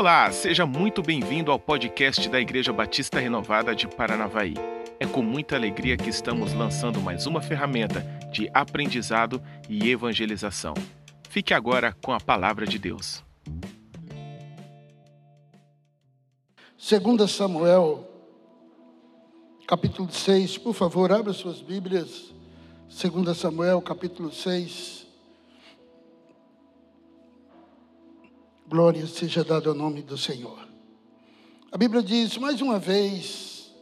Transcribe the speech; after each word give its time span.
Olá, 0.00 0.32
seja 0.32 0.64
muito 0.64 1.02
bem-vindo 1.02 1.52
ao 1.52 1.58
podcast 1.58 2.26
da 2.30 2.40
Igreja 2.40 2.72
Batista 2.72 3.20
Renovada 3.20 3.76
de 3.76 3.86
Paranavaí. 3.86 4.54
É 4.98 5.04
com 5.04 5.20
muita 5.20 5.56
alegria 5.56 5.94
que 5.94 6.08
estamos 6.08 6.54
lançando 6.54 6.98
mais 7.02 7.26
uma 7.26 7.42
ferramenta 7.42 8.00
de 8.32 8.50
aprendizado 8.54 9.42
e 9.68 9.90
evangelização. 9.90 10.72
Fique 11.28 11.52
agora 11.52 11.94
com 12.02 12.14
a 12.14 12.18
palavra 12.18 12.66
de 12.66 12.78
Deus. 12.78 13.22
2 16.78 17.30
Samuel, 17.30 18.08
capítulo 19.68 20.10
6, 20.10 20.56
por 20.56 20.72
favor, 20.72 21.12
abra 21.12 21.34
suas 21.34 21.60
Bíblias. 21.60 22.32
2 22.88 23.36
Samuel, 23.36 23.82
capítulo 23.82 24.32
6. 24.32 24.99
Glória 28.70 29.04
seja 29.08 29.42
dada 29.42 29.68
ao 29.68 29.74
nome 29.74 30.00
do 30.00 30.16
Senhor. 30.16 30.60
A 31.72 31.76
Bíblia 31.76 32.04
diz, 32.04 32.38
mais 32.38 32.60
uma 32.60 32.78
vez, 32.78 33.74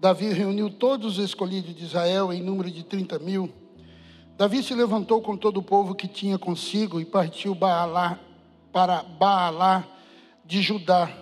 Davi 0.00 0.32
reuniu 0.32 0.70
todos 0.70 1.18
os 1.18 1.24
escolhidos 1.26 1.74
de 1.74 1.84
Israel 1.84 2.32
em 2.32 2.42
número 2.42 2.70
de 2.70 2.82
30 2.84 3.18
mil. 3.18 3.52
Davi 4.38 4.62
se 4.62 4.74
levantou 4.74 5.20
com 5.20 5.36
todo 5.36 5.58
o 5.58 5.62
povo 5.62 5.94
que 5.94 6.08
tinha 6.08 6.38
consigo 6.38 6.98
e 6.98 7.04
partiu 7.04 7.54
Baalá, 7.54 8.18
para 8.72 9.02
Baalá 9.02 9.86
de 10.42 10.62
Judá, 10.62 11.12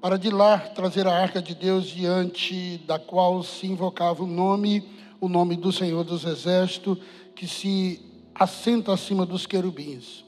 para 0.00 0.18
de 0.18 0.28
lá 0.28 0.58
trazer 0.58 1.06
a 1.06 1.16
arca 1.16 1.40
de 1.40 1.54
Deus 1.54 1.86
diante 1.86 2.78
da 2.88 2.98
qual 2.98 3.40
se 3.44 3.68
invocava 3.68 4.24
o 4.24 4.26
nome, 4.26 4.82
o 5.20 5.28
nome 5.28 5.54
do 5.54 5.70
Senhor 5.70 6.02
dos 6.02 6.24
Exércitos, 6.24 6.98
que 7.36 7.46
se 7.46 8.04
assenta 8.34 8.92
acima 8.92 9.24
dos 9.24 9.46
querubins. 9.46 10.25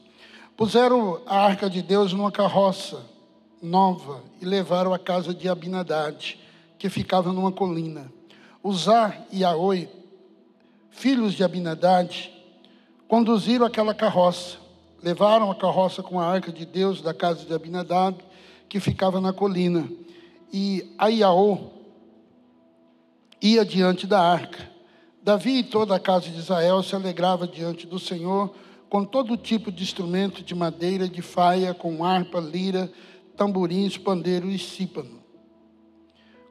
Puseram 0.59 1.21
a 1.25 1.37
arca 1.37 1.69
de 1.69 1.81
Deus 1.81 2.11
numa 2.11 2.33
carroça 2.33 3.01
nova 3.61 4.21
e 4.41 4.45
levaram 4.45 4.93
à 4.93 4.99
casa 4.99 5.33
de 5.33 5.47
Abinadade, 5.47 6.37
que 6.77 6.89
ficava 6.89 7.31
numa 7.31 7.49
colina. 7.49 8.11
Uzá 8.61 9.15
e 9.31 9.41
Aoi, 9.45 9.87
filhos 10.91 11.33
de 11.33 11.45
Abinadade, 11.45 12.29
conduziram 13.07 13.65
aquela 13.65 13.93
carroça. 13.93 14.57
Levaram 15.01 15.49
a 15.49 15.55
carroça 15.55 16.03
com 16.03 16.19
a 16.19 16.25
arca 16.25 16.51
de 16.51 16.65
Deus 16.65 17.01
da 17.01 17.13
casa 17.13 17.45
de 17.45 17.53
Abinadab, 17.53 18.17
que 18.67 18.81
ficava 18.81 19.21
na 19.21 19.31
colina. 19.31 19.89
E 20.51 20.93
Aiaô 20.97 21.69
ia 23.41 23.63
diante 23.63 24.05
da 24.05 24.19
arca. 24.19 24.69
Davi 25.23 25.59
e 25.59 25.63
toda 25.63 25.95
a 25.95 25.99
casa 26.01 26.29
de 26.29 26.37
Israel 26.37 26.83
se 26.83 26.93
alegrava 26.93 27.47
diante 27.47 27.87
do 27.87 27.97
Senhor 27.97 28.53
com 28.89 29.05
todo 29.05 29.37
tipo 29.37 29.71
de 29.71 29.83
instrumento 29.83 30.43
de 30.43 30.55
madeira, 30.55 31.07
de 31.07 31.21
faia, 31.21 31.73
com 31.73 32.03
harpa, 32.03 32.39
lira, 32.39 32.91
tamborins, 33.37 33.97
pandeiro 33.97 34.49
e 34.49 34.57
sípano. 34.57 35.19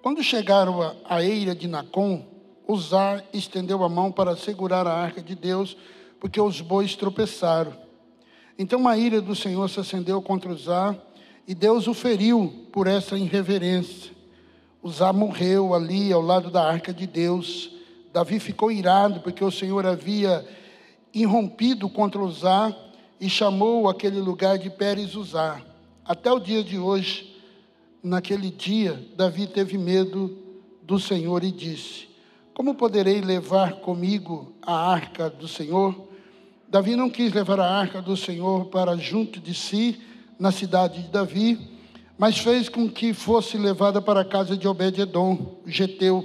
Quando 0.00 0.22
chegaram 0.22 0.97
à 1.05 1.22
eira 1.22 1.55
de 1.55 1.66
Nacon, 1.66 2.25
Uzá 2.66 3.22
estendeu 3.33 3.83
a 3.83 3.89
mão 3.89 4.12
para 4.12 4.36
segurar 4.36 4.86
a 4.86 4.92
arca 4.92 5.20
de 5.20 5.34
Deus, 5.34 5.77
porque 6.20 6.41
os 6.41 6.61
bois 6.61 6.94
tropeçaram. 6.94 7.72
Então 8.59 8.86
a 8.86 8.97
ira 8.97 9.20
do 9.20 9.34
Senhor 9.34 9.69
se 9.69 9.81
acendeu 9.81 10.22
contra 10.22 10.53
Uzá, 10.53 10.97
e 11.47 11.55
Deus 11.55 11.89
o 11.89 11.94
feriu 11.94 12.66
por 12.70 12.86
essa 12.86 13.19
irreverência. 13.19 14.12
Uzá 14.83 15.12
morreu 15.12 15.75
ali 15.75 16.12
ao 16.12 16.22
lado 16.22 16.50
da 16.50 16.62
arca 16.62 16.92
de 16.92 17.06
Deus. 17.06 17.70
Davi 18.12 18.39
ficou 18.39 18.70
irado, 18.70 19.20
porque 19.20 19.42
o 19.42 19.50
Senhor 19.50 19.84
havia 19.86 20.47
irrompido 21.12 21.89
contra 21.89 22.20
Uzá 22.20 22.75
e 23.20 23.28
chamou 23.28 23.89
aquele 23.89 24.20
lugar 24.20 24.59
de 24.59 24.70
Pérez 24.70 25.15
Uzá. 25.15 25.61
Até 26.05 26.33
o 26.33 26.38
dia 26.38 26.62
de 26.62 26.78
hoje, 26.78 27.37
naquele 28.03 28.50
dia, 28.50 29.05
Davi 29.16 29.47
teve 29.47 29.77
medo 29.77 30.38
do 30.83 30.99
Senhor 30.99 31.44
e 31.44 31.50
disse: 31.50 32.09
Como 32.55 32.75
poderei 32.75 33.21
levar 33.21 33.75
comigo 33.81 34.53
a 34.62 34.91
arca 34.91 35.28
do 35.28 35.47
Senhor? 35.47 36.09
Davi 36.69 36.97
não 36.97 37.09
quis 37.09 37.33
levar 37.33 37.60
a 37.60 37.69
arca 37.69 38.00
do 38.03 38.16
Senhor 38.16 38.66
para 38.66 38.97
junto 38.97 39.41
de 39.41 39.54
si, 39.54 39.99
na 40.38 40.53
cidade 40.53 41.03
de 41.03 41.09
Davi, 41.09 41.59
mas 42.16 42.38
fez 42.38 42.69
com 42.69 42.88
que 42.88 43.12
fosse 43.12 43.56
levada 43.56 44.00
para 44.00 44.21
a 44.21 44.25
casa 44.25 44.56
de 44.56 44.69
Obed-Edom, 44.69 45.56
geteu. 45.66 46.25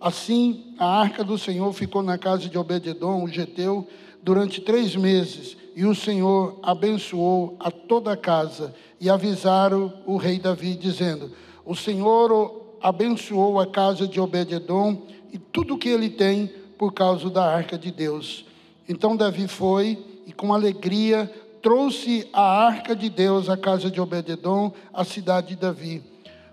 Assim, 0.00 0.74
a 0.78 1.00
arca 1.00 1.22
do 1.22 1.36
Senhor 1.36 1.72
ficou 1.72 2.02
na 2.02 2.16
casa 2.16 2.48
de 2.48 2.56
Obed-Edom, 2.56 3.26
geteu, 3.28 3.86
durante 4.22 4.60
três 4.60 4.94
meses, 4.96 5.56
e 5.74 5.84
o 5.84 5.94
Senhor 5.94 6.58
abençoou 6.62 7.56
a 7.60 7.70
toda 7.70 8.12
a 8.12 8.16
casa, 8.16 8.74
e 9.00 9.08
avisaram 9.08 9.92
o 10.06 10.16
rei 10.16 10.38
Davi, 10.38 10.74
dizendo: 10.74 11.30
O 11.64 11.74
Senhor 11.74 12.78
abençoou 12.82 13.58
a 13.58 13.66
casa 13.66 14.06
de 14.06 14.20
Obededom 14.20 15.02
e 15.32 15.38
tudo 15.38 15.74
o 15.74 15.78
que 15.78 15.88
ele 15.88 16.10
tem 16.10 16.50
por 16.78 16.92
causa 16.92 17.28
da 17.30 17.44
arca 17.44 17.78
de 17.78 17.90
Deus. 17.90 18.44
Então 18.88 19.16
Davi 19.16 19.46
foi 19.46 19.98
e 20.26 20.32
com 20.32 20.52
alegria 20.52 21.30
trouxe 21.62 22.26
a 22.32 22.66
arca 22.66 22.96
de 22.96 23.10
Deus 23.10 23.48
à 23.48 23.56
casa 23.56 23.90
de 23.90 24.00
Obededom, 24.00 24.72
à 24.92 25.04
cidade 25.04 25.48
de 25.48 25.56
Davi. 25.56 26.02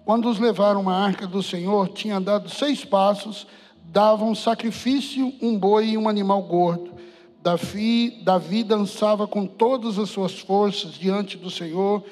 Quando 0.06 0.30
os 0.30 0.40
levaram 0.40 0.90
a 0.90 0.96
arca 0.96 1.26
do 1.28 1.42
Senhor, 1.42 1.90
tinha 1.90 2.20
dado 2.20 2.50
seis 2.50 2.84
passos, 2.86 3.48
davam 3.86 4.36
sacrifício, 4.36 5.34
um 5.42 5.58
boi 5.58 5.90
e 5.90 5.98
um 5.98 6.08
animal 6.10 6.42
gordo. 6.44 6.92
Davi, 7.42 8.20
Davi 8.24 8.64
dançava 8.64 9.28
com 9.28 9.46
todas 9.46 9.98
as 9.98 10.10
suas 10.10 10.40
forças 10.40 10.94
diante 10.94 11.38
do 11.38 11.50
Senhor 11.50 12.04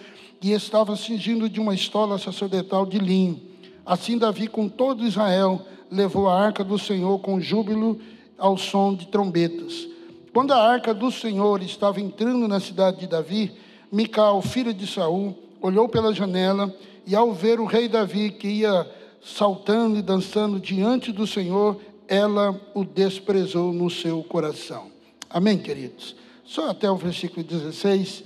e 0.41 0.51
estava 0.51 0.95
cingindo 0.95 1.49
de 1.49 1.59
uma 1.59 1.73
estola 1.73 2.17
sacerdotal 2.17 2.85
de 2.85 2.99
linho. 2.99 3.41
Assim, 3.85 4.17
Davi, 4.17 4.47
com 4.47 4.69
todo 4.69 5.05
Israel, 5.05 5.61
levou 5.91 6.29
a 6.29 6.39
arca 6.39 6.63
do 6.63 6.77
Senhor 6.77 7.19
com 7.19 7.39
júbilo 7.39 7.99
ao 8.37 8.57
som 8.57 8.93
de 8.93 9.07
trombetas. 9.07 9.87
Quando 10.33 10.51
a 10.51 10.57
arca 10.57 10.93
do 10.93 11.11
Senhor 11.11 11.61
estava 11.61 12.01
entrando 12.01 12.47
na 12.47 12.59
cidade 12.59 12.99
de 12.99 13.07
Davi, 13.07 13.51
Mical, 13.91 14.41
filha 14.41 14.73
de 14.73 14.85
Saul, 14.85 15.37
olhou 15.61 15.87
pela 15.87 16.13
janela 16.13 16.73
e, 17.05 17.15
ao 17.15 17.31
ver 17.33 17.59
o 17.59 17.65
rei 17.65 17.87
Davi 17.87 18.31
que 18.31 18.47
ia 18.47 18.89
saltando 19.23 19.97
e 19.97 20.01
dançando 20.01 20.59
diante 20.59 21.11
do 21.11 21.25
Senhor, 21.25 21.79
ela 22.07 22.59
o 22.73 22.83
desprezou 22.83 23.71
no 23.71 23.89
seu 23.89 24.23
coração. 24.23 24.94
Amém, 25.35 25.57
queridos? 25.57 26.15
Só 26.45 26.69
até 26.69 26.89
o 26.89 26.95
versículo 26.95 27.45
16, 27.45 28.23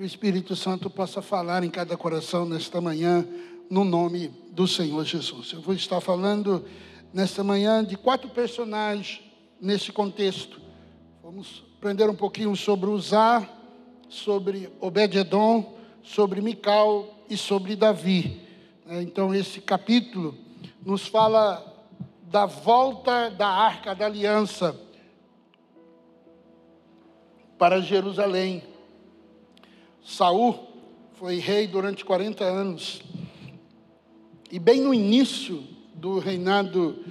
o 0.00 0.04
Espírito 0.04 0.54
Santo 0.54 0.88
possa 0.88 1.20
falar 1.20 1.64
em 1.64 1.68
cada 1.68 1.96
coração 1.96 2.46
nesta 2.46 2.80
manhã, 2.80 3.26
no 3.68 3.82
nome 3.82 4.28
do 4.52 4.68
Senhor 4.68 5.04
Jesus. 5.04 5.50
Eu 5.52 5.60
vou 5.60 5.74
estar 5.74 6.00
falando 6.00 6.64
nesta 7.12 7.42
manhã 7.42 7.84
de 7.84 7.96
quatro 7.96 8.28
personagens 8.30 9.20
nesse 9.60 9.90
contexto. 9.90 10.60
Vamos 11.24 11.64
aprender 11.76 12.08
um 12.08 12.14
pouquinho 12.14 12.54
sobre 12.54 12.88
Uzá, 12.88 13.44
sobre 14.08 14.70
Obed-edom, 14.80 15.74
sobre 16.04 16.40
Mical 16.40 17.24
e 17.28 17.36
sobre 17.36 17.74
Davi. 17.74 18.40
É, 18.86 19.02
então, 19.02 19.34
esse 19.34 19.60
capítulo 19.60 20.38
nos 20.86 21.08
fala 21.08 21.66
da 22.30 22.46
volta 22.46 23.28
da 23.28 23.48
arca 23.48 23.92
da 23.92 24.06
aliança 24.06 24.88
para 27.60 27.82
Jerusalém. 27.82 28.62
Saul 30.02 30.66
foi 31.12 31.36
rei 31.36 31.66
durante 31.66 32.06
40 32.06 32.42
anos. 32.42 33.02
E 34.50 34.58
bem 34.58 34.80
no 34.80 34.94
início 34.94 35.62
do 35.92 36.18
reinado 36.18 37.04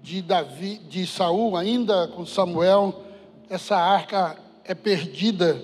de 0.00 0.22
Davi, 0.22 0.78
de 0.78 1.04
Saul, 1.08 1.56
ainda 1.56 2.06
com 2.06 2.24
Samuel, 2.24 3.02
essa 3.48 3.76
arca 3.76 4.38
é 4.64 4.76
perdida 4.76 5.60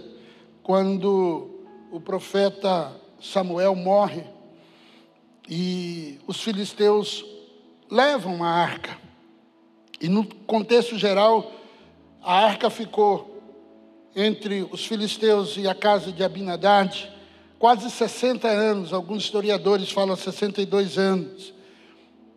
quando 0.60 1.62
o 1.92 2.00
profeta 2.00 3.00
Samuel 3.20 3.76
morre 3.76 4.24
e 5.48 6.18
os 6.26 6.42
filisteus 6.42 7.24
levam 7.88 8.42
a 8.42 8.48
arca. 8.48 8.98
E 10.00 10.08
no 10.08 10.26
contexto 10.26 10.98
geral, 10.98 11.52
a 12.20 12.44
arca 12.44 12.68
ficou 12.68 13.35
entre 14.16 14.66
os 14.72 14.86
filisteus 14.86 15.58
e 15.58 15.68
a 15.68 15.74
casa 15.74 16.10
de 16.10 16.24
Abinadad, 16.24 17.12
quase 17.58 17.90
60 17.90 18.48
anos, 18.48 18.94
alguns 18.94 19.24
historiadores 19.24 19.90
falam 19.92 20.16
62 20.16 20.96
anos. 20.96 21.52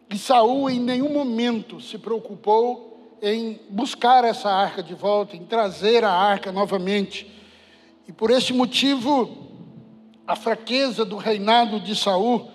E 0.09 0.17
Saul 0.17 0.69
em 0.69 0.79
nenhum 0.79 1.13
momento 1.13 1.79
se 1.79 1.97
preocupou 1.97 3.17
em 3.21 3.59
buscar 3.69 4.25
essa 4.25 4.49
arca 4.49 4.83
de 4.83 4.93
volta, 4.93 5.37
em 5.37 5.45
trazer 5.45 6.03
a 6.03 6.11
arca 6.11 6.51
novamente. 6.51 7.31
E 8.05 8.11
por 8.11 8.29
esse 8.29 8.51
motivo, 8.51 9.47
a 10.27 10.35
fraqueza 10.35 11.05
do 11.05 11.15
reinado 11.15 11.79
de 11.79 11.95
Saul 11.95 12.49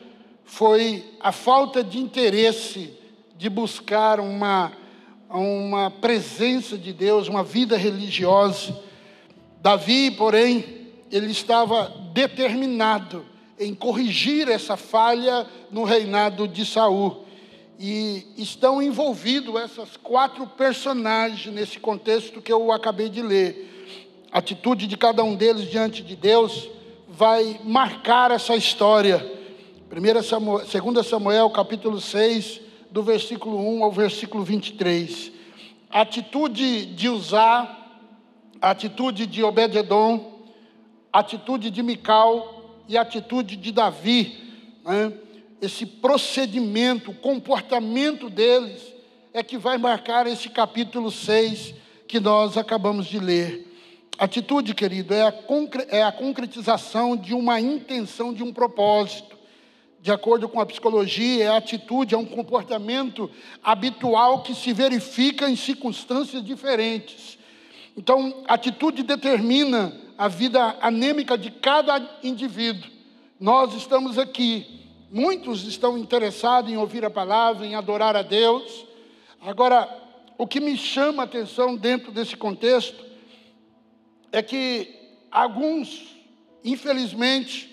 foi 0.45 1.17
a 1.19 1.33
falta 1.33 1.83
de 1.83 1.99
interesse 1.99 2.93
de 3.37 3.49
buscar 3.49 4.21
uma, 4.21 4.73
uma 5.31 5.91
presença 5.91 6.77
de 6.77 6.93
Deus, 6.93 7.27
uma 7.27 7.43
vida 7.43 7.77
religiosa. 7.77 8.79
Davi, 9.65 10.11
porém, 10.11 10.63
ele 11.11 11.31
estava 11.33 11.91
determinado 12.13 13.25
em 13.59 13.75
corrigir 13.75 14.47
essa 14.47 14.77
falha 14.77 15.47
no 15.71 15.85
reinado 15.85 16.47
de 16.47 16.67
Saul. 16.67 17.25
E 17.81 18.27
estão 18.37 18.83
envolvidos 18.83 19.59
essas 19.59 19.97
quatro 19.97 20.47
personagens 20.47 21.47
nesse 21.47 21.81
contexto 21.81 22.43
que 22.43 22.53
eu 22.53 22.71
acabei 22.71 23.09
de 23.09 23.23
ler. 23.23 23.89
A 24.31 24.41
atitude 24.41 24.87
de 24.87 24.99
cada 24.99 25.25
um 25.25 25.35
deles 25.35 25.71
diante 25.71 26.03
de 26.03 26.15
Deus 26.15 26.69
vai 27.09 27.59
marcar 27.65 28.33
essa 28.33 28.55
história. 28.55 29.27
1 29.91 30.23
Samuel, 30.25 30.67
2 30.67 31.07
Samuel, 31.07 31.49
capítulo 31.49 32.03
6, 32.03 32.61
do 32.91 33.03
versículo 33.03 33.57
1 33.79 33.83
ao 33.83 33.91
versículo 33.91 34.45
23. 34.45 35.33
A 35.89 36.03
atitude 36.03 36.85
de 36.85 37.09
usar, 37.09 37.74
a 38.65 38.71
atitude 38.71 39.27
de 39.27 39.45
Obed-edom, 39.45 40.39
a 41.13 41.19
atitude 41.19 41.71
de 41.71 41.83
Mical 41.83 42.81
e 42.89 42.97
a 42.97 43.03
atitude 43.03 43.57
de 43.57 43.71
Davi, 43.71 44.43
né? 44.83 45.13
esse 45.61 45.85
procedimento, 45.85 47.11
o 47.11 47.15
comportamento 47.15 48.31
deles, 48.31 48.81
é 49.35 49.43
que 49.43 49.59
vai 49.59 49.77
marcar 49.77 50.27
esse 50.27 50.49
capítulo 50.49 51.11
6 51.11 51.75
que 52.09 52.19
nós 52.19 52.57
acabamos 52.57 53.05
de 53.05 53.19
ler. 53.19 53.71
Atitude, 54.19 54.73
querido, 54.75 55.13
é 55.13 55.21
a, 55.21 55.35
é 55.91 56.03
a 56.03 56.11
concretização 56.11 57.19
de 57.19 57.35
uma 57.35 57.61
intenção, 57.61 58.33
de 58.33 58.43
um 58.43 58.51
propósito. 58.51 59.37
De 60.01 60.11
acordo 60.11 60.49
com 60.49 60.59
a 60.59 60.65
psicologia, 60.65 61.53
a 61.53 61.59
atitude 61.59 62.15
é 62.15 62.19
um 62.19 62.25
comportamento 62.25 63.31
habitual 63.63 64.43
que 64.43 64.55
se 64.55 64.73
verifica 64.73 65.51
em 65.51 65.57
circunstâncias 65.57 66.43
diferentes. 66.43 67.44
Então, 67.97 68.43
atitude 68.49 69.03
determina 69.03 69.95
a 70.19 70.29
vida 70.29 70.77
anêmica 70.81 71.39
de 71.39 71.51
cada 71.51 72.19
indivíduo. 72.23 72.91
Nós 73.39 73.75
estamos 73.75 74.19
aqui, 74.19 74.85
muitos 75.11 75.65
estão 75.65 75.97
interessados 75.97 76.71
em 76.71 76.77
ouvir 76.77 77.05
a 77.05 77.11
palavra, 77.11 77.67
em 77.67 77.75
adorar 77.75 78.17
a 78.17 78.23
Deus. 78.23 78.85
Agora, 79.41 79.89
o 80.37 80.47
que 80.47 80.61
me 80.61 80.77
chama 80.77 81.23
a 81.23 81.27
atenção 81.27 81.77
dentro 81.77 82.11
desse 82.11 82.37
contexto 82.37 83.05
é 84.33 84.43
que 84.43 84.93
alguns, 85.31 86.17
infelizmente, 86.65 87.73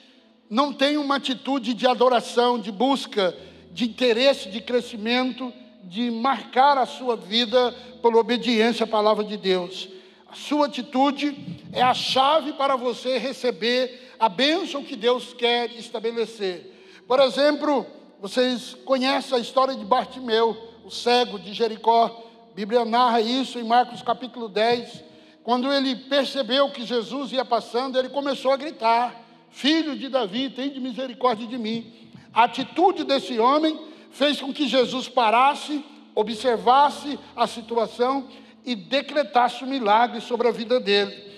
não 0.50 0.74
têm 0.74 0.98
uma 0.98 1.16
atitude 1.16 1.74
de 1.74 1.88
adoração, 1.88 2.60
de 2.60 2.72
busca, 2.72 3.36
de 3.72 3.86
interesse, 3.86 4.50
de 4.50 4.62
crescimento, 4.62 5.52
de 5.84 6.12
marcar 6.12 6.78
a 6.78 6.86
sua 6.86 7.16
vida 7.16 7.74
por 8.02 8.16
obediência 8.16 8.84
à 8.84 8.88
palavra 8.88 9.24
de 9.24 9.38
Deus. 9.38 9.90
A 10.32 10.36
sua 10.36 10.68
atitude 10.68 11.36
é 11.74 11.82
a 11.82 11.94
chave 11.94 12.54
para 12.54 12.78
você 12.78 13.18
receber 13.18 14.14
a 14.18 14.30
bênção 14.30 14.82
que 14.82 14.96
Deus 14.96 15.34
quer 15.34 15.70
estabelecer. 15.72 16.72
Por 17.06 17.20
exemplo, 17.20 17.86
vocês 18.22 18.78
conhecem 18.86 19.38
a 19.38 19.42
história 19.42 19.76
de 19.76 19.84
Bartimeu, 19.84 20.56
o 20.86 20.90
cego 20.90 21.38
de 21.38 21.52
Jericó. 21.52 22.30
A 22.50 22.56
Bíblia 22.56 22.86
narra 22.86 23.20
isso 23.20 23.60
em 23.60 23.64
Marcos 23.66 24.02
capítulo 24.02 24.48
10. 24.48 25.04
Quando 25.44 25.70
ele 25.70 25.98
percebeu 25.98 26.72
que 26.72 26.86
Jesus 26.86 27.34
ia 27.34 27.44
passando, 27.44 28.00
ele 28.00 28.08
começou 28.08 28.54
a 28.54 28.58
gritar: 28.58 29.22
Filho 29.50 29.98
de 29.98 30.08
Davi, 30.08 30.50
tem 30.50 30.80
misericórdia 30.80 31.46
de 31.46 31.58
mim. 31.58 32.10
A 32.34 32.46
atitude 32.46 33.04
desse 33.04 33.38
homem 33.38 33.78
fez 34.12 34.40
com 34.40 34.54
que 34.54 34.66
Jesus 34.66 35.10
parasse, 35.10 35.84
observasse 36.16 37.20
a 37.36 37.46
situação 37.48 38.30
e 38.66 38.76
decretasse 38.76 39.64
um 39.64 39.68
milagre 39.68 40.22
sobre 40.22 40.48
a 40.48 40.52
vida 40.52 40.80
dele. 40.80 41.32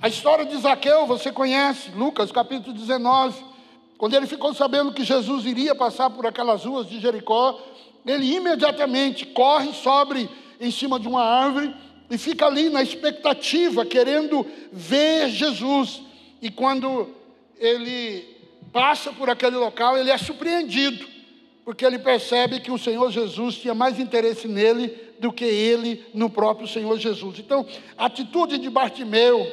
A 0.00 0.08
história 0.08 0.46
de 0.46 0.56
Zaqueu, 0.56 1.06
você 1.06 1.30
conhece, 1.30 1.90
Lucas 1.90 2.32
capítulo 2.32 2.72
19. 2.72 3.44
Quando 3.98 4.14
ele 4.14 4.26
ficou 4.26 4.54
sabendo 4.54 4.92
que 4.92 5.04
Jesus 5.04 5.44
iria 5.44 5.74
passar 5.74 6.08
por 6.08 6.26
aquelas 6.26 6.64
ruas 6.64 6.88
de 6.88 6.98
Jericó, 6.98 7.60
ele 8.06 8.34
imediatamente 8.34 9.26
corre, 9.26 9.74
sobre 9.74 10.28
em 10.58 10.70
cima 10.70 10.98
de 10.98 11.06
uma 11.06 11.22
árvore 11.22 11.74
e 12.10 12.16
fica 12.16 12.46
ali 12.46 12.70
na 12.70 12.82
expectativa, 12.82 13.84
querendo 13.84 14.46
ver 14.72 15.28
Jesus. 15.28 16.02
E 16.40 16.50
quando 16.50 17.08
ele 17.58 18.24
passa 18.72 19.12
por 19.12 19.28
aquele 19.28 19.56
local, 19.56 19.98
ele 19.98 20.10
é 20.10 20.16
surpreendido, 20.16 21.06
porque 21.64 21.84
ele 21.84 21.98
percebe 21.98 22.60
que 22.60 22.70
o 22.70 22.78
Senhor 22.78 23.10
Jesus 23.10 23.56
tinha 23.56 23.74
mais 23.74 24.00
interesse 24.00 24.48
nele 24.48 25.09
do 25.20 25.30
que 25.30 25.44
ele 25.44 26.04
no 26.14 26.30
próprio 26.30 26.66
Senhor 26.66 26.98
Jesus. 26.98 27.38
Então, 27.38 27.64
a 27.96 28.06
atitude 28.06 28.58
de 28.58 28.70
Bartimeu, 28.70 29.46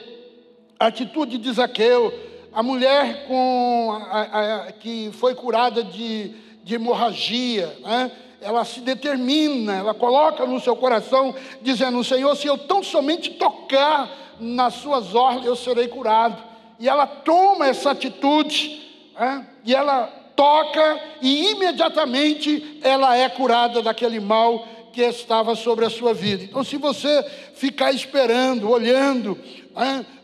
a 0.80 0.88
atitude 0.88 1.38
de 1.38 1.52
Zaqueu, 1.52 2.14
a 2.54 2.64
mulher 2.64 3.28
com 3.28 3.92
a, 3.92 4.22
a, 4.22 4.72
que 4.72 5.12
foi 5.12 5.36
curada 5.36 5.84
de, 5.84 6.32
de 6.64 6.76
hemorragia, 6.76 7.78
né? 7.82 8.12
ela 8.42 8.64
se 8.64 8.80
determina, 8.80 9.76
ela 9.76 9.94
coloca 9.94 10.46
no 10.46 10.60
seu 10.60 10.76
coração, 10.76 11.36
dizendo: 11.62 12.04
Senhor, 12.04 12.36
se 12.36 12.48
eu 12.48 12.58
tão 12.58 12.82
somente 12.82 13.32
tocar 13.32 14.10
nas 14.40 14.76
suas 14.76 15.14
ordens, 15.14 15.46
eu 15.46 15.56
serei 15.56 15.88
curado. 15.88 16.42
E 16.80 16.88
ela 16.88 17.06
toma 17.06 17.68
essa 17.68 17.92
atitude, 17.92 18.88
é? 19.20 19.42
e 19.66 19.76
ela 19.76 20.08
toca, 20.36 21.02
e 21.22 21.52
imediatamente 21.52 22.80
ela 22.84 23.18
é 23.18 23.28
curada 23.28 23.82
daquele 23.82 24.20
mal 24.20 24.66
que 24.98 25.04
estava 25.04 25.54
sobre 25.54 25.86
a 25.86 25.92
sua 25.92 26.12
vida. 26.12 26.44
Então, 26.44 26.64
se 26.64 26.76
você 26.76 27.24
ficar 27.54 27.92
esperando, 27.92 28.68
olhando, 28.68 29.38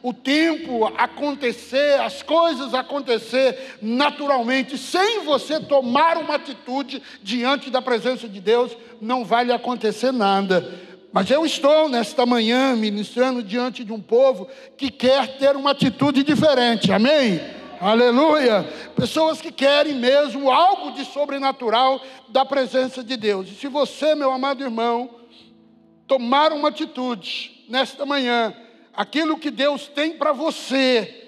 o 0.02 0.12
tempo 0.12 0.92
acontecer, 0.98 2.00
as 2.02 2.24
coisas 2.24 2.74
acontecer 2.74 3.78
naturalmente, 3.84 4.76
sem 4.76 5.24
você 5.26 5.60
tomar 5.60 6.18
uma 6.18 6.34
atitude 6.34 7.04
diante 7.22 7.70
da 7.70 7.84
presença 7.84 8.28
de 8.28 8.42
Deus, 8.42 8.76
não 9.00 9.24
vai 9.24 9.44
lhe 9.44 9.52
acontecer 9.52 10.12
nada. 10.12 10.68
Mas 11.12 11.30
eu 11.30 11.46
estou 11.46 11.88
nesta 11.88 12.26
manhã 12.26 12.76
ministrando 12.76 13.44
diante 13.44 13.84
de 13.84 13.94
um 13.94 14.02
povo 14.02 14.48
que 14.76 14.90
quer 14.90 15.38
ter 15.38 15.56
uma 15.56 15.70
atitude 15.70 16.24
diferente, 16.24 16.92
amém? 16.92 17.40
Aleluia! 17.84 18.66
Pessoas 18.96 19.42
que 19.42 19.52
querem 19.52 19.96
mesmo 19.96 20.50
algo 20.50 20.94
de 20.94 21.04
sobrenatural 21.04 22.00
da 22.30 22.46
presença 22.46 23.04
de 23.04 23.18
Deus. 23.18 23.50
E 23.50 23.56
se 23.56 23.68
você, 23.68 24.16
meu 24.16 24.32
amado 24.32 24.64
irmão, 24.64 25.10
tomar 26.08 26.54
uma 26.54 26.70
atitude 26.70 27.66
nesta 27.68 28.06
manhã, 28.06 28.56
aquilo 28.96 29.38
que 29.38 29.52
Deus 29.52 29.86
tem 29.86 30.14
para 30.14 30.32
você, 30.32 31.24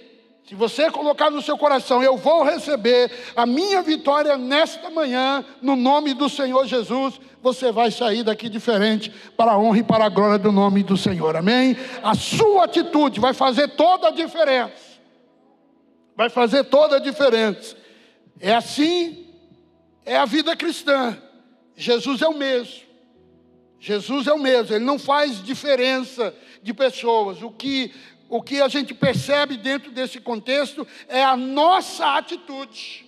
se 0.47 0.55
você 0.55 0.89
colocar 0.89 1.29
no 1.29 1.41
seu 1.41 1.57
coração, 1.57 2.01
eu 2.01 2.15
vou 2.15 2.43
receber 2.43 3.11
a 3.35 3.45
minha 3.45 3.81
vitória 3.81 4.37
nesta 4.37 4.89
manhã, 4.89 5.43
no 5.61 5.75
nome 5.75 6.13
do 6.13 6.29
Senhor 6.29 6.65
Jesus, 6.67 7.19
você 7.41 7.69
vai 7.69 7.91
sair 7.91 8.23
daqui 8.23 8.47
diferente 8.47 9.11
para 9.35 9.51
a 9.51 9.57
honra 9.57 9.79
e 9.79 9.83
para 9.83 10.05
a 10.05 10.09
glória 10.09 10.37
do 10.37 10.53
nome 10.53 10.83
do 10.83 10.95
Senhor, 10.95 11.35
amém? 11.35 11.75
A 12.01 12.15
sua 12.15 12.63
atitude 12.63 13.19
vai 13.19 13.33
fazer 13.33 13.67
toda 13.69 14.07
a 14.07 14.11
diferença. 14.11 14.84
Vai 16.15 16.29
fazer 16.29 16.63
toda 16.65 16.97
a 16.97 16.99
diferença. 16.99 17.75
É 18.39 18.53
assim, 18.53 19.27
é 20.05 20.15
a 20.17 20.25
vida 20.25 20.55
cristã. 20.55 21.17
Jesus 21.75 22.21
é 22.21 22.27
o 22.27 22.33
mesmo. 22.33 22.85
Jesus 23.79 24.25
é 24.25 24.33
o 24.33 24.39
mesmo, 24.39 24.75
ele 24.75 24.83
não 24.83 24.97
faz 24.97 25.43
diferença 25.43 26.33
de 26.63 26.73
pessoas. 26.73 27.43
O 27.43 27.51
que, 27.51 27.93
o 28.27 28.41
que 28.41 28.59
a 28.59 28.67
gente 28.67 28.93
percebe 28.93 29.57
dentro 29.57 29.91
desse 29.91 30.19
contexto 30.19 30.87
é 31.07 31.23
a 31.23 31.37
nossa 31.37 32.17
atitude. 32.17 33.05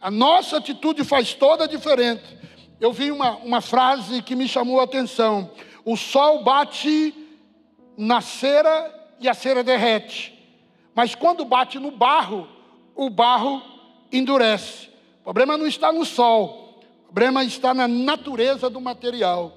A 0.00 0.10
nossa 0.10 0.58
atitude 0.58 1.04
faz 1.04 1.34
toda 1.34 1.64
a 1.64 1.66
diferença. 1.66 2.22
Eu 2.80 2.92
vi 2.92 3.10
uma, 3.10 3.36
uma 3.36 3.60
frase 3.60 4.22
que 4.22 4.34
me 4.34 4.48
chamou 4.48 4.80
a 4.80 4.84
atenção: 4.84 5.50
o 5.84 5.96
sol 5.96 6.42
bate 6.42 7.14
na 7.96 8.20
cera 8.20 8.94
e 9.20 9.28
a 9.28 9.34
cera 9.34 9.62
derrete, 9.62 10.39
mas 11.00 11.14
quando 11.14 11.46
bate 11.46 11.78
no 11.78 11.90
barro, 11.90 12.46
o 12.94 13.08
barro 13.08 13.62
endurece. 14.12 14.90
O 15.20 15.24
problema 15.24 15.56
não 15.56 15.66
está 15.66 15.90
no 15.90 16.04
sol, 16.04 16.78
o 17.04 17.06
problema 17.06 17.42
está 17.42 17.72
na 17.72 17.88
natureza 17.88 18.68
do 18.68 18.82
material. 18.82 19.50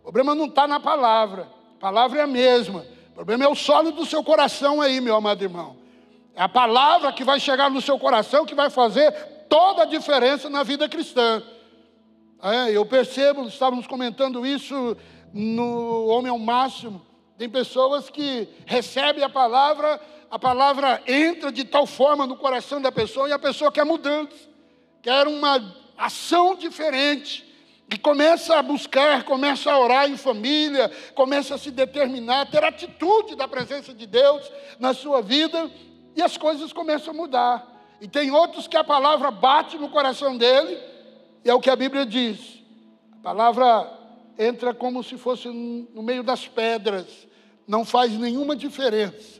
O 0.00 0.02
problema 0.02 0.34
não 0.34 0.44
está 0.44 0.68
na 0.68 0.78
palavra, 0.78 1.48
a 1.78 1.80
palavra 1.80 2.18
é 2.18 2.22
a 2.22 2.26
mesma. 2.26 2.84
O 3.12 3.14
problema 3.14 3.44
é 3.44 3.48
o 3.48 3.54
solo 3.54 3.92
do 3.92 4.04
seu 4.04 4.22
coração 4.22 4.78
aí, 4.78 5.00
meu 5.00 5.16
amado 5.16 5.42
irmão. 5.42 5.78
É 6.34 6.42
a 6.42 6.48
palavra 6.50 7.10
que 7.14 7.24
vai 7.24 7.40
chegar 7.40 7.70
no 7.70 7.80
seu 7.80 7.98
coração 7.98 8.44
que 8.44 8.54
vai 8.54 8.68
fazer 8.68 9.10
toda 9.48 9.84
a 9.84 9.86
diferença 9.86 10.50
na 10.50 10.62
vida 10.62 10.86
cristã. 10.86 11.42
É, 12.42 12.76
eu 12.76 12.84
percebo, 12.84 13.48
estávamos 13.48 13.86
comentando 13.86 14.44
isso 14.44 14.94
no 15.32 16.08
Homem 16.08 16.30
ao 16.30 16.38
Máximo. 16.38 17.00
Tem 17.38 17.48
pessoas 17.48 18.10
que 18.10 18.46
recebem 18.66 19.24
a 19.24 19.30
palavra, 19.30 19.98
a 20.30 20.38
palavra 20.38 21.02
entra 21.06 21.50
de 21.50 21.64
tal 21.64 21.86
forma 21.86 22.26
no 22.26 22.36
coração 22.36 22.80
da 22.80 22.92
pessoa 22.92 23.28
e 23.28 23.32
a 23.32 23.38
pessoa 23.38 23.72
quer 23.72 23.84
mudança, 23.84 24.48
quer 25.02 25.26
uma 25.26 25.74
ação 25.98 26.54
diferente. 26.54 27.48
E 27.92 27.98
começa 27.98 28.56
a 28.56 28.62
buscar, 28.62 29.24
começa 29.24 29.72
a 29.72 29.76
orar 29.76 30.08
em 30.08 30.16
família, 30.16 30.88
começa 31.12 31.56
a 31.56 31.58
se 31.58 31.72
determinar, 31.72 32.48
ter 32.48 32.62
atitude 32.62 33.34
da 33.34 33.48
presença 33.48 33.92
de 33.92 34.06
Deus 34.06 34.48
na 34.78 34.94
sua 34.94 35.20
vida, 35.20 35.68
e 36.14 36.22
as 36.22 36.36
coisas 36.36 36.72
começam 36.72 37.12
a 37.12 37.16
mudar. 37.16 37.66
E 38.00 38.06
tem 38.06 38.30
outros 38.30 38.68
que 38.68 38.76
a 38.76 38.84
palavra 38.84 39.32
bate 39.32 39.76
no 39.76 39.88
coração 39.88 40.36
dele, 40.38 40.78
e 41.44 41.50
é 41.50 41.54
o 41.54 41.58
que 41.58 41.68
a 41.68 41.74
Bíblia 41.74 42.06
diz. 42.06 42.62
A 43.18 43.22
palavra 43.24 43.92
entra 44.38 44.72
como 44.72 45.02
se 45.02 45.18
fosse 45.18 45.48
no 45.48 46.00
meio 46.00 46.22
das 46.22 46.46
pedras, 46.46 47.26
não 47.66 47.84
faz 47.84 48.12
nenhuma 48.12 48.54
diferença. 48.54 49.39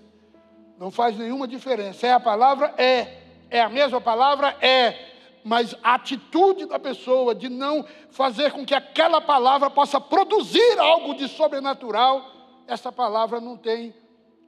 Não 0.81 0.91
faz 0.91 1.15
nenhuma 1.19 1.47
diferença. 1.47 2.07
É 2.07 2.13
a 2.15 2.19
palavra? 2.19 2.73
É. 2.79 3.19
É 3.51 3.61
a 3.61 3.69
mesma 3.69 4.01
palavra? 4.01 4.57
É. 4.63 5.09
Mas 5.45 5.75
a 5.83 5.93
atitude 5.93 6.65
da 6.65 6.79
pessoa 6.79 7.35
de 7.35 7.51
não 7.51 7.85
fazer 8.11 8.51
com 8.51 8.65
que 8.65 8.75
aquela 8.75 9.21
palavra 9.21 9.69
possa 9.69 10.01
produzir 10.01 10.79
algo 10.79 11.15
de 11.15 11.29
sobrenatural, 11.29 12.25
essa 12.67 12.91
palavra 12.91 13.43
não 13.43 13.59
tem 13.59 13.95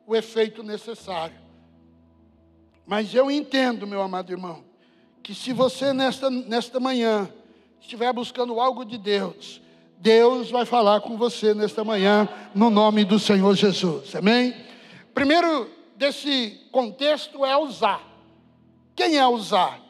o 0.07 0.17
efeito 0.17 0.63
necessário. 0.63 1.37
Mas 2.87 3.15
eu 3.15 3.31
entendo, 3.31 3.87
meu 3.87 4.01
amado 4.01 4.33
irmão, 4.33 4.65
que 5.23 5.35
se 5.35 5.53
você 5.53 5.93
nesta, 5.93 6.31
nesta 6.31 6.81
manhã 6.81 7.29
estiver 7.79 8.11
buscando 8.11 8.59
algo 8.59 8.87
de 8.87 8.97
Deus, 8.97 9.61
Deus 9.99 10.51
vai 10.51 10.65
falar 10.65 11.03
com 11.03 11.19
você 11.19 11.53
nesta 11.53 11.85
manhã, 11.85 12.27
no 12.55 12.71
nome 12.71 13.05
do 13.05 13.19
Senhor 13.19 13.55
Jesus. 13.55 14.17
Amém? 14.17 14.55
Primeiro 15.13 15.82
desse 16.03 16.59
contexto 16.73 17.45
é 17.45 17.57
usar. 17.57 18.03
Quem 18.97 19.19
é 19.19 19.25
usar? 19.25 19.81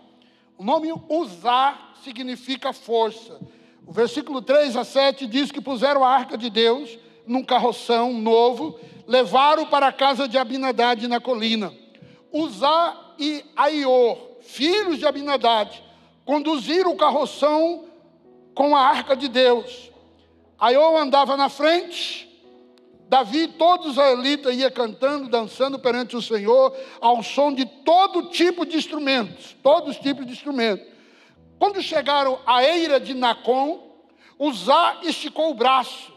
O 0.58 0.62
nome 0.62 0.92
usar 1.08 1.94
significa 2.04 2.70
força. 2.74 3.40
O 3.86 3.92
versículo 3.92 4.42
3 4.42 4.76
a 4.76 4.84
7 4.84 5.26
diz 5.26 5.50
que 5.50 5.58
puseram 5.58 6.04
a 6.04 6.10
arca 6.10 6.36
de 6.36 6.50
Deus 6.50 6.98
num 7.26 7.42
carroção 7.42 8.12
novo, 8.12 8.78
levaram 9.06 9.64
para 9.64 9.86
a 9.86 9.92
casa 9.92 10.28
de 10.28 10.36
Abinadade 10.36 11.08
na 11.08 11.18
colina. 11.18 11.72
Uzá 12.30 13.14
e 13.18 13.42
Aior, 13.56 14.18
filhos 14.42 14.98
de 14.98 15.06
Abinadade, 15.06 15.82
conduziram 16.26 16.92
o 16.92 16.96
carroção 16.96 17.86
com 18.54 18.76
a 18.76 18.82
arca 18.82 19.16
de 19.16 19.28
Deus. 19.28 19.90
Aior 20.58 20.94
andava 21.00 21.38
na 21.38 21.48
frente, 21.48 22.30
Davi, 23.12 23.46
todos 23.46 23.88
os 23.88 23.92
israelitas 23.92 24.56
ia 24.56 24.70
cantando, 24.70 25.28
dançando 25.28 25.78
perante 25.78 26.16
o 26.16 26.22
Senhor, 26.22 26.74
ao 26.98 27.22
som 27.22 27.52
de 27.52 27.66
todo 27.66 28.30
tipo 28.30 28.64
de 28.64 28.78
instrumentos, 28.78 29.54
todos 29.62 29.90
os 29.90 30.02
tipos 30.02 30.24
de 30.24 30.32
instrumentos. 30.32 30.86
Quando 31.58 31.82
chegaram 31.82 32.40
à 32.46 32.64
eira 32.64 32.98
de 32.98 33.12
Nacon, 33.12 33.86
Uzá 34.38 35.00
esticou 35.02 35.50
o 35.50 35.54
braço 35.54 36.10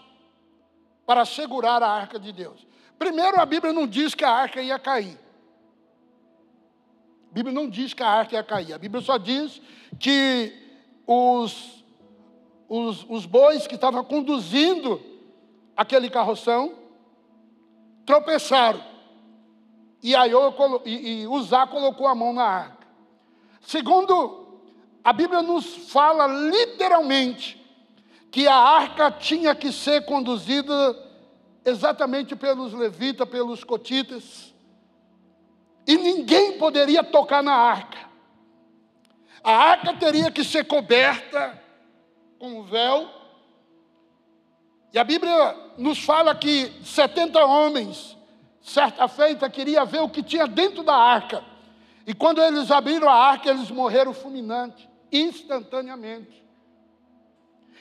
para 1.05 1.25
segurar 1.25 1.83
a 1.83 1.89
arca 1.89 2.17
de 2.17 2.31
Deus. 2.31 2.65
Primeiro, 2.97 3.41
a 3.41 3.45
Bíblia 3.45 3.73
não 3.73 3.85
diz 3.85 4.15
que 4.15 4.23
a 4.23 4.31
arca 4.31 4.61
ia 4.61 4.79
cair. 4.79 5.19
A 7.29 7.33
Bíblia 7.33 7.53
não 7.53 7.69
diz 7.69 7.93
que 7.93 8.03
a 8.03 8.07
arca 8.07 8.35
ia 8.37 8.43
cair. 8.43 8.73
A 8.73 8.77
Bíblia 8.77 9.03
só 9.03 9.17
diz 9.17 9.61
que 9.99 10.53
os, 11.05 11.83
os, 12.69 13.05
os 13.09 13.25
bois 13.25 13.67
que 13.67 13.75
estavam 13.75 14.01
conduzindo 14.01 15.01
aquele 15.75 16.09
carroção 16.09 16.84
tropeçaram. 18.05 18.83
E 20.01 20.15
aí 20.15 20.31
e, 20.85 21.21
e 21.21 21.27
Uzá 21.27 21.65
colocou 21.65 22.07
a 22.07 22.13
mão 22.15 22.31
na 22.31 22.43
arca. 22.43 22.87
Segundo, 23.61 24.61
a 25.03 25.11
Bíblia 25.11 25.41
nos 25.41 25.89
fala 25.89 26.27
literalmente 26.27 27.61
que 28.31 28.47
a 28.47 28.55
arca 28.55 29.09
tinha 29.11 29.55
que 29.55 29.71
ser 29.71 30.05
conduzida 30.05 30.73
exatamente 31.63 32.35
pelos 32.35 32.73
levitas, 32.73 33.27
pelos 33.27 33.63
cotitas 33.63 34.53
e 35.87 35.97
ninguém 35.97 36.57
poderia 36.57 37.03
tocar 37.03 37.43
na 37.43 37.53
arca. 37.53 38.09
A 39.43 39.51
arca 39.51 39.93
teria 39.93 40.31
que 40.31 40.43
ser 40.43 40.65
coberta 40.65 41.61
com 42.39 42.59
um 42.59 42.63
véu. 42.63 43.07
E 44.91 44.97
a 44.97 45.03
Bíblia 45.03 45.64
nos 45.77 46.03
fala 46.03 46.33
que 46.35 46.71
70 46.83 47.43
homens, 47.45 48.17
certa 48.61 49.07
feita, 49.07 49.49
queria 49.49 49.85
ver 49.85 50.01
o 50.01 50.09
que 50.09 50.23
tinha 50.23 50.47
dentro 50.47 50.83
da 50.83 50.95
arca. 50.95 51.43
E 52.07 52.13
quando 52.13 52.41
eles 52.41 52.71
abriram 52.71 53.09
a 53.09 53.13
arca, 53.13 53.49
eles 53.49 53.71
morreram 53.71 54.13
fulminante, 54.13 54.89
instantaneamente. 55.11 56.43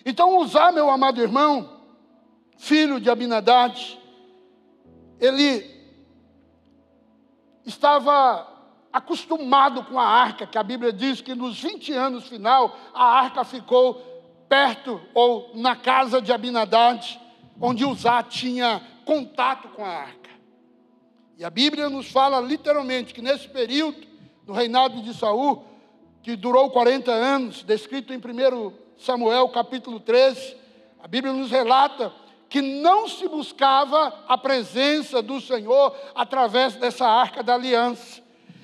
Então, 0.04 0.38
usar, 0.38 0.72
meu 0.72 0.90
amado 0.90 1.20
irmão, 1.20 1.80
filho 2.58 3.00
de 3.00 3.10
Abinadade, 3.10 3.98
ele 5.20 5.74
estava 7.64 8.46
acostumado 8.92 9.82
com 9.84 9.98
a 9.98 10.06
arca, 10.06 10.46
que 10.46 10.58
a 10.58 10.62
Bíblia 10.62 10.92
diz 10.92 11.20
que 11.20 11.34
nos 11.34 11.60
20 11.60 11.92
anos 11.92 12.26
final, 12.26 12.76
a 12.94 13.04
arca 13.04 13.44
ficou 13.44 13.94
perto 14.48 15.00
ou 15.12 15.50
na 15.54 15.74
casa 15.74 16.20
de 16.22 16.32
Abinadad, 16.32 17.20
onde 17.60 17.84
Uzá 17.84 18.22
tinha 18.22 18.80
contato 19.04 19.68
com 19.68 19.84
a 19.84 19.88
arca. 19.88 20.30
E 21.36 21.44
a 21.44 21.50
Bíblia 21.50 21.88
nos 21.88 22.10
fala 22.10 22.40
literalmente 22.40 23.12
que 23.12 23.20
nesse 23.20 23.48
período, 23.48 24.06
no 24.46 24.54
reinado 24.54 25.02
de 25.02 25.12
Saul, 25.14 25.64
que 26.22 26.36
durou 26.36 26.70
40 26.70 27.10
anos, 27.10 27.62
descrito 27.62 28.12
em 28.12 28.18
1 28.18 28.72
Samuel 28.96 29.48
capítulo 29.48 29.98
13, 30.00 30.56
a 31.02 31.08
Bíblia 31.08 31.32
nos 31.32 31.50
relata 31.50 32.12
que 32.48 32.62
não 32.62 33.08
se 33.08 33.26
buscava 33.26 34.14
a 34.28 34.38
presença 34.38 35.20
do 35.20 35.40
Senhor 35.40 35.94
através 36.14 36.76
dessa 36.76 37.06
arca 37.06 37.42
da 37.42 37.54
aliança. 37.54 38.22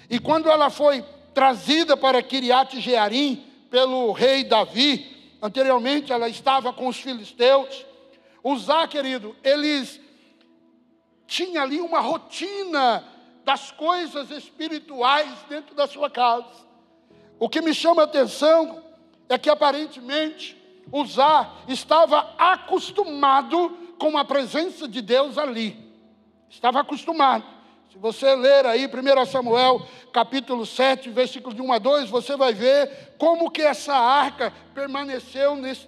E 0.09 0.19
quando 0.19 0.49
ela 0.49 0.71
foi 0.71 1.05
trazida 1.35 1.97
para 1.97 2.23
Kiriat 2.23 2.81
Jearim 2.81 3.45
pelo 3.69 4.13
rei 4.13 4.45
Davi, 4.45 5.35
anteriormente 5.43 6.13
ela 6.13 6.29
estava 6.29 6.73
com 6.73 6.87
os 6.87 6.99
filisteus. 6.99 7.85
Usar, 8.43 8.89
querido, 8.89 9.37
eles 9.43 10.01
tinham 11.27 11.63
ali 11.63 11.81
uma 11.81 12.01
rotina 12.01 13.05
das 13.45 13.71
coisas 13.71 14.31
espirituais 14.31 15.31
dentro 15.49 15.75
da 15.75 15.87
sua 15.87 16.11
casa. 16.11 16.69
O 17.39 17.49
que 17.49 17.61
me 17.61 17.75
chama 17.75 18.03
a 18.03 18.05
atenção 18.05 18.83
é 19.29 19.39
que 19.39 19.49
aparentemente 19.49 20.61
Uzá 20.93 21.53
estava 21.69 22.35
acostumado 22.37 23.77
com 23.99 24.19
a 24.19 24.25
presença 24.25 24.89
de 24.89 25.01
Deus 25.01 25.39
ali. 25.39 25.77
Estava 26.49 26.81
acostumado. 26.81 27.45
Se 27.93 27.99
você 27.99 28.35
ler 28.35 28.67
aí 28.67 28.87
1 28.87 29.27
Samuel 29.27 29.87
capítulo 30.13 30.67
7, 30.67 31.11
versículos 31.11 31.55
de 31.55 31.63
1 31.63 31.73
a 31.73 31.79
2, 31.79 32.11
você 32.11 32.37
vai 32.37 32.53
ver 32.53 33.15
como 33.19 33.51
que 33.51 33.63
essa 33.63 33.95
arca 33.95 34.53
permaneceu 34.75 35.55
nesse, 35.57 35.87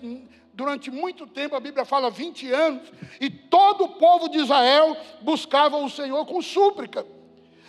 durante 0.63 0.93
muito 0.93 1.27
tempo, 1.27 1.57
a 1.57 1.61
Bíblia 1.61 1.85
fala 1.85 2.09
20 2.09 2.53
anos, 2.53 2.83
e 3.21 3.29
todo 3.29 3.83
o 3.83 3.89
povo 3.89 4.29
de 4.29 4.39
Israel 4.39 4.97
buscava 5.21 5.77
o 5.77 5.91
Senhor 5.91 6.25
com 6.25 6.41
súplica. 6.41 7.05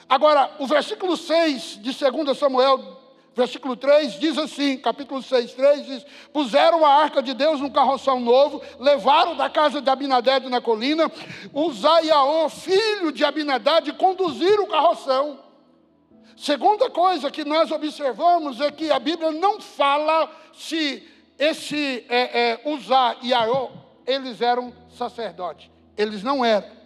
Agora, 0.08 0.52
o 0.60 0.68
versículo 0.68 1.18
6 1.18 1.80
de 1.82 1.92
2 1.92 2.38
Samuel 2.38 3.02
versículo 3.36 3.76
3 3.76 4.20
diz 4.20 4.38
assim, 4.38 4.78
capítulo 4.78 5.24
6, 5.24 5.54
3 5.54 5.86
diz: 5.88 6.06
Puseram 6.32 6.86
a 6.86 6.94
arca 6.94 7.20
de 7.20 7.34
Deus 7.34 7.60
num 7.60 7.70
carroção 7.72 8.20
novo, 8.20 8.62
levaram 8.80 9.36
da 9.36 9.50
casa 9.50 9.82
de 9.82 9.90
Abinadad 9.90 10.48
na 10.48 10.62
colina, 10.62 11.12
Uzaiaô, 11.52 12.48
filho 12.48 13.12
de 13.12 13.26
Abinadad, 13.26 13.92
conduziram 13.94 14.66
o 14.66 14.68
carroção. 14.68 15.40
Segunda 16.38 16.92
coisa 16.92 17.32
que 17.32 17.44
nós 17.44 17.72
observamos 17.72 18.62
é 18.62 18.70
que 18.70 18.92
a 18.92 19.00
Bíblia 19.00 19.32
não 19.32 19.60
fala 19.60 20.30
se 20.54 21.12
esse 21.38 22.06
é, 22.10 22.52
é, 22.52 22.62
Uzá 22.66 23.18
e 23.22 23.34
Aô, 23.34 23.72
eles 24.06 24.42
eram 24.42 24.74
sacerdotes. 24.90 25.70
Eles 25.98 26.24
não 26.24 26.44
eram. 26.44 26.84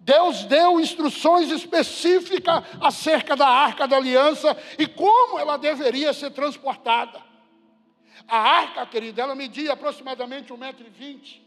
Deus 0.00 0.44
deu 0.44 0.80
instruções 0.80 1.50
específicas 1.50 2.64
acerca 2.80 3.36
da 3.36 3.46
arca 3.46 3.86
da 3.86 3.96
aliança 3.96 4.56
e 4.76 4.86
como 4.86 5.38
ela 5.38 5.56
deveria 5.56 6.12
ser 6.12 6.30
transportada. 6.30 7.20
A 8.26 8.36
arca, 8.36 8.86
querida, 8.86 9.22
ela 9.22 9.34
media 9.34 9.72
aproximadamente 9.72 10.52
1,20m 10.52 11.40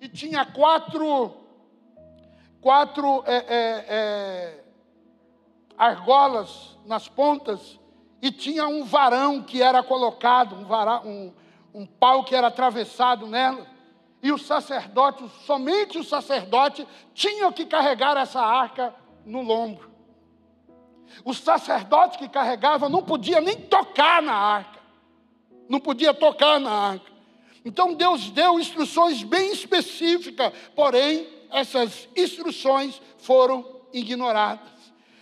e 0.00 0.08
tinha 0.08 0.44
quatro, 0.44 1.34
quatro 2.60 3.24
é, 3.26 3.36
é, 3.36 3.86
é, 3.88 4.64
argolas 5.76 6.76
nas 6.84 7.08
pontas 7.08 7.78
e 8.22 8.30
tinha 8.30 8.66
um 8.68 8.84
varão 8.84 9.42
que 9.42 9.62
era 9.62 9.82
colocado, 9.82 10.54
um, 10.54 10.64
varão, 10.64 11.02
um, 11.04 11.32
um 11.76 11.84
pau 11.84 12.24
que 12.24 12.34
era 12.34 12.46
atravessado 12.46 13.26
nela 13.26 13.66
e 14.22 14.32
os 14.32 14.46
sacerdotes, 14.46 15.30
somente 15.44 15.98
os 15.98 16.08
sacerdotes, 16.08 16.86
tinham 17.12 17.52
que 17.52 17.66
carregar 17.66 18.16
essa 18.16 18.40
arca 18.40 18.94
no 19.26 19.42
lombo. 19.42 19.84
Os 21.22 21.38
sacerdotes 21.38 22.16
que 22.16 22.30
carregavam 22.30 22.88
não 22.88 23.02
podiam 23.02 23.42
nem 23.42 23.56
tocar 23.56 24.22
na 24.22 24.32
arca. 24.32 24.80
Não 25.68 25.78
podia 25.78 26.14
tocar 26.14 26.58
na 26.58 26.72
arca. 26.72 27.12
Então 27.62 27.92
Deus 27.92 28.30
deu 28.30 28.58
instruções 28.58 29.22
bem 29.22 29.52
específicas, 29.52 30.54
porém 30.74 31.28
essas 31.52 32.08
instruções 32.16 33.02
foram 33.18 33.82
ignoradas. 33.92 34.72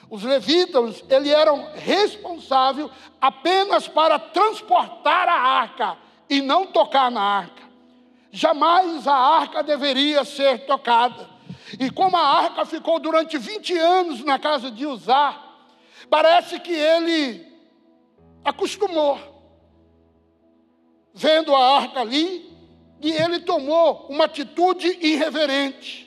Os 0.08 0.22
levitas, 0.22 1.02
eles 1.10 1.32
eram 1.32 1.68
responsáveis 1.74 2.88
apenas 3.20 3.88
para 3.88 4.20
transportar 4.20 5.28
a 5.28 5.34
arca 5.34 6.03
e 6.28 6.40
não 6.40 6.66
tocar 6.66 7.10
na 7.10 7.20
arca. 7.20 7.62
Jamais 8.30 9.06
a 9.06 9.14
arca 9.14 9.62
deveria 9.62 10.24
ser 10.24 10.66
tocada. 10.66 11.28
E 11.78 11.90
como 11.90 12.16
a 12.16 12.38
arca 12.38 12.64
ficou 12.64 12.98
durante 12.98 13.38
20 13.38 13.76
anos 13.78 14.24
na 14.24 14.38
casa 14.38 14.70
de 14.70 14.86
Uzá, 14.86 15.40
parece 16.10 16.58
que 16.60 16.72
ele 16.72 17.46
acostumou, 18.44 19.18
vendo 21.12 21.54
a 21.54 21.76
arca 21.76 22.00
ali, 22.00 22.52
e 23.00 23.12
ele 23.12 23.40
tomou 23.40 24.06
uma 24.08 24.24
atitude 24.24 24.98
irreverente. 25.00 26.04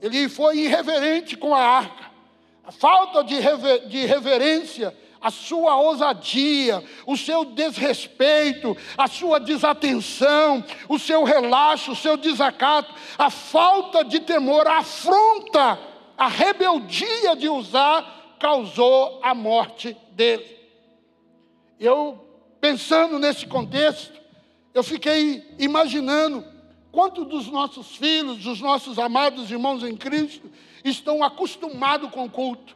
Ele 0.00 0.28
foi 0.28 0.58
irreverente 0.58 1.36
com 1.36 1.54
a 1.54 1.60
arca. 1.60 2.10
A 2.64 2.70
falta 2.70 3.24
de, 3.24 3.38
rever, 3.38 3.88
de 3.88 4.04
reverência, 4.04 4.96
a 5.20 5.30
sua 5.30 5.76
ousadia, 5.76 6.82
o 7.06 7.16
seu 7.16 7.44
desrespeito, 7.44 8.76
a 8.96 9.08
sua 9.08 9.40
desatenção, 9.40 10.64
o 10.88 10.98
seu 10.98 11.24
relaxo, 11.24 11.92
o 11.92 11.96
seu 11.96 12.16
desacato, 12.16 12.94
a 13.18 13.30
falta 13.30 14.04
de 14.04 14.20
temor, 14.20 14.66
a 14.66 14.78
afronta, 14.78 15.78
a 16.16 16.28
rebeldia 16.28 17.34
de 17.36 17.48
usar, 17.48 18.36
causou 18.38 19.20
a 19.22 19.34
morte 19.34 19.96
dele. 20.12 20.56
Eu, 21.80 22.18
pensando 22.60 23.18
nesse 23.18 23.46
contexto, 23.46 24.20
eu 24.74 24.82
fiquei 24.82 25.56
imaginando 25.58 26.44
quantos 26.92 27.26
dos 27.26 27.48
nossos 27.48 27.96
filhos, 27.96 28.38
dos 28.38 28.60
nossos 28.60 28.98
amados 28.98 29.50
irmãos 29.50 29.82
em 29.82 29.96
Cristo, 29.96 30.50
estão 30.84 31.24
acostumados 31.24 32.10
com 32.10 32.24
o 32.24 32.30
culto 32.30 32.75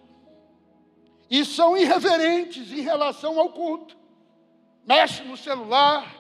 e 1.30 1.44
são 1.44 1.76
irreverentes 1.76 2.72
em 2.72 2.80
relação 2.80 3.38
ao 3.38 3.50
culto. 3.50 3.96
Mexe 4.84 5.22
no 5.22 5.36
celular, 5.36 6.12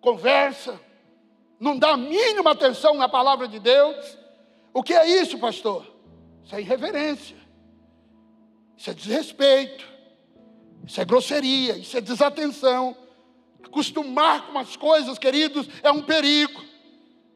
conversa, 0.00 0.78
não 1.58 1.78
dá 1.78 1.92
a 1.92 1.96
mínima 1.96 2.50
atenção 2.50 2.94
na 2.94 3.08
palavra 3.08 3.48
de 3.48 3.58
Deus. 3.58 4.18
O 4.74 4.82
que 4.82 4.92
é 4.92 5.08
isso, 5.08 5.38
pastor? 5.38 5.86
Isso 6.44 6.54
é 6.54 6.60
irreverência, 6.60 7.36
isso 8.76 8.90
é 8.90 8.94
desrespeito, 8.94 9.88
isso 10.86 11.00
é 11.00 11.04
grosseria, 11.04 11.78
isso 11.78 11.96
é 11.96 12.00
desatenção. 12.02 12.94
Acostumar 13.64 14.46
com 14.48 14.58
as 14.58 14.76
coisas, 14.76 15.18
queridos, 15.18 15.68
é 15.82 15.90
um 15.90 16.02
perigo. 16.02 16.62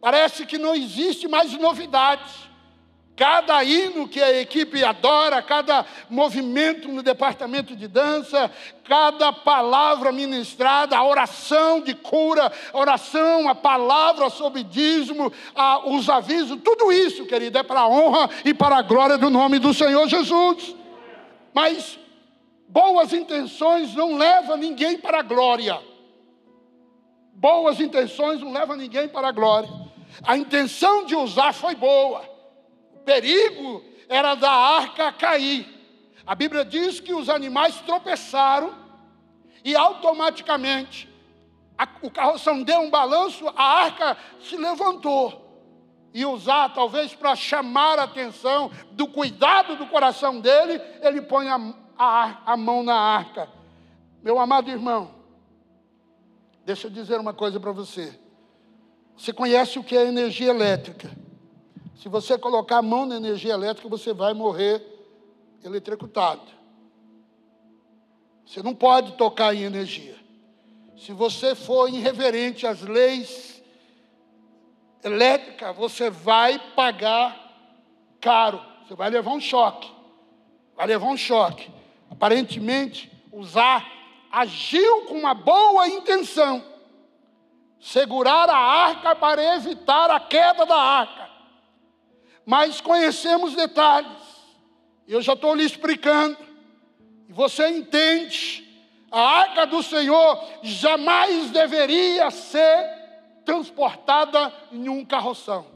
Parece 0.00 0.44
que 0.44 0.58
não 0.58 0.74
existe 0.74 1.26
mais 1.28 1.52
novidades. 1.54 2.51
Cada 3.14 3.62
hino 3.62 4.08
que 4.08 4.22
a 4.22 4.40
equipe 4.40 4.82
adora, 4.82 5.42
cada 5.42 5.84
movimento 6.08 6.88
no 6.88 7.02
departamento 7.02 7.76
de 7.76 7.86
dança, 7.86 8.50
cada 8.84 9.30
palavra 9.30 10.10
ministrada, 10.10 10.96
a 10.96 11.04
oração 11.04 11.82
de 11.82 11.94
cura, 11.94 12.50
a 12.72 12.78
oração, 12.78 13.50
a 13.50 13.54
palavra 13.54 14.30
sobre 14.30 14.62
dízimo, 14.62 15.30
a, 15.54 15.86
os 15.90 16.08
avisos, 16.08 16.58
tudo 16.64 16.90
isso, 16.90 17.26
querido, 17.26 17.58
é 17.58 17.62
para 17.62 17.80
a 17.80 17.88
honra 17.88 18.30
e 18.46 18.54
para 18.54 18.78
a 18.78 18.82
glória 18.82 19.18
do 19.18 19.28
nome 19.28 19.58
do 19.58 19.74
Senhor 19.74 20.08
Jesus. 20.08 20.74
Mas 21.52 21.98
boas 22.66 23.12
intenções 23.12 23.94
não 23.94 24.16
levam 24.16 24.56
ninguém 24.56 24.96
para 24.96 25.18
a 25.18 25.22
glória. 25.22 25.78
Boas 27.34 27.78
intenções 27.78 28.40
não 28.40 28.52
levam 28.52 28.74
ninguém 28.74 29.06
para 29.06 29.28
a 29.28 29.32
glória. 29.32 29.68
A 30.22 30.34
intenção 30.34 31.04
de 31.04 31.14
usar 31.14 31.52
foi 31.52 31.74
boa. 31.74 32.31
Perigo 33.04 33.84
era 34.08 34.34
da 34.34 34.50
arca 34.50 35.12
cair. 35.12 35.66
A 36.26 36.34
Bíblia 36.34 36.64
diz 36.64 37.00
que 37.00 37.12
os 37.12 37.28
animais 37.28 37.80
tropeçaram 37.80 38.74
e 39.64 39.74
automaticamente 39.74 41.12
a, 41.82 41.88
o 42.02 42.10
carroção 42.10 42.62
deu 42.62 42.80
um 42.80 42.90
balanço, 42.90 43.48
a 43.48 43.62
arca 43.62 44.16
se 44.40 44.56
levantou. 44.56 45.40
E 46.14 46.26
usar, 46.26 46.68
talvez 46.74 47.14
para 47.14 47.34
chamar 47.34 47.98
a 47.98 48.04
atenção 48.04 48.70
do 48.92 49.08
cuidado 49.08 49.76
do 49.76 49.86
coração 49.86 50.40
dele, 50.40 50.80
ele 51.00 51.22
põe 51.22 51.48
a, 51.48 51.74
a, 51.98 52.52
a 52.52 52.56
mão 52.56 52.82
na 52.82 52.94
arca. 52.94 53.48
Meu 54.22 54.38
amado 54.38 54.70
irmão, 54.70 55.10
deixa 56.64 56.86
eu 56.86 56.90
dizer 56.90 57.18
uma 57.18 57.32
coisa 57.32 57.58
para 57.58 57.72
você. 57.72 58.18
Você 59.16 59.32
conhece 59.32 59.78
o 59.78 59.84
que 59.84 59.96
é 59.96 60.06
energia 60.06 60.50
elétrica. 60.50 61.10
Se 62.02 62.08
você 62.08 62.36
colocar 62.36 62.78
a 62.78 62.82
mão 62.82 63.06
na 63.06 63.14
energia 63.14 63.52
elétrica, 63.52 63.88
você 63.88 64.12
vai 64.12 64.34
morrer 64.34 64.84
eletrocutado. 65.62 66.42
Você 68.44 68.60
não 68.60 68.74
pode 68.74 69.12
tocar 69.12 69.54
em 69.54 69.62
energia. 69.62 70.16
Se 70.98 71.12
você 71.12 71.54
for 71.54 71.88
irreverente 71.88 72.66
às 72.66 72.82
leis 72.82 73.62
elétricas, 75.04 75.76
você 75.76 76.10
vai 76.10 76.58
pagar 76.74 77.38
caro. 78.20 78.60
Você 78.84 78.96
vai 78.96 79.08
levar 79.08 79.30
um 79.30 79.40
choque. 79.40 79.88
Vai 80.74 80.88
levar 80.88 81.06
um 81.06 81.16
choque. 81.16 81.70
Aparentemente, 82.10 83.12
usar 83.30 83.88
agiu 84.28 85.02
com 85.02 85.14
uma 85.14 85.34
boa 85.34 85.86
intenção 85.86 86.64
segurar 87.78 88.50
a 88.50 88.56
arca 88.56 89.14
para 89.14 89.54
evitar 89.54 90.10
a 90.10 90.18
queda 90.18 90.66
da 90.66 90.76
arca. 90.76 91.21
Mas 92.44 92.80
conhecemos 92.80 93.54
detalhes, 93.54 94.10
eu 95.06 95.22
já 95.22 95.34
estou 95.34 95.54
lhe 95.54 95.64
explicando, 95.64 96.36
e 97.28 97.32
você 97.32 97.68
entende, 97.68 98.68
a 99.10 99.20
arca 99.20 99.66
do 99.66 99.82
Senhor 99.82 100.42
jamais 100.62 101.50
deveria 101.50 102.30
ser 102.30 103.02
transportada 103.44 104.52
em 104.72 104.88
um 104.88 105.04
carroção, 105.04 105.66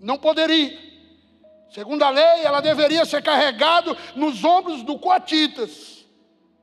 não 0.00 0.18
poderia. 0.18 0.86
Segundo 1.70 2.02
a 2.02 2.10
lei, 2.10 2.42
ela 2.44 2.60
deveria 2.60 3.04
ser 3.04 3.22
carregada 3.22 3.96
nos 4.14 4.42
ombros 4.44 4.82
do 4.82 4.98
Coatitas, 4.98 6.06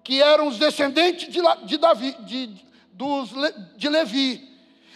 que 0.04 0.22
eram 0.22 0.48
os 0.48 0.58
descendentes 0.58 1.32
de, 1.32 1.39
de 1.65 1.78
Davi, 1.78 2.15
de, 2.22 2.50
dos, 2.91 3.32
de 3.76 3.89
Levi. 3.89 4.52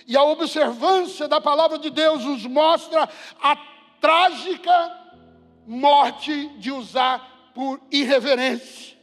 E 0.07 0.15
a 0.15 0.23
observância 0.23 1.27
da 1.27 1.41
palavra 1.41 1.77
de 1.77 1.89
Deus 1.89 2.23
nos 2.23 2.45
mostra 2.45 3.09
a 3.41 3.55
trágica 4.07 4.97
morte 5.65 6.47
de 6.59 6.71
usar 6.71 7.51
por 7.53 7.81
irreverência. 7.91 8.97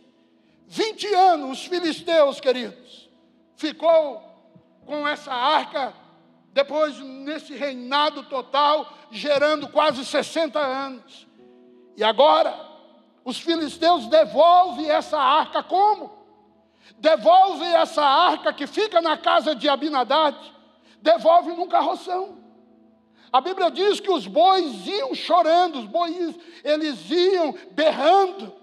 20 0.67 1.15
anos 1.15 1.59
os 1.59 1.67
filisteus, 1.67 2.41
queridos, 2.41 3.11
ficou 3.55 4.23
com 4.87 5.07
essa 5.07 5.31
arca, 5.31 5.93
depois 6.55 6.99
nesse 7.01 7.55
reinado 7.55 8.23
total, 8.23 8.91
gerando 9.11 9.69
quase 9.69 10.07
60 10.07 10.59
anos. 10.59 11.27
E 11.99 12.03
agora, 12.03 12.59
os 13.27 13.39
filisteus 13.39 14.07
devolvem 14.07 14.89
essa 14.89 15.19
arca 15.19 15.63
como? 15.63 16.17
Devolvem 16.97 17.75
essa 17.75 18.03
arca 18.03 18.55
que 18.55 18.67
fica 18.67 19.03
na 19.03 19.19
casa 19.19 19.55
de 19.55 19.69
Abinadad 19.69 20.35
devolve 21.03 21.53
num 21.53 21.69
carroção. 21.69 22.44
A 23.35 23.41
Bíblia 23.41 23.69
diz 23.69 23.99
que 23.99 24.13
os 24.13 24.29
bois 24.29 24.87
iam 24.87 25.13
chorando, 25.13 25.81
os 25.81 25.87
bois 25.87 26.39
eles 26.63 27.11
iam 27.11 27.53
berrando, 27.73 28.55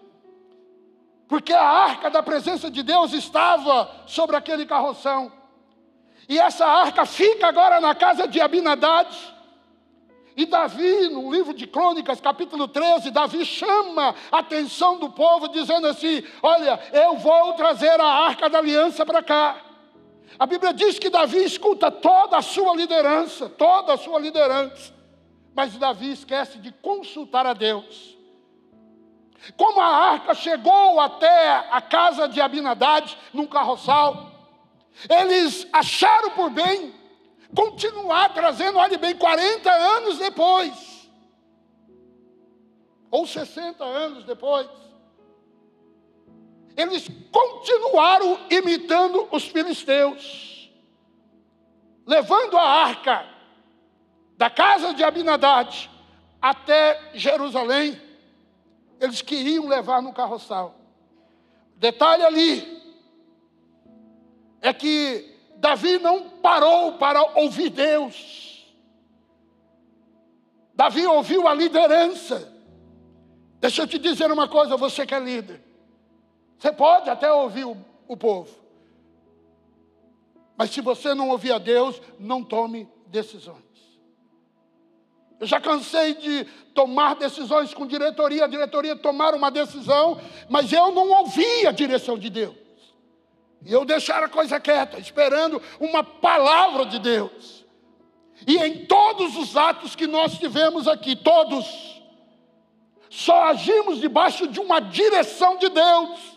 porque 1.27 1.51
a 1.51 1.62
arca 1.62 2.10
da 2.10 2.23
presença 2.23 2.71
de 2.71 2.81
Deus 2.81 3.12
estava 3.12 4.05
sobre 4.07 4.38
aquele 4.38 4.65
carroção. 4.65 5.29
E 6.29 6.39
essa 6.39 6.65
arca 6.65 7.05
fica 7.05 7.49
agora 7.49 7.81
na 7.81 7.93
casa 7.93 8.25
de 8.25 8.39
Abinadad. 8.39 9.13
E 10.38 10.45
Davi, 10.45 11.10
no 11.10 11.29
livro 11.29 11.53
de 11.53 11.67
Crônicas, 11.67 12.21
capítulo 12.21 12.65
13, 12.65 13.12
Davi 13.12 13.43
chama 13.45 14.15
a 14.31 14.39
atenção 14.39 14.97
do 14.97 15.10
povo, 15.10 15.49
dizendo 15.49 15.86
assim: 15.86 16.23
Olha, 16.41 16.79
eu 16.93 17.17
vou 17.17 17.55
trazer 17.55 17.99
a 17.99 18.07
arca 18.07 18.49
da 18.49 18.60
aliança 18.60 19.05
para 19.05 19.21
cá. 19.21 19.70
A 20.41 20.47
Bíblia 20.47 20.73
diz 20.73 20.97
que 20.97 21.08
Davi 21.08 21.43
escuta 21.43 21.91
toda 21.91 22.36
a 22.36 22.41
sua 22.41 22.75
liderança, 22.75 23.47
toda 23.47 23.93
a 23.93 23.97
sua 23.97 24.19
liderança, 24.19 24.91
mas 25.54 25.77
Davi 25.77 26.13
esquece 26.13 26.58
de 26.58 26.71
consultar 26.71 27.45
a 27.45 27.54
Deus. 27.54 28.17
Como 29.56 29.80
a 29.80 29.86
arca 29.86 30.34
chegou 30.34 30.99
até 30.99 31.58
a 31.69 31.80
casa 31.80 32.27
de 32.27 32.41
Abinadad 32.41 33.15
num 33.32 33.45
carroçal, 33.45 34.32
eles 35.08 35.67
acharam 35.71 36.32
por 36.32 36.49
bem 36.49 36.91
continuar 37.56 38.34
trazendo, 38.34 38.80
olhe 38.80 38.97
bem, 38.97 39.15
40 39.15 39.71
anos 39.71 40.17
depois, 40.17 41.08
ou 43.12 43.27
60 43.27 43.84
anos 43.84 44.23
depois 44.23 44.67
eles 46.75 47.07
continuaram 47.31 48.39
imitando 48.49 49.27
os 49.31 49.47
filisteus, 49.47 50.71
levando 52.05 52.57
a 52.57 52.63
arca 52.63 53.25
da 54.38 54.49
casa 54.49 54.93
de 54.93 55.03
Abinadad 55.03 55.89
até 56.41 57.12
Jerusalém. 57.13 57.99
eles 58.99 59.21
queriam 59.21 59.67
levar 59.67 60.01
no 60.01 60.13
carroçal. 60.13 60.75
Detalhe 61.75 62.23
ali 62.23 62.81
é 64.62 64.71
que 64.71 65.27
Davi 65.57 65.97
não 65.97 66.29
parou 66.29 66.93
para 66.93 67.21
ouvir 67.39 67.69
Deus. 67.69 68.71
Davi 70.73 71.05
ouviu 71.05 71.47
a 71.47 71.53
liderança. 71.53 72.51
Deixa 73.60 73.84
eu 73.84 73.88
te 73.88 73.99
dizer 73.99 74.31
uma 74.31 74.47
coisa, 74.47 74.75
você 74.77 75.05
que 75.05 75.13
é 75.13 75.19
líder. 75.19 75.70
Você 76.62 76.71
pode 76.71 77.10
até 77.10 77.34
ouvir 77.34 77.65
o, 77.65 77.76
o 78.08 78.15
povo. 78.15 78.56
Mas 80.56 80.69
se 80.69 80.80
você 80.80 81.15
não 81.15 81.32
ouvir 81.32 81.52
a 81.52 81.58
Deus, 81.58 82.00
não 82.19 82.43
tome 82.43 82.88
decisões. 83.08 83.58
Eu 85.39 85.47
já 85.47 85.60
cansei 85.60 86.13
de 86.13 86.43
tomar 86.76 87.15
decisões 87.15 87.74
com 87.74 87.88
diretoria, 87.88 88.45
a 88.45 88.47
diretoria 88.47 88.95
tomar 88.95 89.34
uma 89.34 89.50
decisão, 89.50 90.21
mas 90.47 90.71
eu 90.71 90.91
não 90.91 91.10
ouvi 91.10 91.65
a 91.65 91.71
direção 91.71 92.15
de 92.15 92.30
Deus. 92.30 92.56
E 93.65 93.74
eu 93.74 93.84
deixar 93.84 94.21
a 94.21 94.30
coisa 94.30 94.60
quieta, 94.60 95.00
esperando 95.00 95.60
uma 95.80 96.04
palavra 96.04 96.86
de 96.86 97.00
Deus. 97.00 97.65
E 98.45 98.56
em 98.60 98.86
todos 98.86 99.36
os 99.36 99.58
atos 99.58 99.95
que 99.95 100.06
nós 100.06 100.38
tivemos 100.38 100.88
aqui, 100.88 101.15
todos, 101.15 101.65
só 103.10 103.45
agimos 103.45 104.00
debaixo 104.00 104.45
de 104.45 104.60
uma 104.60 104.80
direção 104.80 105.58
de 105.58 105.67
Deus. 105.67 106.31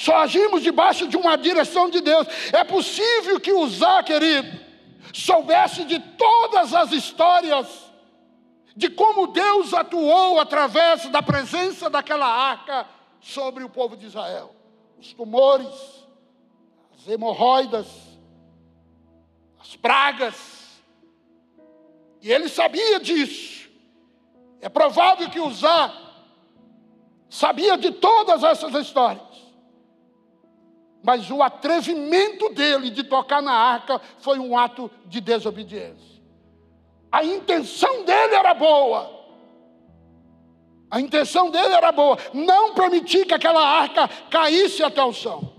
Só 0.00 0.16
agimos 0.18 0.62
debaixo 0.62 1.06
de 1.06 1.16
uma 1.16 1.36
direção 1.36 1.90
de 1.90 2.00
Deus. 2.00 2.26
É 2.52 2.64
possível 2.64 3.38
que 3.38 3.52
usar, 3.52 4.02
querido, 4.02 4.48
soubesse 5.12 5.84
de 5.84 5.98
todas 5.98 6.72
as 6.72 6.92
histórias 6.92 7.66
de 8.74 8.88
como 8.88 9.26
Deus 9.26 9.74
atuou 9.74 10.40
através 10.40 11.08
da 11.08 11.20
presença 11.20 11.90
daquela 11.90 12.26
arca 12.26 12.86
sobre 13.20 13.62
o 13.62 13.68
povo 13.68 13.96
de 13.96 14.06
Israel 14.06 14.54
os 15.00 15.14
tumores, 15.14 16.06
as 16.94 17.08
hemorroidas, 17.08 17.86
as 19.58 19.74
pragas. 19.74 20.82
E 22.20 22.30
ele 22.30 22.48
sabia 22.50 23.00
disso. 23.00 23.70
É 24.60 24.68
provável 24.68 25.30
que 25.30 25.40
Uzá 25.40 25.90
sabia 27.30 27.78
de 27.78 27.92
todas 27.92 28.42
essas 28.44 28.74
histórias. 28.74 29.29
Mas 31.02 31.30
o 31.30 31.42
atrevimento 31.42 32.50
dele 32.50 32.90
de 32.90 33.02
tocar 33.04 33.40
na 33.40 33.52
arca 33.52 34.00
foi 34.18 34.38
um 34.38 34.56
ato 34.58 34.90
de 35.06 35.20
desobediência. 35.20 36.20
A 37.10 37.24
intenção 37.24 38.04
dele 38.04 38.34
era 38.34 38.54
boa, 38.54 39.20
a 40.90 41.00
intenção 41.00 41.50
dele 41.50 41.72
era 41.72 41.92
boa, 41.92 42.18
não 42.34 42.74
permitir 42.74 43.24
que 43.24 43.32
aquela 43.32 43.64
arca 43.64 44.08
caísse 44.28 44.82
até 44.82 45.02
o 45.02 45.12
chão. 45.12 45.52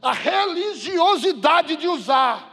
A 0.00 0.12
religiosidade 0.12 1.76
de 1.76 1.86
usar, 1.86 2.52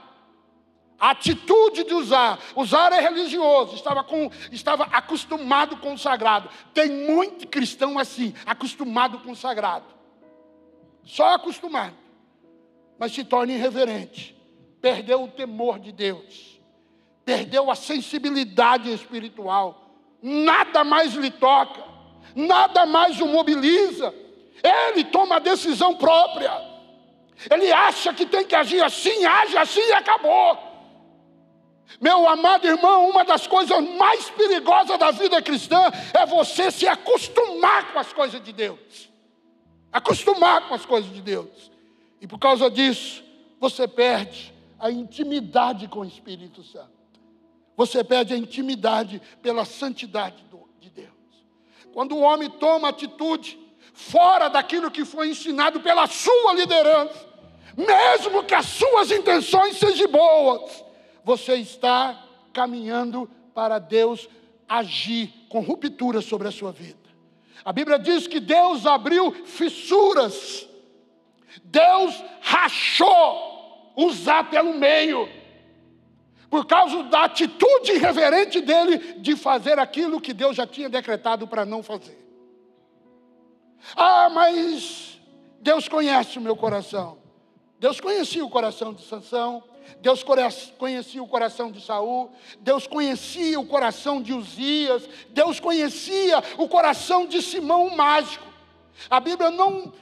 a 1.00 1.12
atitude 1.12 1.84
de 1.84 1.94
usar, 1.96 2.38
usar 2.56 2.94
é 2.94 3.00
religioso, 3.00 3.74
estava, 3.74 4.04
com, 4.04 4.30
estava 4.52 4.84
acostumado 4.92 5.78
com 5.78 5.94
o 5.94 5.98
sagrado. 5.98 6.50
Tem 6.74 6.90
muito 6.90 7.48
cristão 7.48 7.98
assim, 7.98 8.36
acostumado 8.46 9.20
com 9.20 9.32
o 9.32 9.36
sagrado, 9.36 9.86
só 11.04 11.36
acostumado, 11.36 11.96
mas 12.98 13.14
se 13.14 13.24
torna 13.24 13.54
irreverente, 13.54 14.36
perdeu 14.82 15.24
o 15.24 15.28
temor 15.28 15.80
de 15.80 15.92
Deus, 15.92 16.62
perdeu 17.26 17.70
a 17.70 17.76
sensibilidade 17.76 18.92
espiritual 18.92 19.90
nada 20.22 20.84
mais 20.84 21.14
lhe 21.14 21.32
toca, 21.32 21.84
nada 22.36 22.86
mais 22.86 23.20
o 23.20 23.28
mobiliza. 23.28 24.14
Ele 24.62 25.06
toma 25.06 25.38
a 25.38 25.40
decisão 25.40 25.96
própria. 25.96 26.52
Ele 27.50 27.72
acha 27.72 28.14
que 28.14 28.26
tem 28.26 28.46
que 28.46 28.56
agir 28.56 28.84
assim, 28.84 29.26
age 29.26 29.58
assim 29.58 29.82
e 29.82 29.94
acabou. 29.94 30.58
Meu 32.00 32.28
amado 32.28 32.68
irmão, 32.68 33.10
uma 33.10 33.24
das 33.24 33.48
coisas 33.48 33.82
mais 33.98 34.30
perigosas 34.30 34.98
da 35.00 35.12
vida 35.12 35.42
cristã 35.42 35.90
é 36.14 36.26
você 36.26 36.70
se 36.70 36.88
acostumar 36.88 37.94
com 37.94 38.00
as 38.00 38.14
coisas 38.14 38.44
de 38.44 38.52
Deus. 38.52 39.09
Acostumar 39.92 40.68
com 40.68 40.76
as 40.76 40.86
coisas 40.86 41.12
de 41.14 41.22
Deus. 41.22 41.72
E 42.22 42.28
por 42.28 42.38
causa 42.38 42.70
disso, 42.70 43.24
você 43.60 43.88
perde 43.88 44.54
a 44.80 44.92
intimidade 44.92 45.88
com 45.88 46.00
o 46.00 46.06
Espírito 46.06 46.64
Santo. 46.64 47.00
Você 47.76 48.04
perde 48.04 48.34
a 48.34 48.38
intimidade 48.38 49.22
pela 49.42 49.66
santidade 49.66 50.44
de 50.80 50.90
Deus. 50.90 51.10
Quando 51.94 52.16
o 52.16 52.20
homem 52.20 52.50
toma 52.50 52.90
atitude 52.90 53.58
fora 53.94 54.50
daquilo 54.50 54.92
que 54.92 55.06
foi 55.06 55.30
ensinado 55.30 55.80
pela 55.82 56.08
sua 56.08 56.54
liderança, 56.54 57.28
mesmo 57.76 58.44
que 58.44 58.54
as 58.54 58.66
suas 58.66 59.12
intenções 59.12 59.78
sejam 59.78 60.12
boas, 60.12 60.84
você 61.24 61.56
está 61.56 62.22
caminhando 62.52 63.30
para 63.54 63.80
Deus 63.80 64.28
agir 64.68 65.34
com 65.50 65.62
ruptura 65.62 66.22
sobre 66.22 66.48
a 66.48 66.52
sua 66.52 66.72
vida. 66.72 66.99
A 67.70 67.72
Bíblia 67.72 68.00
diz 68.00 68.26
que 68.26 68.40
Deus 68.40 68.88
abriu 68.88 69.32
fissuras, 69.46 70.68
Deus 71.64 72.16
rachou, 72.42 73.94
usar 73.96 74.50
pelo 74.50 74.74
meio 74.74 75.30
por 76.50 76.66
causa 76.66 77.04
da 77.04 77.26
atitude 77.26 77.92
irreverente 77.92 78.60
dele 78.60 79.20
de 79.20 79.36
fazer 79.36 79.78
aquilo 79.78 80.20
que 80.20 80.34
Deus 80.34 80.56
já 80.56 80.66
tinha 80.66 80.90
decretado 80.90 81.48
para 81.48 81.64
não 81.64 81.84
fazer. 81.84 82.18
Ah, 83.96 84.32
mas 84.32 85.22
Deus 85.62 85.88
conhece 85.88 86.40
o 86.40 86.42
meu 86.42 86.56
coração. 86.56 87.20
Deus 87.78 88.02
conhecia 88.02 88.44
o 88.44 88.50
coração 88.50 88.96
de 88.96 89.04
Sansão, 89.04 89.64
Deus 90.02 90.24
conhecia 90.78 91.22
o 91.22 91.28
coração 91.28 91.72
de 91.72 91.82
Saul, 91.82 92.32
Deus 92.60 92.88
conhecia 92.88 93.60
o 93.60 93.66
coração 93.66 94.22
de 94.22 94.34
Uzias, 94.34 95.08
Deus 95.30 95.60
conhecia 95.60 96.44
o 96.58 96.68
coração 96.68 97.26
de 97.26 97.42
Simão 97.42 97.88
o 97.88 97.98
mágico. 97.98 98.46
A 99.10 99.20
Bíblia 99.20 99.50
não 99.52 99.94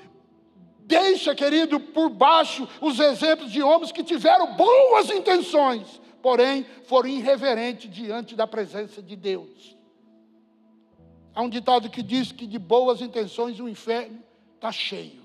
deixa, 0.79 1.35
querido, 1.35 1.79
por 1.79 2.09
baixo 2.09 2.67
os 2.81 2.99
exemplos 2.99 3.51
de 3.51 3.61
homens 3.61 3.91
que 3.91 4.03
tiveram 4.03 4.55
boas 4.55 5.09
intenções, 5.09 6.01
porém 6.21 6.65
foram 6.85 7.09
irreverentes 7.09 7.91
diante 7.91 8.35
da 8.35 8.47
presença 8.47 9.01
de 9.01 9.15
Deus. 9.15 9.77
Há 11.35 11.41
um 11.41 11.49
ditado 11.49 11.89
que 11.89 12.01
diz 12.01 12.31
que 12.31 12.47
de 12.47 12.57
boas 12.57 13.01
intenções 13.01 13.59
o 13.59 13.69
inferno 13.69 14.23
está 14.55 14.71
cheio. 14.71 15.21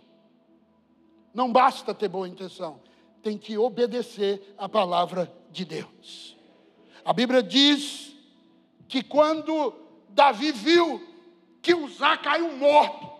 Não 1.32 1.50
basta 1.50 1.94
ter 1.94 2.08
boa 2.08 2.28
intenção, 2.28 2.80
tem 3.22 3.38
que 3.38 3.56
obedecer 3.56 4.54
a 4.58 4.68
palavra 4.68 5.32
de 5.50 5.64
Deus. 5.64 6.36
A 7.04 7.12
Bíblia 7.12 7.42
diz 7.42 8.14
que 8.88 9.02
quando 9.02 9.74
Davi 10.08 10.52
viu 10.52 11.00
que 11.60 11.74
Uzá 11.74 12.16
caiu 12.16 12.52
morto, 12.56 13.10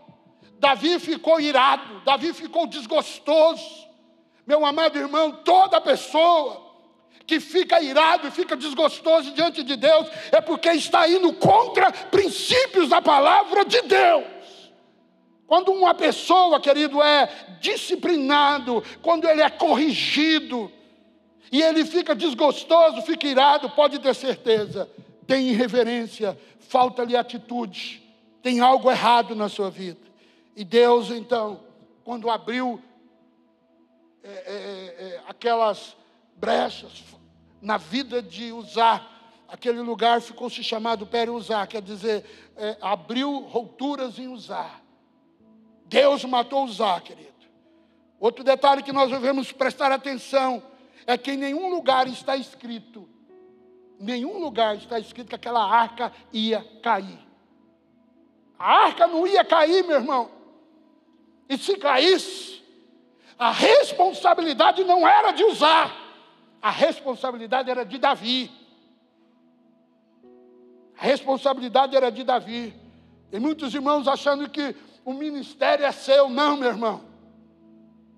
Davi 0.58 0.98
ficou 0.98 1.40
irado, 1.40 2.02
Davi 2.04 2.32
ficou 2.32 2.66
desgostoso. 2.66 3.88
Meu 4.46 4.64
amado 4.66 4.98
irmão, 4.98 5.40
toda 5.44 5.80
pessoa 5.80 6.62
que 7.26 7.40
fica 7.40 7.80
irado 7.80 8.26
e 8.26 8.30
fica 8.30 8.56
desgostoso 8.56 9.32
diante 9.32 9.62
de 9.62 9.76
Deus, 9.76 10.08
é 10.32 10.40
porque 10.40 10.70
está 10.70 11.08
indo 11.08 11.32
contra 11.34 11.90
princípios 11.90 12.88
da 12.88 13.00
palavra 13.00 13.64
de 13.64 13.80
Deus. 13.82 14.24
Quando 15.46 15.72
uma 15.72 15.94
pessoa, 15.94 16.60
querido, 16.60 17.02
é 17.02 17.28
disciplinado, 17.60 18.82
quando 19.02 19.28
ele 19.28 19.42
é 19.42 19.50
corrigido, 19.50 20.70
e 21.50 21.60
ele 21.60 21.84
fica 21.84 22.14
desgostoso, 22.14 23.02
fica 23.02 23.26
irado, 23.26 23.68
pode 23.70 23.98
ter 23.98 24.14
certeza, 24.14 24.88
tem 25.26 25.48
irreverência, 25.50 26.38
falta-lhe 26.58 27.14
atitude, 27.14 28.02
tem 28.42 28.60
algo 28.60 28.90
errado 28.90 29.36
na 29.36 29.50
sua 29.50 29.70
vida. 29.70 30.00
E 30.56 30.64
Deus, 30.64 31.10
então, 31.10 31.60
quando 32.02 32.30
abriu 32.30 32.82
é, 34.24 34.28
é, 34.28 34.34
é, 34.34 35.22
aquelas 35.28 35.96
brechas 36.36 37.02
na 37.60 37.76
vida 37.76 38.22
de 38.22 38.52
Uzá. 38.52 39.06
Aquele 39.48 39.80
lugar 39.80 40.20
ficou 40.20 40.48
se 40.48 40.62
chamado 40.64 41.06
Peri-Uzá, 41.06 41.66
quer 41.66 41.82
dizer, 41.82 42.24
é, 42.56 42.76
abriu 42.80 43.40
routuras 43.40 44.18
em 44.18 44.28
Uzá. 44.28 44.80
Deus 45.92 46.24
matou 46.24 46.64
Uzá, 46.64 46.98
querido. 47.00 47.30
Outro 48.18 48.42
detalhe 48.42 48.82
que 48.82 48.92
nós 48.92 49.10
devemos 49.10 49.52
prestar 49.52 49.92
atenção 49.92 50.62
é 51.06 51.18
que 51.18 51.32
em 51.32 51.36
nenhum 51.36 51.68
lugar 51.68 52.06
está 52.08 52.34
escrito, 52.34 53.06
nenhum 54.00 54.38
lugar 54.38 54.76
está 54.76 54.98
escrito 54.98 55.28
que 55.28 55.34
aquela 55.34 55.62
arca 55.62 56.10
ia 56.32 56.64
cair. 56.82 57.18
A 58.58 58.84
arca 58.86 59.06
não 59.06 59.26
ia 59.26 59.44
cair, 59.44 59.84
meu 59.84 59.96
irmão. 59.96 60.30
E 61.46 61.58
se 61.58 61.76
caísse, 61.76 62.62
a 63.38 63.50
responsabilidade 63.50 64.84
não 64.84 65.06
era 65.06 65.32
de 65.32 65.44
usar, 65.44 65.94
a 66.62 66.70
responsabilidade 66.70 67.70
era 67.70 67.84
de 67.84 67.98
Davi. 67.98 68.50
A 70.96 71.04
responsabilidade 71.04 71.94
era 71.94 72.10
de 72.10 72.24
Davi. 72.24 72.72
Tem 73.30 73.40
muitos 73.40 73.74
irmãos 73.74 74.06
achando 74.06 74.48
que 74.48 74.74
o 75.04 75.12
ministério 75.12 75.84
é 75.84 75.92
seu. 75.92 76.28
Não, 76.28 76.56
meu 76.56 76.68
irmão. 76.68 77.02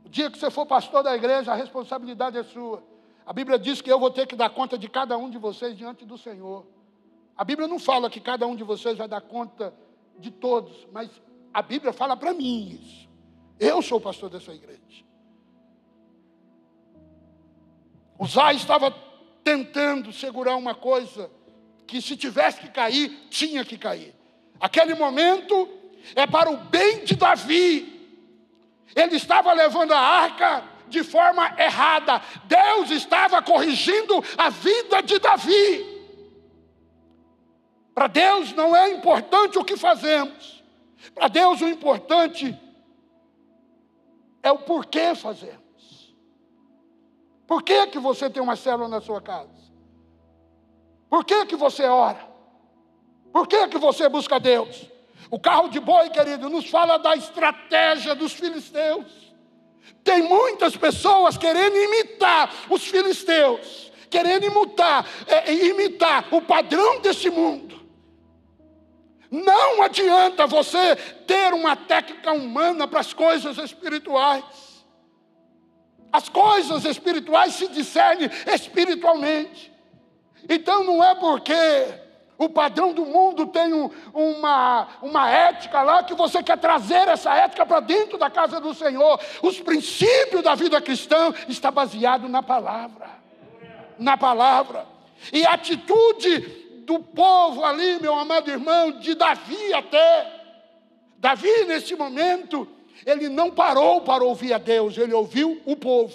O 0.04 0.08
dia 0.08 0.30
que 0.30 0.38
você 0.38 0.50
for 0.50 0.66
pastor 0.66 1.02
da 1.02 1.14
igreja, 1.14 1.52
a 1.52 1.54
responsabilidade 1.54 2.38
é 2.38 2.42
sua. 2.42 2.82
A 3.26 3.32
Bíblia 3.32 3.58
diz 3.58 3.80
que 3.80 3.90
eu 3.90 3.98
vou 3.98 4.10
ter 4.10 4.26
que 4.26 4.36
dar 4.36 4.50
conta 4.50 4.76
de 4.76 4.88
cada 4.88 5.16
um 5.16 5.30
de 5.30 5.38
vocês 5.38 5.76
diante 5.76 6.04
do 6.04 6.18
Senhor. 6.18 6.66
A 7.36 7.44
Bíblia 7.44 7.66
não 7.66 7.78
fala 7.78 8.10
que 8.10 8.20
cada 8.20 8.46
um 8.46 8.54
de 8.54 8.62
vocês 8.62 8.98
vai 8.98 9.08
dar 9.08 9.20
conta 9.20 9.74
de 10.18 10.30
todos, 10.30 10.86
mas 10.92 11.10
a 11.52 11.62
Bíblia 11.62 11.92
fala 11.92 12.16
para 12.16 12.34
mim 12.34 12.78
isso. 12.80 13.08
Eu 13.58 13.80
sou 13.80 13.98
o 13.98 14.00
pastor 14.00 14.28
dessa 14.28 14.52
igreja. 14.52 15.04
O 18.18 18.26
Zay 18.26 18.56
estava 18.56 18.94
tentando 19.42 20.12
segurar 20.12 20.56
uma 20.56 20.74
coisa 20.74 21.30
que 21.86 22.00
se 22.00 22.16
tivesse 22.16 22.60
que 22.60 22.68
cair, 22.68 23.26
tinha 23.30 23.64
que 23.64 23.76
cair. 23.76 24.14
Aquele 24.60 24.94
momento 24.94 25.68
é 26.14 26.26
para 26.26 26.50
o 26.50 26.56
bem 26.56 27.04
de 27.04 27.14
Davi. 27.16 27.92
Ele 28.94 29.16
estava 29.16 29.52
levando 29.52 29.92
a 29.92 29.98
arca 29.98 30.64
de 30.88 31.02
forma 31.02 31.54
errada. 31.58 32.20
Deus 32.44 32.90
estava 32.90 33.42
corrigindo 33.42 34.22
a 34.36 34.50
vida 34.50 35.02
de 35.02 35.18
Davi. 35.18 35.94
Para 37.94 38.06
Deus 38.08 38.52
não 38.52 38.74
é 38.74 38.90
importante 38.90 39.58
o 39.58 39.64
que 39.64 39.76
fazemos. 39.76 40.62
Para 41.14 41.28
Deus 41.28 41.60
o 41.60 41.68
importante 41.68 42.58
é 44.42 44.50
o 44.50 44.58
porquê 44.58 45.14
fazemos. 45.14 46.14
Por 47.46 47.62
que, 47.62 47.86
que 47.88 47.98
você 47.98 48.28
tem 48.30 48.42
uma 48.42 48.56
célula 48.56 48.88
na 48.88 49.00
sua 49.00 49.20
casa? 49.20 49.50
Por 51.08 51.24
que, 51.24 51.46
que 51.46 51.56
você 51.56 51.84
ora? 51.84 52.28
Por 53.32 53.46
que, 53.46 53.68
que 53.68 53.78
você 53.78 54.08
busca 54.08 54.40
Deus? 54.40 54.90
O 55.34 55.38
carro 55.40 55.66
de 55.66 55.80
boi, 55.80 56.10
querido, 56.10 56.48
nos 56.48 56.70
fala 56.70 56.96
da 56.96 57.16
estratégia 57.16 58.14
dos 58.14 58.32
filisteus. 58.34 59.34
Tem 60.04 60.22
muitas 60.22 60.76
pessoas 60.76 61.36
querendo 61.36 61.76
imitar 61.76 62.48
os 62.70 62.84
filisteus, 62.86 63.90
querendo 64.08 64.46
imitar, 64.46 65.04
é, 65.26 65.52
imitar 65.52 66.32
o 66.32 66.40
padrão 66.40 67.00
desse 67.00 67.30
mundo. 67.30 67.84
Não 69.28 69.82
adianta 69.82 70.46
você 70.46 70.94
ter 71.26 71.52
uma 71.52 71.74
técnica 71.74 72.30
humana 72.32 72.86
para 72.86 73.00
as 73.00 73.12
coisas 73.12 73.58
espirituais. 73.58 74.44
As 76.12 76.28
coisas 76.28 76.84
espirituais 76.84 77.54
se 77.54 77.66
discernem 77.66 78.30
espiritualmente. 78.54 79.72
Então 80.48 80.84
não 80.84 81.02
é 81.02 81.12
porque 81.16 82.03
o 82.36 82.48
padrão 82.48 82.92
do 82.92 83.06
mundo 83.06 83.46
tem 83.46 83.72
um, 83.72 83.90
uma, 84.12 84.88
uma 85.00 85.30
ética 85.30 85.82
lá 85.82 86.02
que 86.02 86.14
você 86.14 86.42
quer 86.42 86.58
trazer 86.58 87.06
essa 87.08 87.32
ética 87.34 87.64
para 87.64 87.80
dentro 87.80 88.18
da 88.18 88.28
casa 88.28 88.60
do 88.60 88.74
Senhor. 88.74 89.20
Os 89.42 89.60
princípios 89.60 90.42
da 90.42 90.54
vida 90.54 90.80
cristã 90.80 91.32
está 91.48 91.70
baseado 91.70 92.28
na 92.28 92.42
palavra. 92.42 93.08
Na 93.98 94.16
palavra. 94.16 94.84
E 95.32 95.46
a 95.46 95.52
atitude 95.52 96.40
do 96.84 96.98
povo 96.98 97.64
ali, 97.64 98.00
meu 98.00 98.14
amado 98.14 98.50
irmão, 98.50 98.92
de 98.92 99.14
Davi 99.14 99.72
até. 99.72 100.42
Davi, 101.18 101.64
nesse 101.66 101.94
momento, 101.94 102.68
ele 103.06 103.28
não 103.28 103.50
parou 103.50 104.00
para 104.00 104.24
ouvir 104.24 104.52
a 104.52 104.58
Deus, 104.58 104.98
ele 104.98 105.14
ouviu 105.14 105.62
o 105.64 105.76
povo. 105.76 106.14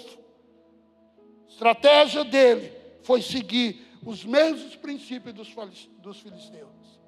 A 1.48 1.50
estratégia 1.50 2.24
dele 2.24 2.72
foi 3.02 3.22
seguir 3.22 3.89
os 4.04 4.24
mesmos 4.24 4.76
princípios 4.76 5.34
dos, 5.34 6.18
filisteus. 6.18 7.00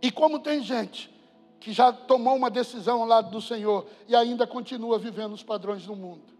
E 0.00 0.10
como 0.10 0.38
tem 0.38 0.62
gente 0.62 1.10
que 1.58 1.72
já 1.72 1.92
tomou 1.92 2.36
uma 2.36 2.50
decisão 2.50 3.02
ao 3.02 3.06
lado 3.06 3.30
do 3.30 3.40
Senhor 3.40 3.86
e 4.08 4.16
ainda 4.16 4.46
continua 4.46 4.98
vivendo 4.98 5.32
os 5.32 5.42
padrões 5.42 5.86
do 5.86 5.94
mundo. 5.94 6.32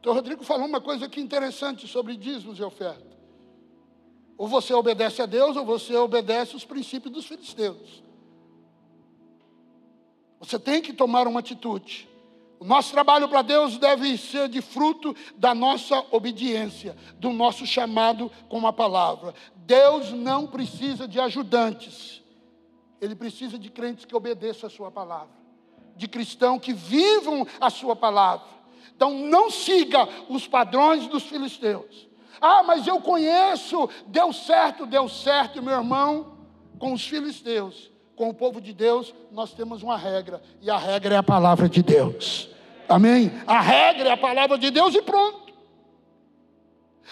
Então, 0.00 0.14
Rodrigo 0.14 0.42
falou 0.42 0.66
uma 0.66 0.80
coisa 0.80 1.04
aqui 1.04 1.20
interessante 1.20 1.86
sobre 1.86 2.16
dízimos 2.16 2.58
e 2.58 2.62
oferta. 2.62 3.06
Ou 4.38 4.48
você 4.48 4.72
obedece 4.72 5.20
a 5.20 5.26
Deus, 5.26 5.54
ou 5.58 5.66
você 5.66 5.94
obedece 5.94 6.56
os 6.56 6.64
princípios 6.64 7.12
dos 7.12 7.26
filisteus. 7.26 8.02
Você 10.40 10.58
tem 10.58 10.80
que 10.80 10.94
tomar 10.94 11.28
uma 11.28 11.40
atitude. 11.40 12.08
O 12.60 12.64
nosso 12.66 12.92
trabalho 12.92 13.26
para 13.26 13.40
Deus 13.40 13.78
deve 13.78 14.18
ser 14.18 14.46
de 14.46 14.60
fruto 14.60 15.16
da 15.34 15.54
nossa 15.54 16.04
obediência, 16.10 16.94
do 17.18 17.32
nosso 17.32 17.64
chamado 17.64 18.30
com 18.50 18.66
a 18.66 18.72
palavra. 18.72 19.34
Deus 19.56 20.12
não 20.12 20.46
precisa 20.46 21.08
de 21.08 21.18
ajudantes, 21.18 22.22
Ele 23.00 23.14
precisa 23.14 23.58
de 23.58 23.70
crentes 23.70 24.04
que 24.04 24.14
obedeçam 24.14 24.66
a 24.66 24.70
Sua 24.70 24.90
palavra, 24.90 25.34
de 25.96 26.06
cristãos 26.06 26.60
que 26.60 26.74
vivam 26.74 27.46
a 27.58 27.70
Sua 27.70 27.96
palavra. 27.96 28.46
Então 28.94 29.10
não 29.10 29.50
siga 29.50 30.06
os 30.28 30.46
padrões 30.46 31.06
dos 31.06 31.22
filisteus. 31.22 32.10
Ah, 32.42 32.62
mas 32.62 32.86
eu 32.86 33.00
conheço, 33.00 33.88
deu 34.06 34.34
certo, 34.34 34.84
deu 34.84 35.08
certo, 35.08 35.62
meu 35.62 35.72
irmão, 35.72 36.36
com 36.78 36.92
os 36.92 37.06
filisteus 37.06 37.89
com 38.20 38.28
o 38.28 38.34
povo 38.34 38.60
de 38.60 38.74
Deus, 38.74 39.14
nós 39.32 39.54
temos 39.54 39.82
uma 39.82 39.96
regra, 39.96 40.42
e 40.60 40.68
a 40.68 40.76
regra 40.76 41.14
é 41.14 41.16
a 41.16 41.22
palavra 41.22 41.66
de 41.70 41.82
Deus. 41.82 42.50
Amém? 42.86 43.32
A 43.46 43.62
regra 43.62 44.10
é 44.10 44.12
a 44.12 44.16
palavra 44.18 44.58
de 44.58 44.70
Deus 44.70 44.94
e 44.94 45.00
pronto. 45.00 45.54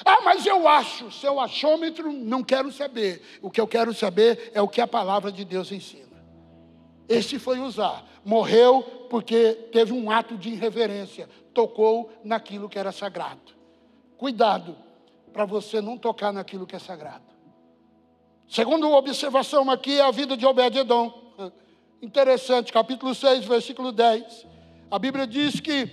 Ah, 0.04 0.20
mas 0.22 0.44
eu 0.44 0.68
acho, 0.68 1.10
seu 1.10 1.40
achômetro, 1.40 2.12
não 2.12 2.44
quero 2.44 2.70
saber. 2.70 3.22
O 3.40 3.50
que 3.50 3.58
eu 3.58 3.66
quero 3.66 3.94
saber 3.94 4.52
é 4.52 4.60
o 4.60 4.68
que 4.68 4.82
a 4.82 4.86
palavra 4.86 5.32
de 5.32 5.46
Deus 5.46 5.72
ensina. 5.72 6.22
Este 7.08 7.38
foi 7.38 7.58
usar. 7.58 8.04
Morreu 8.22 8.82
porque 9.08 9.54
teve 9.72 9.94
um 9.94 10.10
ato 10.10 10.36
de 10.36 10.50
irreverência, 10.50 11.26
tocou 11.54 12.12
naquilo 12.22 12.68
que 12.68 12.78
era 12.78 12.92
sagrado. 12.92 13.54
Cuidado 14.18 14.76
para 15.32 15.46
você 15.46 15.80
não 15.80 15.96
tocar 15.96 16.34
naquilo 16.34 16.66
que 16.66 16.76
é 16.76 16.78
sagrado. 16.78 17.37
Segunda 18.48 18.86
observação 18.88 19.70
aqui 19.70 19.98
é 19.98 20.02
a 20.02 20.10
vida 20.10 20.34
de 20.34 20.46
Obed-Edom. 20.46 21.12
Interessante, 22.00 22.72
capítulo 22.72 23.14
6, 23.14 23.44
versículo 23.44 23.92
10. 23.92 24.46
A 24.90 24.98
Bíblia 24.98 25.26
diz 25.26 25.60
que 25.60 25.90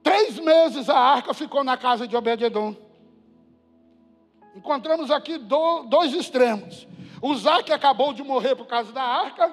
três 0.00 0.38
meses 0.38 0.88
a 0.88 0.96
arca 0.96 1.34
ficou 1.34 1.64
na 1.64 1.76
casa 1.76 2.06
de 2.06 2.16
Obed-Edom. 2.16 2.76
Encontramos 4.54 5.10
aqui 5.10 5.36
do, 5.36 5.82
dois 5.82 6.14
extremos. 6.14 6.86
Uzá, 7.20 7.60
que 7.60 7.72
acabou 7.72 8.12
de 8.12 8.22
morrer 8.22 8.54
por 8.54 8.66
causa 8.66 8.92
da 8.92 9.02
arca, 9.02 9.52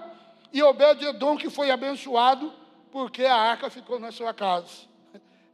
e 0.54 0.62
Obed-Edom, 0.62 1.36
que 1.36 1.50
foi 1.50 1.72
abençoado 1.72 2.54
porque 2.92 3.26
a 3.26 3.36
arca 3.36 3.68
ficou 3.68 4.00
na 4.00 4.12
sua 4.12 4.32
casa. 4.32 4.86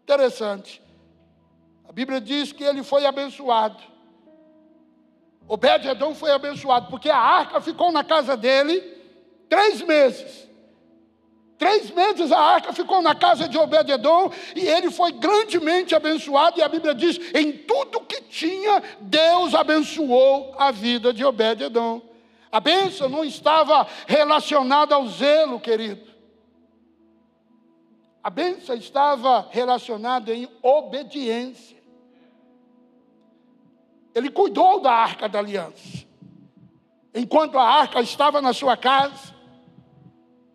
Interessante. 0.03 0.81
A 1.87 1.93
Bíblia 1.93 2.19
diz 2.19 2.51
que 2.51 2.63
ele 2.63 2.83
foi 2.83 3.05
abençoado. 3.05 3.81
Obed-Edom 5.51 6.15
foi 6.15 6.31
abençoado, 6.31 6.87
porque 6.89 7.09
a 7.09 7.17
arca 7.17 7.59
ficou 7.59 7.91
na 7.91 8.05
casa 8.05 8.37
dele 8.37 8.79
três 9.49 9.81
meses. 9.81 10.49
Três 11.57 11.91
meses 11.91 12.31
a 12.31 12.39
arca 12.39 12.71
ficou 12.71 13.01
na 13.01 13.13
casa 13.13 13.49
de 13.49 13.57
Obed-Edom 13.57 14.31
e 14.55 14.65
ele 14.65 14.89
foi 14.89 15.11
grandemente 15.11 15.93
abençoado. 15.93 16.57
E 16.57 16.63
a 16.63 16.69
Bíblia 16.69 16.95
diz: 16.95 17.19
em 17.35 17.51
tudo 17.51 17.99
que 17.99 18.21
tinha, 18.21 18.81
Deus 19.01 19.53
abençoou 19.53 20.55
a 20.57 20.71
vida 20.71 21.11
de 21.11 21.25
Obed-Edom. 21.25 22.01
A 22.49 22.61
bênção 22.61 23.09
não 23.09 23.25
estava 23.25 23.85
relacionada 24.07 24.95
ao 24.95 25.05
zelo, 25.09 25.59
querido. 25.59 26.09
A 28.23 28.29
bênção 28.29 28.73
estava 28.73 29.49
relacionada 29.51 30.33
em 30.33 30.47
obediência. 30.61 31.80
Ele 34.13 34.29
cuidou 34.29 34.81
da 34.81 34.91
arca 34.91 35.27
da 35.27 35.39
aliança. 35.39 36.05
Enquanto 37.13 37.57
a 37.57 37.63
arca 37.63 38.01
estava 38.01 38.41
na 38.41 38.53
sua 38.53 38.77
casa, 38.77 39.35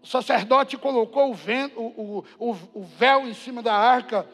o 0.02 0.06
sacerdote 0.06 0.76
colocou 0.78 1.30
o, 1.30 1.34
vento, 1.34 1.80
o, 1.80 2.24
o, 2.38 2.56
o 2.74 2.82
véu 2.84 3.26
em 3.28 3.34
cima 3.34 3.62
da 3.62 3.74
arca 3.74 4.28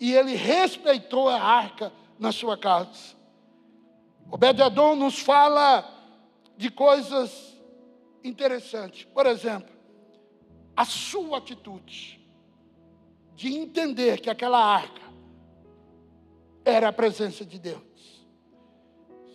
e 0.00 0.12
ele 0.14 0.34
respeitou 0.34 1.28
a 1.28 1.40
arca 1.40 1.92
na 2.18 2.32
sua 2.32 2.56
casa. 2.56 3.14
Obed-Edom 4.30 4.96
nos 4.96 5.18
fala 5.18 5.88
de 6.56 6.70
coisas 6.70 7.54
interessantes. 8.22 9.04
Por 9.04 9.26
exemplo, 9.26 9.72
a 10.76 10.84
sua 10.84 11.38
atitude 11.38 12.20
de 13.36 13.54
entender 13.54 14.20
que 14.20 14.30
aquela 14.30 14.58
arca 14.58 15.02
era 16.64 16.88
a 16.88 16.92
presença 16.92 17.44
de 17.44 17.58
Deus. 17.58 17.82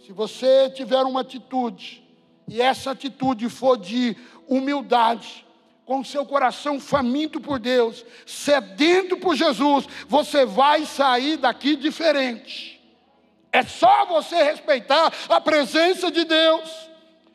Se 0.09 0.13
você 0.13 0.71
tiver 0.71 1.03
uma 1.03 1.21
atitude, 1.21 2.03
e 2.47 2.59
essa 2.59 2.89
atitude 2.89 3.47
for 3.47 3.77
de 3.77 4.17
humildade, 4.47 5.45
com 5.85 6.03
seu 6.03 6.25
coração 6.25 6.79
faminto 6.79 7.39
por 7.39 7.59
Deus, 7.59 8.03
sedento 8.25 9.17
por 9.17 9.35
Jesus, 9.35 9.85
você 10.07 10.47
vai 10.47 10.83
sair 10.87 11.37
daqui 11.37 11.75
diferente. 11.75 12.81
É 13.51 13.61
só 13.61 14.07
você 14.07 14.41
respeitar 14.41 15.13
a 15.29 15.39
presença 15.39 16.09
de 16.09 16.23
Deus. 16.25 16.89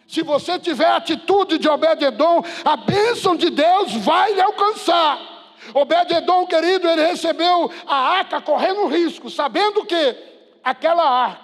Se 0.08 0.24
você 0.24 0.58
tiver 0.58 0.90
atitude 0.90 1.58
de 1.58 1.68
Obed-Edom, 1.68 2.42
a 2.64 2.76
bênção 2.76 3.36
de 3.36 3.50
Deus 3.50 3.92
vai 3.98 4.34
lhe 4.34 4.40
alcançar. 4.40 5.54
Obed-Edom, 5.72 6.44
querido, 6.48 6.88
ele 6.88 7.06
recebeu 7.06 7.70
a 7.86 7.94
arca 7.94 8.40
correndo 8.40 8.88
risco, 8.88 9.30
sabendo 9.30 9.86
que 9.86 10.16
aquela 10.64 11.08
arca, 11.08 11.43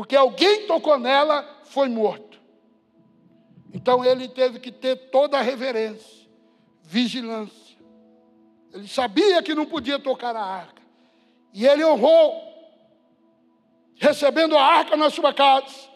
porque 0.00 0.16
alguém 0.16 0.66
tocou 0.66 0.98
nela, 0.98 1.46
foi 1.64 1.86
morto. 1.86 2.40
Então 3.70 4.02
ele 4.02 4.28
teve 4.28 4.58
que 4.58 4.72
ter 4.72 4.96
toda 5.10 5.38
a 5.38 5.42
reverência, 5.42 6.26
vigilância. 6.82 7.76
Ele 8.72 8.88
sabia 8.88 9.42
que 9.42 9.54
não 9.54 9.66
podia 9.66 9.98
tocar 9.98 10.34
a 10.34 10.42
arca. 10.42 10.80
E 11.52 11.66
ele 11.66 11.84
honrou, 11.84 12.32
recebendo 13.96 14.56
a 14.56 14.64
arca 14.64 14.96
na 14.96 15.10
sua 15.10 15.34
casa. 15.34 15.90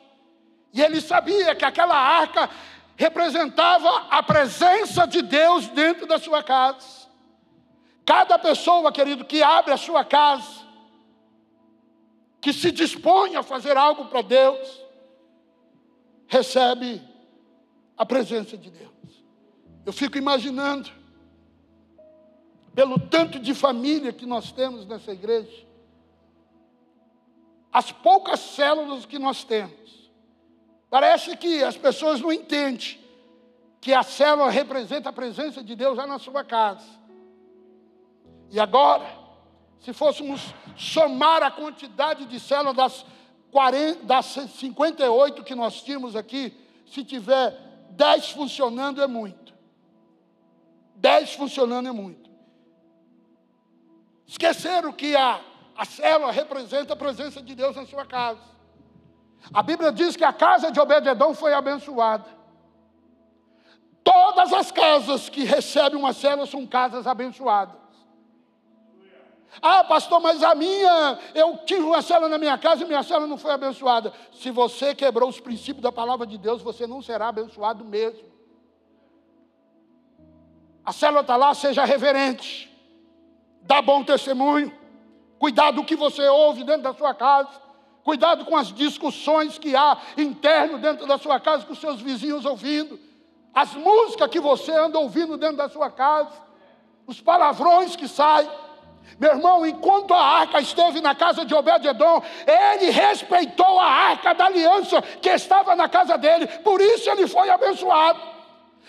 E 0.70 0.82
ele 0.82 1.00
sabia 1.00 1.54
que 1.54 1.64
aquela 1.64 1.96
arca 1.96 2.50
representava 2.98 3.88
a 4.10 4.22
presença 4.22 5.06
de 5.06 5.22
Deus 5.22 5.66
dentro 5.68 6.06
da 6.06 6.18
sua 6.18 6.42
casa. 6.42 7.08
Cada 8.04 8.38
pessoa, 8.38 8.92
querido, 8.92 9.24
que 9.24 9.42
abre 9.42 9.72
a 9.72 9.78
sua 9.78 10.04
casa, 10.04 10.63
que 12.44 12.52
se 12.52 12.70
dispõe 12.70 13.36
a 13.36 13.42
fazer 13.42 13.74
algo 13.74 14.04
para 14.04 14.20
Deus, 14.20 14.84
recebe 16.26 17.00
a 17.96 18.04
presença 18.04 18.54
de 18.54 18.70
Deus. 18.70 19.24
Eu 19.86 19.94
fico 19.94 20.18
imaginando, 20.18 20.90
pelo 22.74 23.00
tanto 23.00 23.38
de 23.38 23.54
família 23.54 24.12
que 24.12 24.26
nós 24.26 24.52
temos 24.52 24.84
nessa 24.84 25.10
igreja, 25.10 25.66
as 27.72 27.90
poucas 27.90 28.40
células 28.40 29.06
que 29.06 29.18
nós 29.18 29.42
temos, 29.42 30.10
parece 30.90 31.38
que 31.38 31.64
as 31.64 31.78
pessoas 31.78 32.20
não 32.20 32.30
entendem 32.30 33.00
que 33.80 33.94
a 33.94 34.02
célula 34.02 34.50
representa 34.50 35.08
a 35.08 35.14
presença 35.14 35.64
de 35.64 35.74
Deus 35.74 35.96
lá 35.96 36.06
na 36.06 36.18
sua 36.18 36.44
casa. 36.44 36.90
E 38.50 38.60
agora, 38.60 39.23
se 39.84 39.92
fôssemos 39.92 40.54
somar 40.76 41.42
a 41.42 41.50
quantidade 41.50 42.24
de 42.24 42.40
células 42.40 42.74
das, 42.74 43.06
40, 43.52 44.04
das 44.04 44.24
58 44.24 45.44
que 45.44 45.54
nós 45.54 45.82
tínhamos 45.82 46.16
aqui, 46.16 46.56
se 46.86 47.04
tiver 47.04 47.62
Dez 47.90 48.30
funcionando 48.30 49.00
é 49.02 49.06
muito. 49.06 49.54
Dez 50.96 51.34
funcionando 51.34 51.88
é 51.88 51.92
muito. 51.92 52.28
Esqueceram 54.26 54.90
que 54.90 55.14
a, 55.14 55.40
a 55.76 55.84
célula 55.84 56.32
representa 56.32 56.94
a 56.94 56.96
presença 56.96 57.40
de 57.42 57.54
Deus 57.54 57.76
na 57.76 57.86
sua 57.86 58.06
casa. 58.06 58.40
A 59.52 59.62
Bíblia 59.62 59.92
diz 59.92 60.16
que 60.16 60.24
a 60.24 60.32
casa 60.32 60.72
de 60.72 60.80
Obededão 60.80 61.34
foi 61.34 61.52
abençoada. 61.52 62.26
Todas 64.02 64.52
as 64.52 64.72
casas 64.72 65.28
que 65.28 65.44
recebem 65.44 65.98
uma 65.98 66.14
célula 66.14 66.46
são 66.46 66.66
casas 66.66 67.06
abençoadas. 67.06 67.83
Ah, 69.62 69.84
pastor, 69.84 70.20
mas 70.20 70.42
a 70.42 70.54
minha, 70.54 71.18
eu 71.34 71.58
tive 71.64 71.82
uma 71.82 72.02
célula 72.02 72.28
na 72.28 72.38
minha 72.38 72.58
casa 72.58 72.82
e 72.82 72.86
minha 72.86 73.02
célula 73.02 73.26
não 73.26 73.38
foi 73.38 73.52
abençoada. 73.52 74.12
Se 74.32 74.50
você 74.50 74.94
quebrou 74.94 75.28
os 75.28 75.40
princípios 75.40 75.82
da 75.82 75.92
palavra 75.92 76.26
de 76.26 76.36
Deus, 76.36 76.62
você 76.62 76.86
não 76.86 77.00
será 77.00 77.28
abençoado 77.28 77.84
mesmo. 77.84 78.34
A 80.84 80.92
célula 80.92 81.22
está 81.22 81.36
lá, 81.36 81.54
seja 81.54 81.84
reverente, 81.84 82.70
dá 83.62 83.80
bom 83.80 84.04
testemunho, 84.04 84.72
cuidado 85.38 85.76
do 85.76 85.84
que 85.84 85.96
você 85.96 86.28
ouve 86.28 86.62
dentro 86.62 86.82
da 86.82 86.92
sua 86.92 87.14
casa, 87.14 87.48
cuidado 88.02 88.44
com 88.44 88.56
as 88.56 88.70
discussões 88.72 89.56
que 89.56 89.74
há 89.74 89.96
interno 90.18 90.78
dentro 90.78 91.06
da 91.06 91.16
sua 91.16 91.40
casa, 91.40 91.64
com 91.64 91.72
os 91.72 91.80
seus 91.80 92.02
vizinhos 92.02 92.44
ouvindo, 92.44 93.00
as 93.54 93.72
músicas 93.74 94.28
que 94.28 94.40
você 94.40 94.72
anda 94.72 94.98
ouvindo 94.98 95.38
dentro 95.38 95.56
da 95.56 95.68
sua 95.68 95.90
casa, 95.90 96.32
os 97.06 97.20
palavrões 97.20 97.94
que 97.96 98.08
saem. 98.08 98.48
Meu 99.18 99.30
irmão, 99.30 99.64
enquanto 99.64 100.12
a 100.12 100.20
arca 100.20 100.60
esteve 100.60 101.00
na 101.00 101.14
casa 101.14 101.44
de 101.44 101.54
Obed-Edom, 101.54 102.22
ele 102.46 102.90
respeitou 102.90 103.78
a 103.78 103.86
arca 103.86 104.34
da 104.34 104.46
aliança 104.46 105.00
que 105.02 105.28
estava 105.30 105.76
na 105.76 105.88
casa 105.88 106.18
dele, 106.18 106.46
por 106.46 106.80
isso 106.80 107.08
ele 107.10 107.26
foi 107.26 107.48
abençoado. 107.48 108.34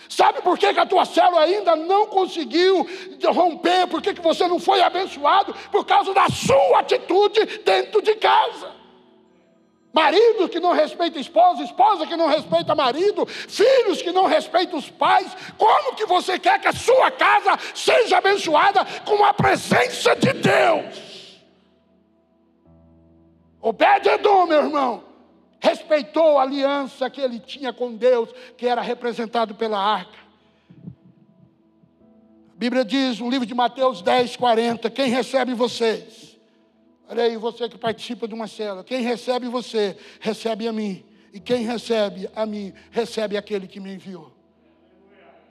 Sabe 0.08 0.40
por 0.42 0.58
que, 0.58 0.72
que 0.72 0.80
a 0.80 0.86
tua 0.86 1.04
célula 1.04 1.42
ainda 1.42 1.74
não 1.74 2.06
conseguiu 2.06 2.86
romper? 3.24 3.86
Por 3.88 4.02
que, 4.02 4.14
que 4.14 4.20
você 4.20 4.46
não 4.46 4.58
foi 4.58 4.82
abençoado? 4.82 5.54
Por 5.70 5.84
causa 5.84 6.12
da 6.12 6.28
sua 6.28 6.80
atitude 6.80 7.44
dentro 7.64 8.02
de 8.02 8.14
casa. 8.16 8.75
Marido 9.96 10.46
que 10.46 10.60
não 10.60 10.74
respeita 10.74 11.18
esposa, 11.18 11.62
esposa 11.62 12.06
que 12.06 12.16
não 12.16 12.26
respeita 12.28 12.74
marido, 12.74 13.24
filhos 13.24 14.02
que 14.02 14.12
não 14.12 14.26
respeitam 14.26 14.78
os 14.78 14.90
pais. 14.90 15.34
Como 15.56 15.94
que 15.94 16.04
você 16.04 16.38
quer 16.38 16.60
que 16.60 16.68
a 16.68 16.72
sua 16.74 17.10
casa 17.10 17.58
seja 17.74 18.18
abençoada 18.18 18.84
com 19.06 19.24
a 19.24 19.32
presença 19.32 20.14
de 20.14 20.34
Deus? 20.34 21.40
Obed-Edom, 23.58 24.44
meu 24.44 24.64
irmão, 24.64 25.02
respeitou 25.58 26.38
a 26.38 26.42
aliança 26.42 27.08
que 27.08 27.22
ele 27.22 27.40
tinha 27.40 27.72
com 27.72 27.96
Deus, 27.96 28.28
que 28.58 28.66
era 28.66 28.82
representado 28.82 29.54
pela 29.54 29.78
arca. 29.78 30.18
A 32.54 32.58
Bíblia 32.58 32.84
diz 32.84 33.18
no 33.18 33.30
livro 33.30 33.46
de 33.46 33.54
Mateus 33.54 34.02
10, 34.02 34.36
40: 34.36 34.90
Quem 34.90 35.08
recebe 35.08 35.54
vocês? 35.54 36.25
Olha 37.08 37.22
aí, 37.22 37.36
você 37.36 37.68
que 37.68 37.78
participa 37.78 38.26
de 38.26 38.34
uma 38.34 38.48
célula. 38.48 38.82
Quem 38.82 39.02
recebe 39.02 39.48
você, 39.48 39.96
recebe 40.20 40.66
a 40.66 40.72
mim. 40.72 41.04
E 41.32 41.38
quem 41.38 41.64
recebe 41.64 42.28
a 42.34 42.44
mim, 42.44 42.72
recebe 42.90 43.36
aquele 43.36 43.66
que 43.68 43.78
me 43.78 43.92
enviou. 43.92 44.32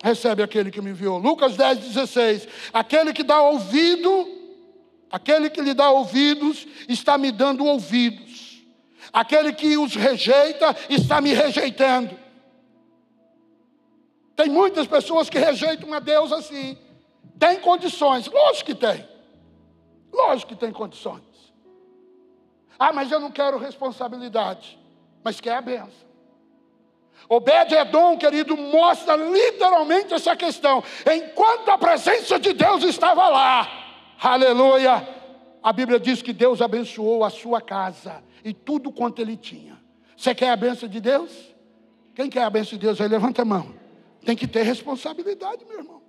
Recebe 0.03 0.43
aquele 0.43 0.69
que 0.69 0.81
me 0.81 0.89
enviou. 0.89 1.17
Lucas 1.17 1.55
10, 1.55 1.79
16. 1.79 2.47
Aquele 2.73 3.13
que 3.13 3.23
dá 3.23 3.41
ouvido, 3.41 4.27
aquele 5.09 5.49
que 5.49 5.61
lhe 5.61 5.73
dá 5.73 5.89
ouvidos, 5.91 6.67
está 6.89 7.17
me 7.17 7.31
dando 7.31 7.65
ouvidos. 7.65 8.63
Aquele 9.13 9.53
que 9.53 9.77
os 9.77 9.95
rejeita, 9.95 10.75
está 10.89 11.21
me 11.21 11.33
rejeitando. 11.33 12.19
Tem 14.35 14.49
muitas 14.49 14.85
pessoas 14.87 15.29
que 15.29 15.39
rejeitam 15.39 15.93
a 15.93 15.99
Deus 15.99 16.31
assim. 16.33 16.77
Tem 17.39 17.59
condições, 17.59 18.27
lógico 18.27 18.65
que 18.65 18.75
tem. 18.75 19.07
Lógico 20.11 20.53
que 20.53 20.59
tem 20.59 20.71
condições. 20.71 21.34
Ah, 22.77 22.91
mas 22.91 23.11
eu 23.11 23.19
não 23.19 23.31
quero 23.31 23.57
responsabilidade, 23.57 24.77
mas 25.23 25.39
quer 25.39 25.55
a 25.55 25.61
benção. 25.61 26.05
Obed-Edom, 27.27 28.17
querido, 28.17 28.55
mostra 28.55 29.15
literalmente 29.15 30.13
essa 30.13 30.35
questão. 30.35 30.83
Enquanto 31.05 31.69
a 31.69 31.77
presença 31.77 32.39
de 32.39 32.53
Deus 32.53 32.83
estava 32.83 33.27
lá, 33.29 33.67
aleluia, 34.21 35.07
a 35.63 35.73
Bíblia 35.73 35.99
diz 35.99 36.21
que 36.21 36.33
Deus 36.33 36.61
abençoou 36.61 37.23
a 37.23 37.29
sua 37.29 37.61
casa 37.61 38.23
e 38.43 38.53
tudo 38.53 38.91
quanto 38.91 39.21
ele 39.21 39.35
tinha. 39.35 39.81
Você 40.15 40.35
quer 40.35 40.51
a 40.51 40.55
benção 40.55 40.87
de 40.87 40.99
Deus? 40.99 41.31
Quem 42.13 42.29
quer 42.29 42.43
a 42.43 42.49
benção 42.49 42.77
de 42.77 42.85
Deus 42.85 43.01
aí, 43.01 43.07
levanta 43.07 43.41
a 43.41 43.45
mão. 43.45 43.73
Tem 44.23 44.35
que 44.35 44.47
ter 44.47 44.63
responsabilidade, 44.63 45.65
meu 45.65 45.79
irmão. 45.79 46.01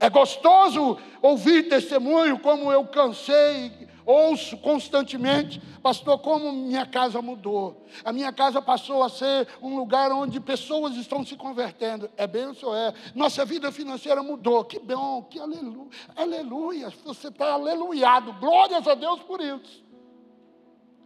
É 0.00 0.08
gostoso 0.08 0.98
ouvir 1.20 1.68
testemunho 1.68 2.38
como 2.38 2.72
eu 2.72 2.84
cansei 2.86 3.88
ouço 4.10 4.56
constantemente, 4.58 5.60
pastor, 5.82 6.18
como 6.18 6.52
minha 6.52 6.84
casa 6.84 7.22
mudou. 7.22 7.86
A 8.04 8.12
minha 8.12 8.32
casa 8.32 8.60
passou 8.60 9.02
a 9.02 9.08
ser 9.08 9.46
um 9.62 9.76
lugar 9.76 10.10
onde 10.10 10.40
pessoas 10.40 10.96
estão 10.96 11.24
se 11.24 11.36
convertendo. 11.36 12.10
É 12.16 12.26
benção, 12.26 12.74
é. 12.74 12.92
Nossa 13.14 13.44
vida 13.44 13.70
financeira 13.70 14.22
mudou. 14.22 14.64
Que 14.64 14.78
bom, 14.78 15.22
que 15.22 15.38
aleluia. 15.38 15.88
Aleluia. 16.16 16.92
Você 17.04 17.28
está 17.28 17.52
aleluiado. 17.52 18.32
Glórias 18.34 18.86
a 18.88 18.94
Deus 18.94 19.20
por 19.20 19.40
isso. 19.40 19.84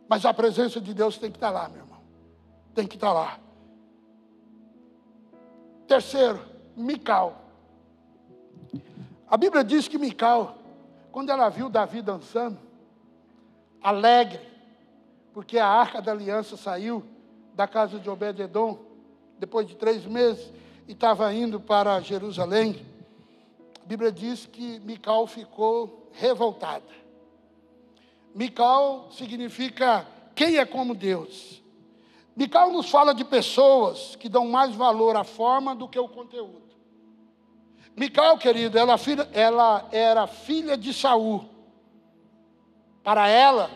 Mas 0.08 0.24
a 0.24 0.32
presença 0.32 0.80
de 0.80 0.94
Deus 0.94 1.18
tem 1.18 1.30
que 1.30 1.36
estar 1.36 1.50
lá, 1.50 1.68
meu 1.68 1.82
irmão. 1.82 2.00
Tem 2.74 2.86
que 2.86 2.96
estar 2.96 3.12
lá. 3.12 3.38
Terceiro, 5.86 6.40
Mical. 6.76 7.42
A 9.28 9.36
Bíblia 9.36 9.62
diz 9.62 9.88
que 9.88 9.98
Mical, 9.98 10.56
quando 11.12 11.30
ela 11.30 11.48
viu 11.48 11.68
Davi 11.68 12.00
dançando, 12.00 12.63
alegre, 13.84 14.40
porque 15.34 15.58
a 15.58 15.66
arca 15.66 16.00
da 16.00 16.10
aliança 16.10 16.56
saiu 16.56 17.04
da 17.52 17.68
casa 17.68 17.98
de 17.98 18.08
Obed-Edom, 18.08 18.78
depois 19.38 19.68
de 19.68 19.76
três 19.76 20.06
meses, 20.06 20.50
e 20.88 20.92
estava 20.92 21.32
indo 21.34 21.60
para 21.60 22.00
Jerusalém. 22.00 22.84
A 23.82 23.86
Bíblia 23.86 24.10
diz 24.10 24.46
que 24.46 24.80
Mical 24.80 25.26
ficou 25.26 26.08
revoltada. 26.12 27.04
Mical 28.34 29.08
significa 29.12 30.06
quem 30.34 30.56
é 30.56 30.64
como 30.64 30.94
Deus. 30.94 31.62
Mical 32.34 32.72
nos 32.72 32.90
fala 32.90 33.14
de 33.14 33.24
pessoas 33.24 34.16
que 34.16 34.28
dão 34.28 34.48
mais 34.48 34.74
valor 34.74 35.14
à 35.14 35.24
forma 35.24 35.74
do 35.74 35.86
que 35.86 35.98
o 35.98 36.08
conteúdo. 36.08 36.64
Mical, 37.94 38.38
querido, 38.38 38.76
ela, 38.76 38.96
ela 39.32 39.88
era 39.92 40.26
filha 40.26 40.76
de 40.76 40.92
Saul. 40.92 41.53
Para 43.04 43.28
ela, 43.28 43.70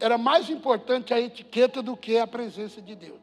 era 0.00 0.18
mais 0.18 0.50
importante 0.50 1.14
a 1.14 1.20
etiqueta 1.20 1.80
do 1.80 1.96
que 1.96 2.18
a 2.18 2.26
presença 2.26 2.82
de 2.82 2.96
Deus. 2.96 3.20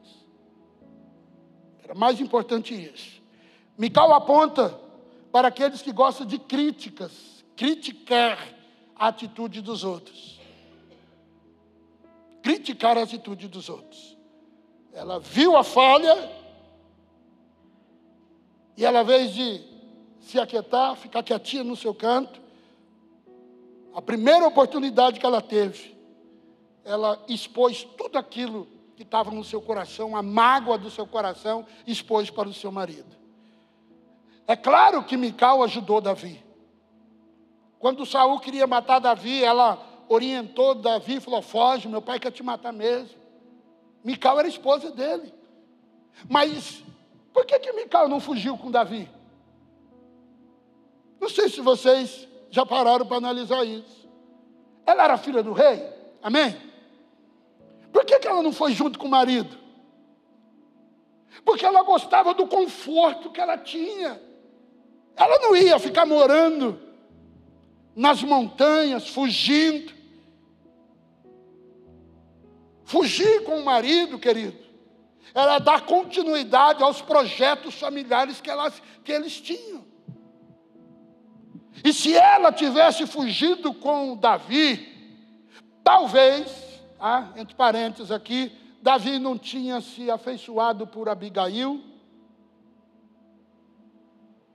outra. 1.90 1.96
Mais 1.96 2.20
importante 2.20 2.74
isso. 2.74 3.22
Mical 3.78 4.14
aponta 4.14 4.80
para 5.32 5.48
aqueles 5.48 5.82
que 5.82 5.92
gostam 5.92 6.26
de 6.26 6.38
críticas, 6.38 7.44
criticar 7.56 8.38
a 8.96 9.08
atitude 9.08 9.62
dos 9.62 9.84
outros. 9.84 10.40
Criticar 12.42 12.98
a 12.98 13.04
atitude 13.04 13.48
dos 13.48 13.70
outros. 13.70 14.18
Ela 14.94 15.20
viu 15.20 15.56
a 15.56 15.64
falha 15.64 16.32
e 18.76 18.86
ela, 18.86 19.00
ao 19.00 19.06
invés 19.06 19.34
de 19.34 19.62
se 20.22 20.40
aquietar, 20.40 20.96
ficar 20.96 21.22
quietinha 21.24 21.64
no 21.64 21.76
seu 21.76 21.94
canto, 21.94 22.42
a 23.94 24.02
primeira 24.02 24.46
oportunidade 24.48 25.20
que 25.20 25.26
ela 25.26 25.42
teve, 25.42 25.98
ela 26.84 27.24
expôs 27.28 27.84
tudo 27.84 28.18
aquilo 28.18 28.68
que 28.96 29.04
estava 29.04 29.32
no 29.32 29.44
seu 29.44 29.62
coração, 29.62 30.16
a 30.16 30.22
mágoa 30.22 30.78
do 30.78 30.90
seu 30.92 31.08
coração, 31.08 31.66
expôs 31.88 32.30
para 32.30 32.50
o 32.50 32.54
seu 32.54 32.72
marido. 32.72 33.18
É 34.48 34.56
claro 34.56 35.04
que 35.04 35.16
Mical 35.16 35.64
ajudou 35.64 36.02
Davi. 36.02 36.44
Quando 37.78 38.06
Saul 38.06 38.40
queria 38.40 38.68
matar 38.68 39.00
Davi, 39.00 39.44
ela 39.44 39.80
orientou 40.08 40.76
Davi 40.76 41.16
e 41.16 41.20
falou: 41.20 41.42
Foge, 41.42 41.88
meu 41.88 42.02
pai 42.02 42.20
quer 42.20 42.32
te 42.32 42.44
matar 42.44 42.74
mesmo. 42.74 43.18
Mical 44.04 44.40
era 44.40 44.48
esposa 44.48 44.92
dele. 44.92 45.34
Mas 46.28 46.84
por 47.32 47.46
que, 47.46 47.60
que 47.60 47.72
Mical 47.74 48.10
não 48.10 48.20
fugiu 48.20 48.58
com 48.58 48.72
Davi? 48.72 49.10
Não 51.20 51.30
sei 51.30 51.50
se 51.50 51.62
vocês 51.62 52.28
já 52.50 52.66
pararam 52.66 53.06
para 53.06 53.18
analisar 53.18 53.64
isso. 53.64 54.10
Ela 54.86 55.04
era 55.04 55.18
filha 55.18 55.44
do 55.44 55.54
rei, 55.54 55.84
amém? 56.22 56.56
Por 57.92 58.06
que, 58.06 58.20
que 58.20 58.28
ela 58.28 58.42
não 58.42 58.52
foi 58.52 58.72
junto 58.74 58.98
com 58.98 59.08
o 59.08 59.12
marido? 59.12 59.58
Porque 61.46 61.66
ela 61.66 61.84
gostava 61.84 62.34
do 62.34 62.48
conforto 62.48 63.32
que 63.32 63.40
ela 63.40 63.58
tinha. 63.58 64.22
Ela 65.16 65.40
não 65.40 65.56
ia 65.56 65.78
ficar 65.80 66.06
morando 66.06 66.80
nas 67.96 68.24
montanhas, 68.24 69.08
fugindo. 69.08 69.94
Fugir 72.84 73.44
com 73.44 73.60
o 73.60 73.66
marido, 73.66 74.18
querido, 74.18 74.58
era 75.34 75.60
dar 75.60 75.86
continuidade 75.86 76.82
aos 76.82 77.02
projetos 77.02 77.76
familiares 77.76 78.42
que, 78.42 78.50
elas, 78.50 78.82
que 79.04 79.12
eles 79.12 79.40
tinham. 79.40 79.86
E 81.84 81.94
se 81.94 82.16
ela 82.16 82.52
tivesse 82.52 83.06
fugido 83.08 83.74
com 83.74 84.16
Davi, 84.16 84.88
talvez, 85.84 86.82
ah, 87.00 87.30
entre 87.36 87.56
parênteses 87.56 88.12
aqui, 88.12 88.52
Davi 88.82 89.20
não 89.20 89.38
tinha 89.38 89.82
se 89.82 90.10
afeiçoado 90.10 90.88
por 90.88 91.10
Abigail, 91.10 91.84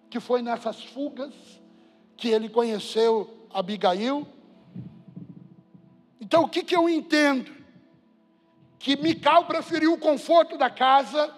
que 0.08 0.20
foi 0.20 0.42
nessas 0.42 0.82
fugas 0.82 1.34
que 2.16 2.28
ele 2.28 2.48
conheceu 2.48 3.48
Abigail. 3.52 4.26
Então 6.20 6.44
o 6.44 6.48
que, 6.48 6.62
que 6.62 6.76
eu 6.76 6.88
entendo? 6.88 7.52
Que 8.78 8.96
Mical 8.96 9.46
preferiu 9.46 9.92
o 9.94 9.98
conforto 9.98 10.56
da 10.56 10.70
casa, 10.70 11.34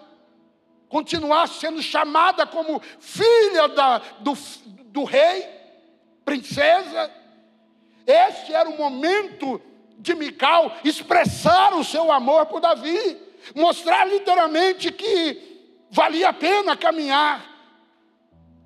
continuar 0.87 1.47
sendo 1.47 1.81
chamada 1.81 2.45
como 2.45 2.79
filha 2.99 3.67
da, 3.69 3.97
do, 4.19 4.33
do 4.85 5.03
rei, 5.03 5.56
princesa. 6.27 7.09
Este 8.05 8.53
era 8.53 8.69
o 8.69 8.77
momento 8.77 9.61
de 9.97 10.13
Mical 10.13 10.73
expressar 10.83 11.73
o 11.73 11.85
seu 11.85 12.11
amor 12.11 12.47
por 12.47 12.59
Davi, 12.59 13.17
mostrar 13.55 14.05
literalmente 14.05 14.91
que 14.91 15.87
valia 15.89 16.29
a 16.29 16.33
pena 16.33 16.75
caminhar 16.75 17.41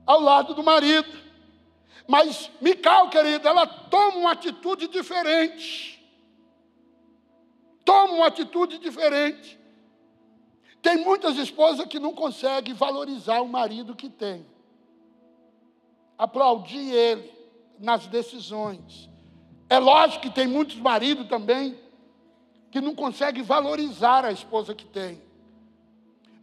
ao 0.07 0.19
lado 0.19 0.55
do 0.55 0.63
marido. 0.63 1.21
Mas 2.07 2.49
Mical, 2.59 3.11
querida, 3.11 3.47
ela 3.47 3.67
toma 3.67 4.17
uma 4.17 4.31
atitude 4.31 4.87
diferente. 4.87 6.03
Toma 7.85 8.13
uma 8.13 8.27
atitude 8.27 8.79
diferente. 8.79 9.59
Tem 10.81 10.97
muitas 10.97 11.37
esposas 11.37 11.85
que 11.85 11.99
não 11.99 12.11
conseguem 12.11 12.73
valorizar 12.73 13.39
o 13.41 13.47
marido 13.47 13.95
que 13.95 14.09
tem. 14.09 14.45
Aplaudir 16.17 16.91
ele 16.91 17.40
nas 17.81 18.07
decisões. 18.07 19.09
É 19.67 19.79
lógico 19.79 20.21
que 20.23 20.29
tem 20.29 20.47
muitos 20.47 20.75
maridos 20.77 21.27
também 21.27 21.77
que 22.69 22.79
não 22.79 22.95
conseguem 22.95 23.43
valorizar 23.43 24.23
a 24.23 24.31
esposa 24.31 24.73
que 24.73 24.85
tem. 24.85 25.21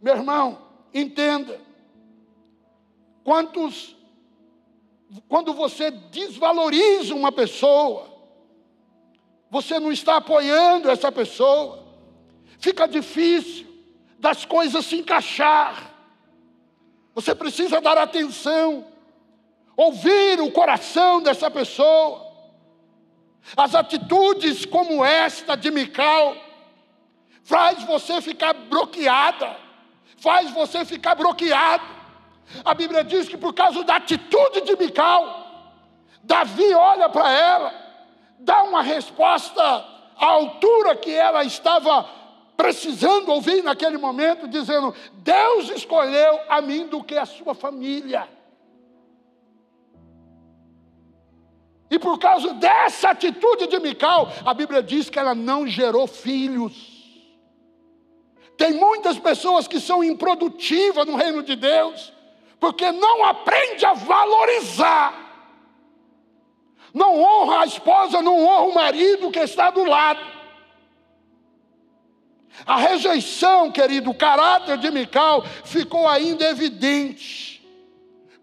Meu 0.01 0.15
irmão, 0.15 0.59
entenda. 0.93 1.59
Quantos, 3.23 3.95
quando 5.27 5.53
você 5.53 5.89
desvaloriza 5.89 7.15
uma 7.15 7.31
pessoa, 7.31 8.07
você 9.49 9.79
não 9.79 9.91
está 9.91 10.17
apoiando 10.17 10.89
essa 10.89 11.11
pessoa, 11.11 11.83
fica 12.59 12.87
difícil 12.87 13.67
das 14.19 14.45
coisas 14.45 14.85
se 14.85 14.97
encaixar. 14.97 15.95
Você 17.15 17.33
precisa 17.33 17.81
dar 17.81 17.97
atenção 17.97 18.85
ouvir 19.79 20.41
o 20.41 20.51
coração 20.51 21.21
dessa 21.21 21.49
pessoa. 21.49 22.27
As 23.55 23.73
atitudes 23.73 24.65
como 24.65 25.05
esta 25.05 25.55
de 25.55 25.71
Mical 25.71 26.35
faz 27.43 27.81
você 27.83 28.21
ficar 28.21 28.53
bloqueada, 28.53 29.55
faz 30.17 30.51
você 30.51 30.83
ficar 30.83 31.15
bloqueado. 31.15 31.85
A 32.65 32.73
Bíblia 32.73 33.05
diz 33.05 33.29
que 33.29 33.37
por 33.37 33.53
causa 33.53 33.81
da 33.85 33.95
atitude 33.95 34.61
de 34.61 34.75
Mical, 34.75 35.73
Davi 36.23 36.73
olha 36.73 37.07
para 37.07 37.31
ela, 37.31 37.73
dá 38.37 38.63
uma 38.63 38.81
resposta 38.81 39.63
à 39.63 40.25
altura 40.25 40.93
que 40.97 41.13
ela 41.13 41.45
estava 41.45 42.03
precisando 42.57 43.29
ouvir 43.29 43.63
naquele 43.63 43.97
momento, 43.97 44.45
dizendo: 44.45 44.93
Deus 45.13 45.69
escolheu 45.69 46.41
a 46.49 46.61
mim 46.61 46.85
do 46.87 47.01
que 47.01 47.17
a 47.17 47.25
sua 47.25 47.55
família. 47.55 48.27
E 51.89 51.97
por 51.97 52.19
causa 52.19 52.53
dessa 52.53 53.09
atitude 53.09 53.67
de 53.67 53.79
Mical, 53.79 54.31
a 54.45 54.53
Bíblia 54.53 54.83
diz 54.83 55.09
que 55.09 55.17
ela 55.17 55.33
não 55.33 55.65
gerou 55.65 56.05
filhos. 56.05 56.99
Tem 58.55 58.73
muitas 58.73 59.17
pessoas 59.17 59.67
que 59.67 59.79
são 59.79 60.03
improdutivas 60.03 61.07
no 61.07 61.15
reino 61.15 61.41
de 61.41 61.55
Deus, 61.55 62.13
porque 62.59 62.91
não 62.91 63.23
aprende 63.23 63.85
a 63.85 63.93
valorizar. 63.93 65.27
Não 66.93 67.19
honra 67.19 67.61
a 67.61 67.65
esposa, 67.65 68.21
não 68.21 68.43
honra 68.45 68.63
o 68.63 68.75
marido 68.75 69.31
que 69.31 69.39
está 69.39 69.71
do 69.71 69.83
lado. 69.83 70.19
A 72.65 72.75
rejeição, 72.77 73.71
querido, 73.71 74.11
o 74.11 74.15
caráter 74.15 74.77
de 74.77 74.91
Mical 74.91 75.43
ficou 75.63 76.07
ainda 76.07 76.45
evidente 76.45 77.48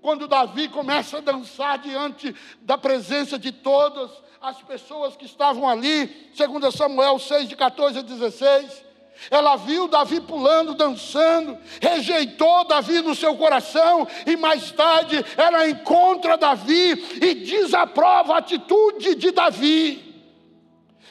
quando 0.07 0.29
Davi 0.29 0.69
começa 0.69 1.19
a 1.19 1.21
dançar 1.21 1.79
diante 1.79 2.33
da 2.61 2.79
presença 2.79 3.37
de 3.37 3.51
todas 3.51 4.09
as 4.41 4.63
pessoas 4.63 5.17
que 5.17 5.25
estavam 5.25 5.69
ali, 5.69 6.31
segundo 6.33 6.71
Samuel 6.71 7.19
6, 7.19 7.49
de 7.49 7.57
14 7.57 7.99
a 7.99 8.03
16. 8.03 8.85
Ela 9.29 9.57
viu 9.57 9.89
Davi 9.89 10.21
pulando, 10.21 10.75
dançando, 10.75 11.59
rejeitou 11.83 12.69
Davi 12.69 13.03
no 13.03 13.17
seu 13.17 13.35
coração, 13.35 14.07
e 14.25 14.37
mais 14.37 14.71
tarde 14.71 15.25
ela 15.37 15.69
encontra 15.69 16.39
Davi 16.39 16.93
e 17.21 17.35
desaprova 17.35 18.35
a 18.35 18.39
atitude 18.39 19.17
de 19.17 19.33
Davi. 19.33 20.25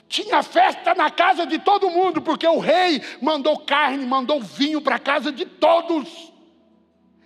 Tinha 0.07 0.41
festa 0.41 0.95
na 0.95 1.11
casa 1.11 1.45
de 1.45 1.59
todo 1.59 1.89
mundo, 1.89 2.21
porque 2.21 2.47
o 2.47 2.59
rei 2.59 3.01
mandou 3.21 3.59
carne, 3.59 4.05
mandou 4.05 4.39
vinho 4.39 4.79
para 4.79 4.95
a 4.95 4.99
casa 4.99 5.33
de 5.33 5.45
todos. 5.45 6.33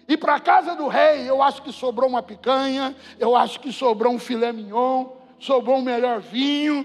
E 0.10 0.18
para 0.18 0.34
a 0.34 0.40
casa 0.40 0.76
do 0.76 0.88
rei, 0.88 1.30
eu 1.30 1.40
acho 1.40 1.62
que 1.62 1.72
sobrou 1.72 2.10
uma 2.10 2.24
picanha, 2.24 2.96
eu 3.20 3.36
acho 3.36 3.60
que 3.60 3.72
sobrou 3.72 4.12
um 4.12 4.18
filé 4.18 4.52
mignon, 4.52 5.06
sobrou 5.38 5.78
um 5.78 5.84
melhor 5.84 6.20
vinho. 6.20 6.84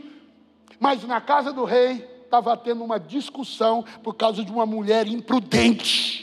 Mas 0.78 1.02
na 1.04 1.22
casa 1.22 1.50
do 1.50 1.64
rei 1.64 2.06
estava 2.22 2.54
tendo 2.54 2.84
uma 2.84 3.00
discussão 3.00 3.82
por 4.02 4.12
causa 4.14 4.44
de 4.44 4.52
uma 4.52 4.66
mulher 4.66 5.08
imprudente. 5.08 6.22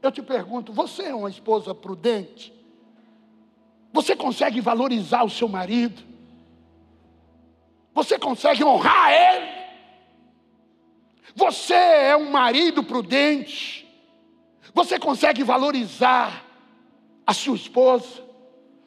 Eu 0.00 0.12
te 0.12 0.22
pergunto, 0.22 0.72
você 0.72 1.02
é 1.06 1.14
uma 1.14 1.28
esposa 1.28 1.74
prudente? 1.74 2.54
Você 3.92 4.14
consegue 4.14 4.60
valorizar 4.60 5.24
o 5.24 5.28
seu 5.28 5.48
marido? 5.48 6.00
Você 7.92 8.16
consegue 8.16 8.62
honrar 8.62 9.10
ele? 9.10 9.50
Você 11.34 11.74
é 11.74 12.16
um 12.16 12.30
marido 12.30 12.84
prudente? 12.84 13.89
Você 14.80 14.98
consegue 14.98 15.44
valorizar 15.44 16.42
a 17.26 17.34
sua 17.34 17.54
esposa? 17.54 18.24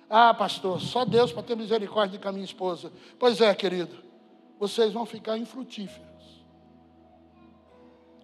Ah, 0.09 0.33
pastor, 0.33 0.81
só 0.81 1.05
Deus 1.05 1.31
para 1.31 1.43
ter 1.43 1.55
misericórdia 1.55 2.19
com 2.19 2.27
a 2.27 2.31
minha 2.31 2.43
esposa. 2.43 2.91
Pois 3.19 3.39
é, 3.39 3.53
querido, 3.53 3.95
vocês 4.59 4.91
vão 4.91 5.05
ficar 5.05 5.37
infrutíferos. 5.37 6.43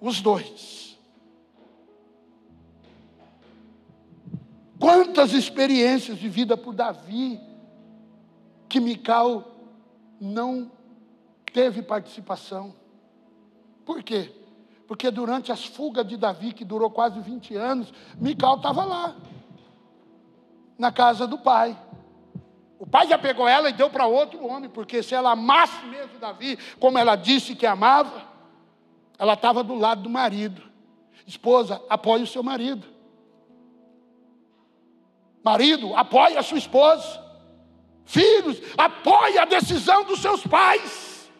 Os 0.01 0.19
dois. 0.19 0.97
Quantas 4.79 5.33
experiências 5.33 6.17
de 6.17 6.27
vida 6.27 6.57
por 6.57 6.73
Davi 6.73 7.39
que 8.67 8.79
Mical 8.79 9.45
não 10.19 10.71
teve 11.53 11.83
participação. 11.83 12.73
Por 13.85 14.01
quê? 14.01 14.38
Porque 14.89 15.11
durante 15.11 15.51
as 15.51 15.63
fugas 15.63 16.03
de 16.03 16.17
Davi, 16.17 16.51
que 16.51 16.65
durou 16.65 16.89
quase 16.89 17.19
20 17.19 17.55
anos, 17.55 17.93
Mical 18.17 18.55
estava 18.55 18.83
lá, 18.83 19.15
na 20.79 20.91
casa 20.91 21.27
do 21.27 21.37
pai. 21.37 21.77
O 22.79 22.87
pai 22.87 23.07
já 23.07 23.15
pegou 23.15 23.47
ela 23.47 23.69
e 23.69 23.73
deu 23.73 23.91
para 23.91 24.07
outro 24.07 24.43
homem, 24.43 24.67
porque 24.67 25.03
se 25.03 25.13
ela 25.13 25.33
amasse 25.33 25.85
mesmo 25.85 26.17
Davi, 26.17 26.57
como 26.79 26.97
ela 26.97 27.15
disse 27.15 27.55
que 27.55 27.67
amava, 27.67 28.23
ela 29.19 29.33
estava 29.33 29.63
do 29.63 29.75
lado 29.75 30.01
do 30.01 30.09
marido. 30.09 30.59
Esposa, 31.27 31.79
apoie 31.87 32.23
o 32.23 32.27
seu 32.27 32.41
marido. 32.41 32.87
Marido, 35.43 35.95
apoie 35.95 36.35
a 36.35 36.41
sua 36.41 36.57
esposa. 36.57 37.23
Filhos, 38.05 38.59
apoie 38.75 39.37
a 39.37 39.45
decisão 39.45 40.03
dos 40.03 40.19
seus 40.19 40.41
pais. 40.47 41.31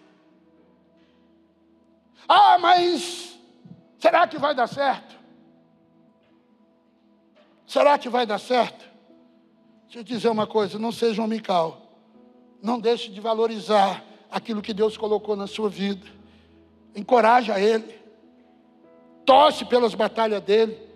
Ah, 2.27 2.59
mas 2.59 3.28
será 3.99 4.27
que 4.27 4.39
vai 4.39 4.55
dar 4.55 4.67
certo? 4.67 5.19
Será 7.67 7.99
que 7.99 8.09
vai 8.09 8.25
dar 8.25 8.39
certo? 8.39 8.89
Deixa 9.83 9.99
eu 9.99 10.03
dizer 10.03 10.29
uma 10.29 10.47
coisa: 10.47 10.79
não 10.79 10.91
seja 10.91 11.21
um 11.21 11.27
mical. 11.27 11.81
Não 12.61 12.79
deixe 12.79 13.09
de 13.09 13.21
valorizar 13.21 14.03
aquilo 14.31 14.61
que 14.61 14.73
Deus 14.73 14.97
colocou 14.97 15.35
na 15.35 15.45
sua 15.45 15.69
vida. 15.69 16.07
Encoraja 16.95 17.59
ele. 17.59 17.99
Torce 19.25 19.63
pelas 19.65 19.93
batalhas 19.93 20.41
dele. 20.41 20.89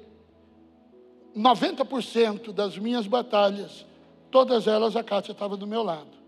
90% 1.35 2.51
das 2.51 2.77
minhas 2.77 3.07
batalhas, 3.07 3.85
todas 4.29 4.67
elas 4.67 4.95
a 4.95 5.03
Kátia 5.03 5.31
estava 5.31 5.57
do 5.57 5.65
meu 5.65 5.83
lado. 5.83 6.22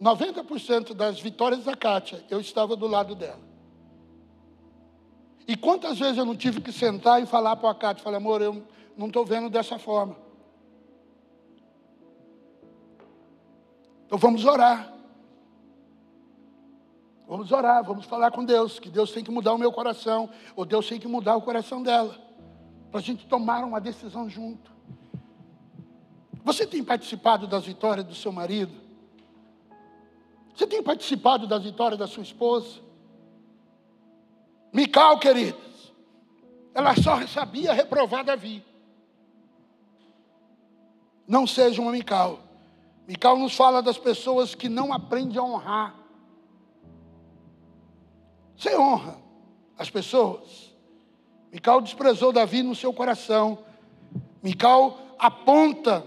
90% 0.00 0.94
das 0.94 1.20
vitórias 1.20 1.64
da 1.64 1.74
Kátia, 1.74 2.24
eu 2.30 2.40
estava 2.40 2.76
do 2.76 2.86
lado 2.86 3.14
dela. 3.14 3.40
E 5.46 5.56
quantas 5.56 5.98
vezes 5.98 6.18
eu 6.18 6.24
não 6.24 6.36
tive 6.36 6.60
que 6.60 6.70
sentar 6.70 7.22
e 7.22 7.26
falar 7.26 7.56
para 7.56 7.70
a 7.70 7.74
Cátia, 7.74 8.04
falei, 8.04 8.18
amor, 8.18 8.40
eu 8.42 8.62
não 8.96 9.06
estou 9.06 9.24
vendo 9.24 9.48
dessa 9.48 9.78
forma. 9.78 10.16
Então 14.06 14.18
vamos 14.18 14.44
orar. 14.44 14.94
Vamos 17.26 17.52
orar, 17.52 17.84
vamos 17.84 18.06
falar 18.06 18.30
com 18.30 18.44
Deus, 18.44 18.78
que 18.78 18.88
Deus 18.88 19.12
tem 19.12 19.22
que 19.22 19.30
mudar 19.30 19.52
o 19.52 19.58
meu 19.58 19.70
coração, 19.70 20.30
ou 20.56 20.64
Deus 20.64 20.88
tem 20.88 20.98
que 20.98 21.06
mudar 21.06 21.36
o 21.36 21.42
coração 21.42 21.82
dela, 21.82 22.16
para 22.90 23.00
a 23.00 23.02
gente 23.02 23.26
tomar 23.26 23.64
uma 23.64 23.78
decisão 23.78 24.30
junto. 24.30 24.72
Você 26.42 26.66
tem 26.66 26.82
participado 26.82 27.46
das 27.46 27.66
vitórias 27.66 28.06
do 28.06 28.14
seu 28.14 28.32
marido? 28.32 28.87
Você 30.58 30.66
tem 30.66 30.82
participado 30.82 31.46
das 31.46 31.62
vitórias 31.62 31.96
da 31.96 32.08
sua 32.08 32.24
esposa? 32.24 32.80
Mical, 34.72 35.16
queridas, 35.20 35.94
ela 36.74 36.96
só 36.96 37.24
sabia 37.28 37.72
reprovar 37.72 38.24
Davi. 38.24 38.64
Não 41.28 41.46
seja 41.46 41.80
uma 41.80 41.92
Mical. 41.92 42.40
Mical 43.06 43.38
nos 43.38 43.54
fala 43.54 43.80
das 43.80 43.98
pessoas 43.98 44.52
que 44.56 44.68
não 44.68 44.92
aprendem 44.92 45.38
a 45.38 45.44
honrar. 45.44 45.94
Você 48.56 48.76
honra 48.76 49.16
as 49.78 49.88
pessoas. 49.88 50.74
Mical 51.52 51.80
desprezou 51.80 52.32
Davi 52.32 52.64
no 52.64 52.74
seu 52.74 52.92
coração. 52.92 53.58
Mical 54.42 54.98
aponta 55.20 56.04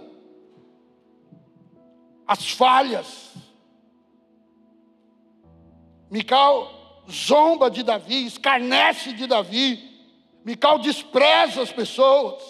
as 2.28 2.52
falhas. 2.52 3.32
Mical 6.12 7.04
zomba 7.10 7.72
de 7.72 7.84
Davi, 7.84 8.26
escarnece 8.26 9.14
de 9.14 9.26
Davi. 9.26 9.90
Mical 10.44 10.78
despreza 10.78 11.62
as 11.62 11.72
pessoas. 11.72 12.44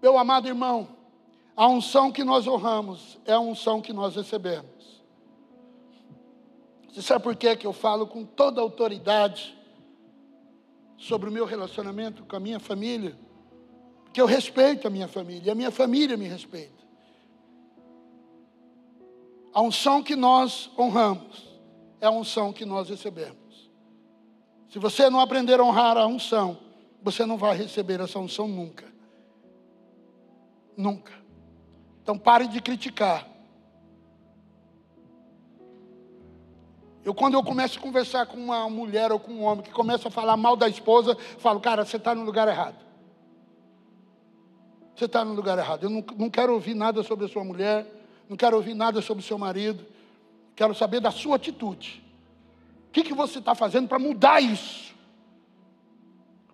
Meu 0.00 0.16
amado 0.16 0.46
irmão, 0.46 0.88
a 1.56 1.66
unção 1.66 2.12
que 2.12 2.22
nós 2.22 2.46
honramos 2.46 3.18
é 3.24 3.32
a 3.32 3.40
unção 3.40 3.82
que 3.82 3.92
nós 3.92 4.14
recebemos. 4.14 5.02
Você 6.88 7.02
sabe 7.02 7.24
por 7.24 7.34
que 7.34 7.66
eu 7.66 7.72
falo 7.72 8.06
com 8.06 8.24
toda 8.24 8.60
autoridade 8.60 9.58
sobre 10.96 11.28
o 11.28 11.32
meu 11.32 11.44
relacionamento 11.44 12.24
com 12.24 12.36
a 12.36 12.40
minha 12.40 12.60
família? 12.60 13.18
Porque 14.04 14.20
eu 14.20 14.26
respeito 14.26 14.86
a 14.86 14.90
minha 14.90 15.08
família 15.08 15.48
e 15.48 15.50
a 15.50 15.54
minha 15.56 15.70
família 15.72 16.16
me 16.16 16.28
respeita. 16.28 16.84
A 19.52 19.60
unção 19.60 20.04
que 20.04 20.14
nós 20.14 20.70
honramos 20.78 21.49
é 22.00 22.06
a 22.06 22.10
unção 22.10 22.52
que 22.52 22.64
nós 22.64 22.88
recebemos. 22.88 23.70
Se 24.68 24.78
você 24.78 25.10
não 25.10 25.20
aprender 25.20 25.58
a 25.60 25.64
honrar 25.64 25.96
a 25.96 26.06
unção, 26.06 26.58
você 27.02 27.26
não 27.26 27.36
vai 27.36 27.56
receber 27.56 28.00
essa 28.00 28.18
unção 28.18 28.46
nunca. 28.46 28.86
Nunca. 30.76 31.12
Então 32.02 32.16
pare 32.16 32.46
de 32.46 32.60
criticar. 32.60 33.28
Eu, 37.04 37.14
quando 37.14 37.34
eu 37.34 37.42
começo 37.42 37.78
a 37.78 37.82
conversar 37.82 38.26
com 38.26 38.36
uma 38.36 38.68
mulher 38.68 39.10
ou 39.10 39.18
com 39.18 39.32
um 39.32 39.42
homem 39.42 39.64
que 39.64 39.70
começa 39.72 40.08
a 40.08 40.10
falar 40.10 40.36
mal 40.36 40.54
da 40.54 40.68
esposa, 40.68 41.16
falo, 41.38 41.58
cara, 41.58 41.84
você 41.84 41.96
está 41.96 42.14
no 42.14 42.22
lugar 42.22 42.46
errado. 42.46 42.76
Você 44.94 45.06
está 45.06 45.24
no 45.24 45.32
lugar 45.32 45.58
errado. 45.58 45.84
Eu 45.84 45.90
não, 45.90 46.04
não 46.16 46.30
quero 46.30 46.52
ouvir 46.52 46.74
nada 46.74 47.02
sobre 47.02 47.24
a 47.24 47.28
sua 47.28 47.42
mulher, 47.42 47.86
não 48.28 48.36
quero 48.36 48.56
ouvir 48.56 48.74
nada 48.74 49.00
sobre 49.00 49.24
o 49.24 49.26
seu 49.26 49.38
marido. 49.38 49.84
Quero 50.60 50.74
saber 50.74 51.00
da 51.00 51.10
sua 51.10 51.36
atitude. 51.36 52.04
O 52.88 52.90
que, 52.92 53.02
que 53.02 53.14
você 53.14 53.38
está 53.38 53.54
fazendo 53.54 53.88
para 53.88 53.98
mudar 53.98 54.42
isso? 54.42 54.94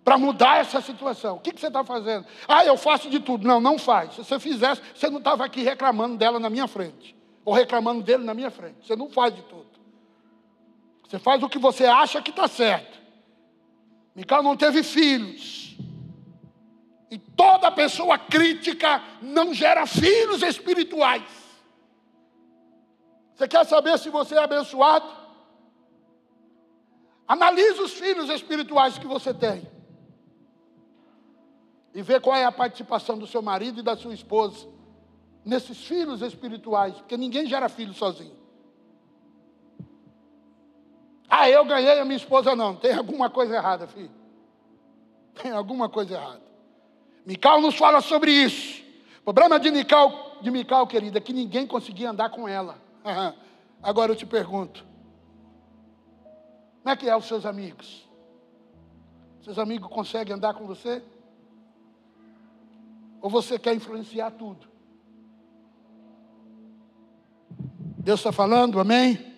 Para 0.04 0.16
mudar 0.16 0.60
essa 0.60 0.80
situação. 0.80 1.38
O 1.38 1.40
que, 1.40 1.50
que 1.50 1.58
você 1.58 1.66
está 1.66 1.82
fazendo? 1.82 2.24
Ah, 2.46 2.64
eu 2.64 2.76
faço 2.76 3.10
de 3.10 3.18
tudo. 3.18 3.44
Não, 3.44 3.58
não 3.58 3.76
faz. 3.76 4.14
Se 4.14 4.18
você 4.18 4.38
fizesse, 4.38 4.80
você 4.94 5.10
não 5.10 5.18
estava 5.18 5.44
aqui 5.44 5.60
reclamando 5.60 6.16
dela 6.16 6.38
na 6.38 6.48
minha 6.48 6.68
frente. 6.68 7.16
Ou 7.44 7.52
reclamando 7.52 8.00
dele 8.00 8.22
na 8.22 8.32
minha 8.32 8.48
frente. 8.48 8.86
Você 8.86 8.94
não 8.94 9.10
faz 9.10 9.34
de 9.34 9.42
tudo. 9.42 9.66
Você 11.08 11.18
faz 11.18 11.42
o 11.42 11.48
que 11.48 11.58
você 11.58 11.84
acha 11.84 12.22
que 12.22 12.30
está 12.30 12.46
certo. 12.46 13.00
Micael 14.14 14.44
não 14.44 14.56
teve 14.56 14.84
filhos. 14.84 15.76
E 17.10 17.18
toda 17.18 17.72
pessoa 17.72 18.16
crítica 18.16 19.02
não 19.20 19.52
gera 19.52 19.84
filhos 19.84 20.42
espirituais. 20.42 21.45
Você 23.36 23.46
quer 23.46 23.66
saber 23.66 23.98
se 23.98 24.08
você 24.08 24.34
é 24.34 24.38
abençoado? 24.38 25.06
Analise 27.28 27.80
os 27.82 27.92
filhos 27.92 28.30
espirituais 28.30 28.96
que 28.96 29.06
você 29.06 29.34
tem. 29.34 29.70
E 31.92 32.00
vê 32.00 32.18
qual 32.18 32.34
é 32.34 32.44
a 32.44 32.52
participação 32.52 33.18
do 33.18 33.26
seu 33.26 33.42
marido 33.42 33.80
e 33.80 33.82
da 33.82 33.94
sua 33.94 34.14
esposa 34.14 34.66
nesses 35.44 35.78
filhos 35.84 36.22
espirituais, 36.22 36.94
porque 36.96 37.16
ninguém 37.16 37.46
gera 37.46 37.68
filho 37.68 37.92
sozinho. 37.92 38.36
Ah, 41.28 41.50
eu 41.50 41.64
ganhei 41.64 42.00
a 42.00 42.04
minha 42.04 42.16
esposa 42.16 42.56
não. 42.56 42.74
Tem 42.74 42.94
alguma 42.94 43.28
coisa 43.28 43.54
errada, 43.54 43.86
filho. 43.86 44.10
Tem 45.34 45.50
alguma 45.50 45.88
coisa 45.90 46.14
errada. 46.14 46.42
Mical 47.26 47.60
nos 47.60 47.76
fala 47.76 48.00
sobre 48.00 48.30
isso. 48.30 48.82
O 49.20 49.34
problema 49.34 49.60
de 49.60 49.70
Mical, 49.70 50.38
de 50.40 50.50
Mical, 50.50 50.86
querida, 50.86 51.18
é 51.18 51.20
que 51.20 51.32
ninguém 51.32 51.66
conseguia 51.66 52.10
andar 52.10 52.30
com 52.30 52.48
ela. 52.48 52.85
Agora 53.82 54.12
eu 54.12 54.16
te 54.16 54.26
pergunto: 54.26 54.84
como 56.82 56.92
é 56.92 56.96
que 56.96 57.08
é 57.08 57.16
os 57.16 57.26
seus 57.26 57.46
amigos? 57.46 58.08
Seus 59.42 59.58
amigos 59.58 59.88
conseguem 59.88 60.34
andar 60.34 60.54
com 60.54 60.66
você? 60.66 61.02
Ou 63.20 63.30
você 63.30 63.58
quer 63.58 63.74
influenciar 63.74 64.32
tudo? 64.32 64.66
Deus 67.98 68.20
está 68.20 68.32
falando, 68.32 68.78
amém? 68.78 69.34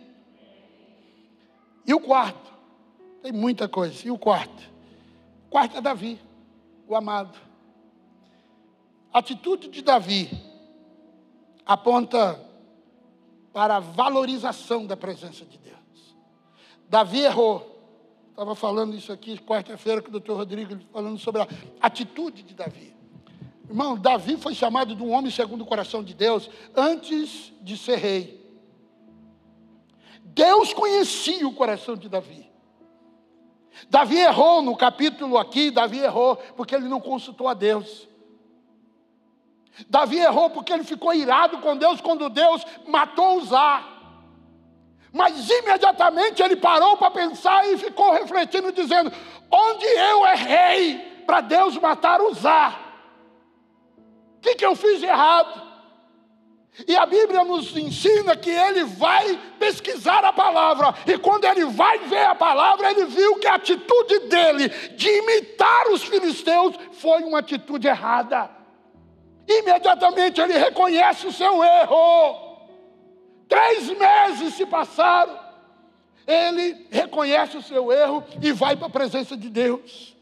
E 1.86 1.94
o 1.94 2.00
quarto? 2.00 2.52
Tem 3.22 3.32
muita 3.32 3.66
coisa. 3.66 4.06
E 4.06 4.10
o 4.10 4.18
quarto? 4.18 4.70
O 5.46 5.50
quarto 5.50 5.78
é 5.78 5.80
Davi, 5.80 6.20
o 6.86 6.94
amado. 6.94 7.38
A 9.12 9.20
atitude 9.20 9.68
de 9.68 9.80
Davi 9.80 10.30
aponta 11.64 12.47
para 13.58 13.78
a 13.78 13.80
valorização 13.80 14.86
da 14.86 14.96
presença 14.96 15.44
de 15.44 15.58
Deus. 15.58 16.16
Davi 16.88 17.22
errou. 17.22 17.76
Estava 18.30 18.54
falando 18.54 18.94
isso 18.94 19.12
aqui 19.12 19.36
quarta-feira 19.38 20.00
com 20.00 20.10
o 20.10 20.12
doutor 20.12 20.36
Rodrigo, 20.36 20.78
falando 20.92 21.18
sobre 21.18 21.42
a 21.42 21.48
atitude 21.80 22.44
de 22.44 22.54
Davi. 22.54 22.94
Irmão, 23.68 23.98
Davi 23.98 24.36
foi 24.36 24.54
chamado 24.54 24.94
de 24.94 25.02
um 25.02 25.10
homem 25.10 25.32
segundo 25.32 25.62
o 25.62 25.66
coração 25.66 26.04
de 26.04 26.14
Deus 26.14 26.48
antes 26.76 27.52
de 27.60 27.76
ser 27.76 27.98
rei. 27.98 28.48
Deus 30.22 30.72
conhecia 30.72 31.44
o 31.48 31.52
coração 31.52 31.96
de 31.96 32.08
Davi. 32.08 32.48
Davi 33.90 34.18
errou 34.18 34.62
no 34.62 34.76
capítulo 34.76 35.36
aqui, 35.36 35.72
Davi 35.72 35.98
errou 35.98 36.36
porque 36.56 36.76
ele 36.76 36.86
não 36.86 37.00
consultou 37.00 37.48
a 37.48 37.54
Deus. 37.54 38.07
Davi 39.88 40.18
errou 40.18 40.50
porque 40.50 40.72
ele 40.72 40.84
ficou 40.84 41.14
irado 41.14 41.58
com 41.58 41.76
Deus 41.76 42.00
quando 42.00 42.28
Deus 42.28 42.64
matou 42.86 43.38
Uzá. 43.38 43.84
Mas 45.12 45.48
imediatamente 45.48 46.42
ele 46.42 46.56
parou 46.56 46.96
para 46.96 47.10
pensar 47.10 47.66
e 47.68 47.78
ficou 47.78 48.12
refletindo, 48.12 48.72
dizendo: 48.72 49.12
Onde 49.50 49.86
eu 49.86 50.26
errei 50.26 51.22
para 51.26 51.40
Deus 51.40 51.76
matar 51.76 52.20
Uzá? 52.20 52.78
O 54.36 54.40
que, 54.40 54.54
que 54.54 54.66
eu 54.66 54.76
fiz 54.76 55.00
de 55.00 55.06
errado? 55.06 55.68
E 56.86 56.96
a 56.96 57.06
Bíblia 57.06 57.42
nos 57.42 57.76
ensina 57.76 58.36
que 58.36 58.50
ele 58.50 58.84
vai 58.84 59.36
pesquisar 59.58 60.24
a 60.24 60.32
palavra, 60.32 60.94
e 61.06 61.18
quando 61.18 61.44
ele 61.44 61.64
vai 61.64 61.98
ver 61.98 62.24
a 62.26 62.36
palavra, 62.36 62.90
ele 62.90 63.06
viu 63.06 63.36
que 63.40 63.48
a 63.48 63.54
atitude 63.54 64.20
dele 64.28 64.68
de 64.68 65.08
imitar 65.08 65.88
os 65.88 66.04
filisteus 66.04 66.76
foi 66.92 67.24
uma 67.24 67.40
atitude 67.40 67.88
errada. 67.88 68.57
Imediatamente 69.48 70.40
ele 70.42 70.58
reconhece 70.58 71.26
o 71.26 71.32
seu 71.32 71.64
erro. 71.64 72.48
Três 73.48 73.88
meses 73.88 74.54
se 74.54 74.66
passaram, 74.66 75.38
ele 76.26 76.86
reconhece 76.90 77.56
o 77.56 77.62
seu 77.62 77.90
erro 77.90 78.22
e 78.42 78.52
vai 78.52 78.76
para 78.76 78.88
a 78.88 78.90
presença 78.90 79.34
de 79.34 79.48
Deus. 79.48 80.14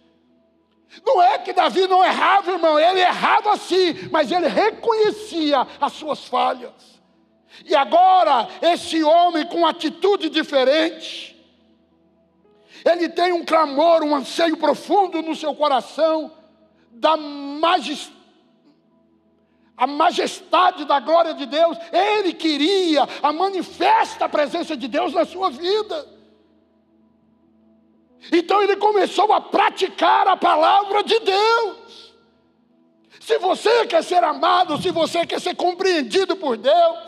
Não 1.04 1.20
é 1.20 1.36
que 1.38 1.52
Davi 1.52 1.88
não 1.88 2.04
errava, 2.04 2.52
irmão, 2.52 2.78
ele 2.78 3.00
errava 3.00 3.56
sim, 3.56 4.08
mas 4.12 4.30
ele 4.30 4.46
reconhecia 4.46 5.66
as 5.80 5.92
suas 5.92 6.24
falhas. 6.24 6.72
E 7.64 7.74
agora, 7.74 8.48
esse 8.62 9.02
homem 9.02 9.44
com 9.46 9.66
atitude 9.66 10.30
diferente, 10.30 11.36
ele 12.84 13.08
tem 13.08 13.32
um 13.32 13.44
clamor, 13.44 14.04
um 14.04 14.14
anseio 14.14 14.56
profundo 14.56 15.20
no 15.20 15.34
seu 15.34 15.54
coração, 15.54 16.30
da 16.92 17.16
majestade 17.16 18.15
a 19.76 19.86
majestade 19.86 20.84
da 20.84 20.98
glória 20.98 21.34
de 21.34 21.44
Deus, 21.44 21.76
ele 21.92 22.32
queria 22.32 23.06
a 23.22 23.32
manifesta 23.32 24.28
presença 24.28 24.76
de 24.76 24.88
Deus 24.88 25.12
na 25.12 25.24
sua 25.24 25.50
vida. 25.50 26.08
Então 28.32 28.62
ele 28.62 28.76
começou 28.76 29.32
a 29.32 29.40
praticar 29.40 30.26
a 30.26 30.36
palavra 30.36 31.02
de 31.02 31.18
Deus. 31.20 32.14
Se 33.20 33.38
você 33.38 33.86
quer 33.86 34.02
ser 34.02 34.24
amado, 34.24 34.80
se 34.80 34.90
você 34.90 35.26
quer 35.26 35.40
ser 35.40 35.54
compreendido 35.54 36.36
por 36.36 36.56
Deus, 36.56 36.98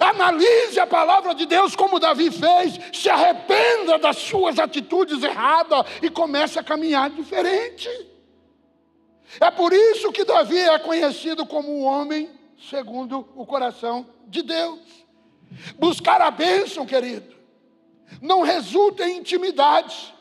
analise 0.00 0.80
a 0.80 0.86
palavra 0.86 1.34
de 1.34 1.46
Deus 1.46 1.76
como 1.76 2.00
Davi 2.00 2.30
fez, 2.30 2.78
se 2.92 3.08
arrependa 3.08 3.98
das 3.98 4.16
suas 4.16 4.58
atitudes 4.58 5.22
erradas 5.22 5.86
e 6.02 6.10
comece 6.10 6.58
a 6.58 6.64
caminhar 6.64 7.10
diferente. 7.10 7.88
É 9.40 9.50
por 9.50 9.72
isso 9.72 10.12
que 10.12 10.24
Davi 10.24 10.58
é 10.58 10.78
conhecido 10.78 11.46
como 11.46 11.68
o 11.68 11.82
homem 11.82 12.30
segundo 12.68 13.28
o 13.36 13.46
coração 13.46 14.06
de 14.26 14.42
Deus. 14.42 14.80
Buscar 15.78 16.20
a 16.20 16.30
bênção, 16.30 16.84
querido, 16.84 17.34
não 18.20 18.42
resulta 18.42 19.08
em 19.08 19.18
intimidade. 19.18 20.14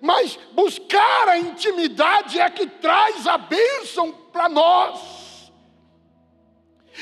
Mas 0.00 0.38
buscar 0.52 1.28
a 1.28 1.38
intimidade 1.38 2.38
é 2.38 2.48
que 2.48 2.66
traz 2.66 3.26
a 3.26 3.38
bênção 3.38 4.12
para 4.12 4.48
nós. 4.48 5.52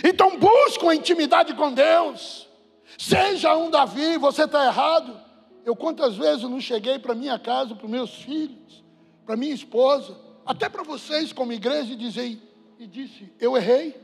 Então 0.02 0.38
busca 0.38 0.90
a 0.90 0.94
intimidade 0.94 1.54
com 1.54 1.72
Deus. 1.72 2.48
Seja 2.96 3.56
um 3.56 3.70
Davi, 3.70 4.16
você 4.16 4.44
está 4.44 4.64
errado. 4.64 5.20
Eu 5.64 5.76
quantas 5.76 6.16
vezes 6.16 6.44
não 6.44 6.60
cheguei 6.60 6.98
para 6.98 7.14
minha 7.14 7.38
casa, 7.38 7.74
para 7.74 7.88
meus 7.88 8.14
filhos, 8.14 8.82
para 9.26 9.36
minha 9.36 9.54
esposa, 9.54 10.16
até 10.48 10.66
para 10.66 10.82
vocês 10.82 11.30
como 11.30 11.52
igreja 11.52 11.92
e 11.92 11.96
dizer 11.96 12.40
e 12.78 12.86
disse, 12.86 13.30
eu 13.38 13.54
errei. 13.54 13.94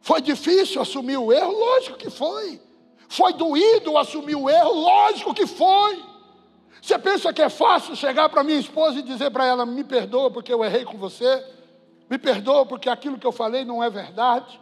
Foi 0.00 0.20
difícil 0.20 0.80
assumir 0.80 1.16
o 1.16 1.32
erro? 1.32 1.50
Lógico 1.50 1.98
que 1.98 2.08
foi. 2.08 2.60
Foi 3.08 3.32
doído 3.32 3.98
assumir 3.98 4.36
o 4.36 4.48
erro? 4.48 4.74
Lógico 4.74 5.34
que 5.34 5.44
foi. 5.44 6.04
Você 6.80 6.96
pensa 7.00 7.32
que 7.32 7.42
é 7.42 7.48
fácil 7.48 7.96
chegar 7.96 8.28
para 8.28 8.44
minha 8.44 8.60
esposa 8.60 9.00
e 9.00 9.02
dizer 9.02 9.32
para 9.32 9.44
ela: 9.44 9.66
me 9.66 9.82
perdoa 9.82 10.30
porque 10.30 10.52
eu 10.52 10.64
errei 10.64 10.84
com 10.84 10.96
você? 10.96 11.44
Me 12.08 12.16
perdoa 12.16 12.64
porque 12.64 12.88
aquilo 12.88 13.18
que 13.18 13.26
eu 13.26 13.32
falei 13.32 13.64
não 13.64 13.82
é 13.82 13.90
verdade? 13.90 14.60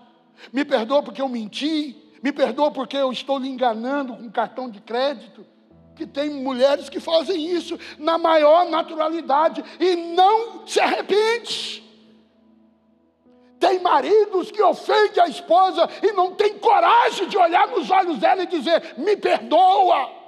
Me 0.51 0.65
perdoa 0.65 1.03
porque 1.03 1.21
eu 1.21 1.29
menti? 1.29 1.97
Me 2.23 2.33
perdoa 2.33 2.71
porque 2.71 2.97
eu 2.97 3.13
estou 3.13 3.39
lhe 3.39 3.49
enganando 3.49 4.17
com 4.17 4.31
cartão 4.31 4.71
de 4.71 4.81
crédito? 4.81 5.45
Que 5.95 6.07
tem 6.07 6.31
mulheres 6.31 6.89
que 6.89 6.99
fazem 6.99 7.53
isso 7.55 7.79
na 7.99 8.17
maior 8.17 8.69
naturalidade 8.69 9.63
e 9.79 9.97
não 9.97 10.67
se 10.67 10.81
arrepende. 10.81 11.85
Tem 13.61 13.79
maridos 13.79 14.51
que 14.51 14.63
ofendem 14.63 15.23
a 15.23 15.29
esposa 15.29 15.87
e 16.03 16.13
não 16.13 16.35
tem 16.35 16.59
coragem 16.59 17.29
de 17.29 17.37
olhar 17.37 17.69
nos 17.69 17.91
olhos 17.91 18.19
dela 18.19 18.43
e 18.43 18.47
dizer: 18.47 18.95
me 18.97 19.17
perdoa. 19.17 20.19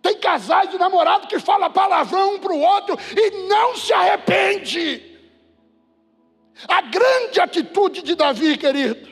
Tem 0.00 0.18
casais 0.18 0.70
de 0.70 0.78
namorado 0.78 1.28
que 1.28 1.38
fala 1.38 1.68
palavrão 1.68 2.34
um 2.34 2.38
para 2.38 2.52
o 2.52 2.60
outro 2.60 2.96
e 3.14 3.46
não 3.46 3.76
se 3.76 3.92
arrepende. 3.92 5.12
A 6.66 6.80
grande 6.80 7.40
atitude 7.40 8.02
de 8.02 8.14
Davi, 8.14 8.56
querido, 8.56 9.08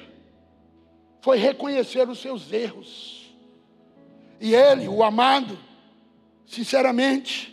foi 1.20 1.36
reconhecer 1.36 2.08
os 2.08 2.20
seus 2.20 2.50
erros. 2.52 3.19
E 4.40 4.54
ele, 4.54 4.88
o 4.88 5.02
amado, 5.02 5.58
sinceramente, 6.46 7.50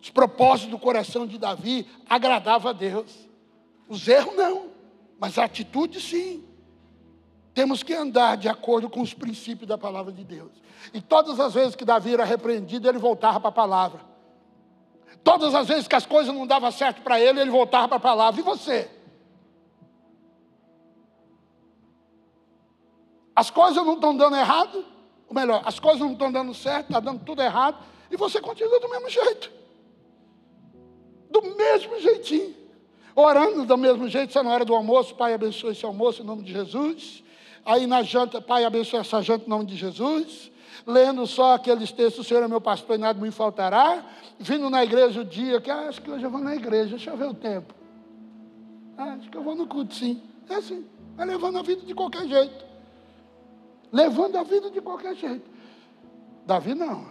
os 0.00 0.08
propósitos 0.08 0.70
do 0.70 0.78
coração 0.78 1.26
de 1.26 1.38
Davi 1.38 1.86
agradavam 2.08 2.70
a 2.70 2.72
Deus. 2.72 3.28
Os 3.86 4.08
erros 4.08 4.34
não, 4.34 4.70
mas 5.18 5.38
a 5.38 5.44
atitude 5.44 6.00
sim. 6.00 6.42
Temos 7.52 7.82
que 7.82 7.92
andar 7.92 8.36
de 8.36 8.48
acordo 8.48 8.88
com 8.88 9.02
os 9.02 9.12
princípios 9.12 9.68
da 9.68 9.76
palavra 9.76 10.10
de 10.10 10.24
Deus. 10.24 10.50
E 10.92 11.00
todas 11.00 11.38
as 11.38 11.52
vezes 11.54 11.76
que 11.76 11.84
Davi 11.84 12.14
era 12.14 12.24
repreendido, 12.24 12.88
ele 12.88 12.98
voltava 12.98 13.38
para 13.38 13.50
a 13.50 13.52
palavra. 13.52 14.00
Todas 15.22 15.54
as 15.54 15.68
vezes 15.68 15.86
que 15.86 15.94
as 15.94 16.04
coisas 16.04 16.34
não 16.34 16.46
davam 16.46 16.70
certo 16.70 17.02
para 17.02 17.20
ele, 17.20 17.40
ele 17.40 17.50
voltava 17.50 17.88
para 17.88 17.96
a 17.98 18.00
palavra. 18.00 18.40
E 18.40 18.44
você? 18.44 18.90
As 23.36 23.50
coisas 23.50 23.84
não 23.84 23.94
estão 23.94 24.16
dando 24.16 24.36
errado, 24.36 24.84
ou 25.34 25.40
melhor, 25.40 25.62
as 25.64 25.78
coisas 25.78 26.00
não 26.00 26.12
estão 26.12 26.30
dando 26.30 26.54
certo, 26.54 26.86
está 26.86 27.00
dando 27.00 27.24
tudo 27.24 27.42
errado, 27.42 27.78
e 28.10 28.16
você 28.16 28.40
continua 28.40 28.78
do 28.80 28.88
mesmo 28.88 29.08
jeito 29.10 29.64
do 31.34 31.56
mesmo 31.56 32.00
jeitinho. 32.00 32.54
Orando 33.16 33.64
do 33.64 33.76
mesmo 33.76 34.08
jeito, 34.08 34.32
você 34.32 34.42
na 34.42 34.50
hora 34.50 34.64
do 34.64 34.74
almoço, 34.74 35.14
Pai 35.16 35.34
abençoe 35.34 35.72
esse 35.72 35.84
almoço 35.84 36.22
em 36.22 36.24
nome 36.24 36.42
de 36.42 36.52
Jesus. 36.52 37.24
Aí 37.64 37.86
na 37.86 38.02
janta, 38.02 38.40
Pai 38.40 38.64
abençoe 38.64 39.00
essa 39.00 39.20
janta 39.20 39.46
em 39.46 39.48
nome 39.48 39.64
de 39.64 39.76
Jesus. 39.76 40.52
Lendo 40.86 41.26
só 41.26 41.54
aqueles 41.54 41.90
textos, 41.90 42.24
o 42.24 42.28
Senhor 42.28 42.42
é 42.42 42.48
meu 42.48 42.60
pastor 42.60 42.96
e 42.96 42.98
nada 42.98 43.20
me 43.20 43.30
faltará. 43.30 44.04
Vindo 44.38 44.68
na 44.70 44.84
igreja 44.84 45.20
o 45.20 45.24
dia, 45.24 45.60
que 45.60 45.70
ah, 45.70 45.88
acho 45.88 46.02
que 46.02 46.10
hoje 46.10 46.24
eu 46.24 46.30
vou 46.30 46.40
na 46.40 46.54
igreja, 46.54 46.90
deixa 46.90 47.10
eu 47.10 47.16
ver 47.16 47.28
o 47.28 47.34
tempo. 47.34 47.74
Ah, 48.96 49.16
acho 49.18 49.30
que 49.30 49.36
eu 49.36 49.42
vou 49.42 49.54
no 49.54 49.66
culto, 49.66 49.94
sim. 49.94 50.22
É 50.48 50.56
assim, 50.56 50.84
vai 51.16 51.26
levando 51.26 51.58
a 51.58 51.62
vida 51.62 51.82
de 51.82 51.94
qualquer 51.94 52.28
jeito. 52.28 52.64
Levando 53.94 54.34
a 54.34 54.42
vida 54.42 54.72
de 54.72 54.80
qualquer 54.80 55.14
jeito. 55.14 55.48
Davi 56.44 56.74
não. 56.74 57.06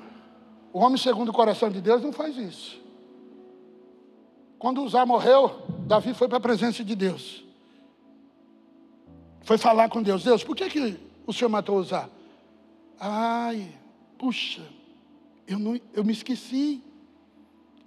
O 0.73 0.79
homem 0.79 0.97
segundo 0.97 1.29
o 1.29 1.33
coração 1.33 1.69
de 1.69 1.79
Deus 1.79 2.03
não 2.03 2.11
faz 2.11 2.35
isso. 2.35 2.77
Quando 4.59 4.83
Uzá 4.83 5.05
morreu, 5.05 5.61
Davi 5.87 6.13
foi 6.13 6.27
para 6.27 6.39
a 6.39 6.41
presença 6.41 6.83
de 6.83 6.93
Deus. 6.93 7.45
Foi 9.43 9.57
falar 9.57 9.87
com 9.87 10.03
Deus. 10.03 10.25
Deus, 10.25 10.43
por 10.43 10.57
que, 10.57 10.69
que 10.69 10.99
o 11.25 11.31
Senhor 11.31 11.49
matou 11.49 11.77
Uzá? 11.77 12.09
Ai, 12.99 13.73
puxa, 14.17 14.61
eu, 15.47 15.57
não, 15.57 15.79
eu 15.93 16.03
me 16.03 16.11
esqueci. 16.11 16.83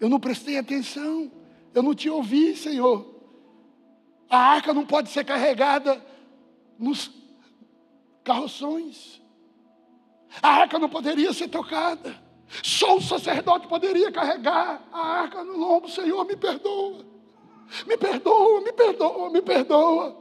Eu 0.01 0.09
não 0.09 0.19
prestei 0.19 0.57
atenção. 0.57 1.31
Eu 1.75 1.83
não 1.83 1.95
te 1.95 2.09
ouvi, 2.09 2.57
Senhor. 2.57 3.15
A 4.31 4.39
arca 4.39 4.73
não 4.73 4.87
pode 4.87 5.11
ser 5.11 5.23
carregada 5.23 6.03
nos 6.79 7.26
carroções. 8.27 9.23
A 10.43 10.49
arca 10.49 10.79
não 10.79 10.89
poderia 10.89 11.33
ser 11.33 11.49
tocada. 11.49 12.15
Só 12.63 12.97
o 12.97 13.01
sacerdote 13.01 13.69
poderia 13.69 14.11
carregar 14.11 14.83
a 14.93 14.99
arca 14.99 15.45
no 15.45 15.57
lombo. 15.57 15.89
Senhor, 15.89 16.25
me 16.25 16.37
perdoa. 16.37 17.05
Me 17.87 17.97
perdoa, 17.97 18.61
me 18.61 18.73
perdoa, 18.73 19.31
me 19.31 19.43
perdoa. 19.43 20.17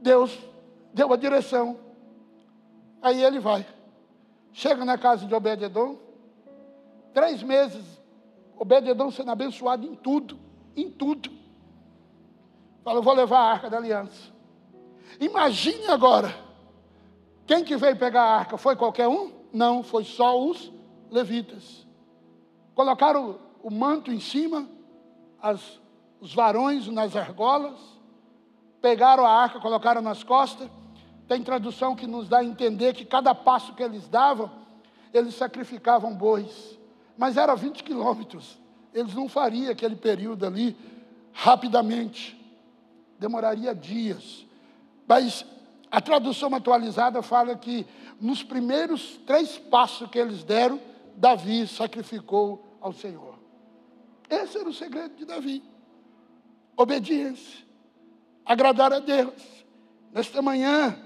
Deus 0.00 0.36
deu 0.92 1.12
a 1.12 1.16
direção. 1.16 1.78
Aí 3.00 3.22
ele 3.22 3.38
vai. 3.38 3.64
Chega 4.52 4.84
na 4.84 4.98
casa 4.98 5.26
de 5.26 5.34
Obed-Edom. 5.34 5.98
Três 7.12 7.42
meses. 7.42 7.84
Obed-Edom 8.56 9.10
sendo 9.10 9.30
abençoado 9.30 9.86
em 9.86 9.94
tudo. 9.94 10.38
Em 10.76 10.90
tudo. 10.90 11.30
Fala, 12.84 12.98
eu 12.98 13.02
vou 13.02 13.14
levar 13.14 13.38
a 13.38 13.52
arca 13.52 13.70
da 13.70 13.78
aliança. 13.78 14.32
Imagine 15.20 15.86
agora 15.86 16.43
Quem 17.46 17.62
que 17.62 17.76
veio 17.76 17.96
pegar 17.96 18.22
a 18.22 18.36
arca? 18.38 18.56
Foi 18.56 18.74
qualquer 18.74 19.08
um? 19.08 19.32
Não, 19.52 19.82
foi 19.82 20.04
só 20.04 20.40
os 20.42 20.72
levitas. 21.10 21.86
Colocaram 22.74 23.38
o 23.62 23.70
manto 23.70 24.10
em 24.10 24.20
cima, 24.20 24.68
as, 25.40 25.80
os 26.20 26.34
varões 26.34 26.86
nas 26.88 27.14
argolas, 27.14 27.78
pegaram 28.80 29.24
a 29.24 29.30
arca, 29.30 29.60
colocaram 29.60 30.02
nas 30.02 30.22
costas. 30.22 30.68
Tem 31.28 31.42
tradução 31.42 31.94
que 31.94 32.06
nos 32.06 32.28
dá 32.28 32.38
a 32.38 32.44
entender 32.44 32.94
que 32.94 33.04
cada 33.04 33.34
passo 33.34 33.74
que 33.74 33.82
eles 33.82 34.08
davam, 34.08 34.50
eles 35.12 35.34
sacrificavam 35.34 36.14
bois. 36.14 36.78
Mas 37.16 37.36
era 37.36 37.54
20 37.54 37.82
quilômetros. 37.82 38.58
Eles 38.92 39.14
não 39.14 39.28
fariam 39.28 39.70
aquele 39.70 39.96
período 39.96 40.44
ali 40.44 40.76
rapidamente. 41.32 42.38
Demoraria 43.18 43.74
dias. 43.74 44.44
Mas 45.06 45.46
a 45.94 46.00
tradução 46.00 46.52
atualizada 46.52 47.22
fala 47.22 47.54
que 47.54 47.86
nos 48.20 48.42
primeiros 48.42 49.16
três 49.24 49.56
passos 49.56 50.10
que 50.10 50.18
eles 50.18 50.42
deram, 50.42 50.80
Davi 51.16 51.68
sacrificou 51.68 52.66
ao 52.80 52.92
Senhor. 52.92 53.38
Esse 54.28 54.58
era 54.58 54.68
o 54.68 54.74
segredo 54.74 55.14
de 55.14 55.24
Davi. 55.24 55.62
Obediência. 56.76 57.64
Agradar 58.44 58.92
a 58.92 58.98
Deus. 58.98 59.40
Nesta 60.12 60.42
manhã, 60.42 60.98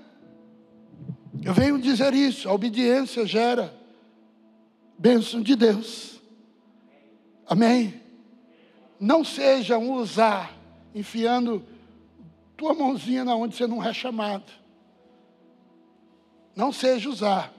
eu 1.44 1.52
venho 1.52 1.78
dizer 1.78 2.14
isso: 2.14 2.48
a 2.48 2.54
obediência 2.54 3.26
gera 3.26 3.76
bênção 4.96 5.42
de 5.42 5.54
Deus. 5.54 6.18
Amém? 7.46 8.00
Não 8.98 9.22
seja 9.22 9.76
um 9.76 9.92
usar, 9.92 10.50
enfiando 10.94 11.62
tua 12.56 12.72
mãozinha 12.72 13.22
na 13.22 13.36
onde 13.36 13.54
você 13.54 13.66
não 13.66 13.84
é 13.84 13.92
chamado. 13.92 14.50
Não 16.58 16.72
seja 16.72 17.08
usar. 17.08 17.54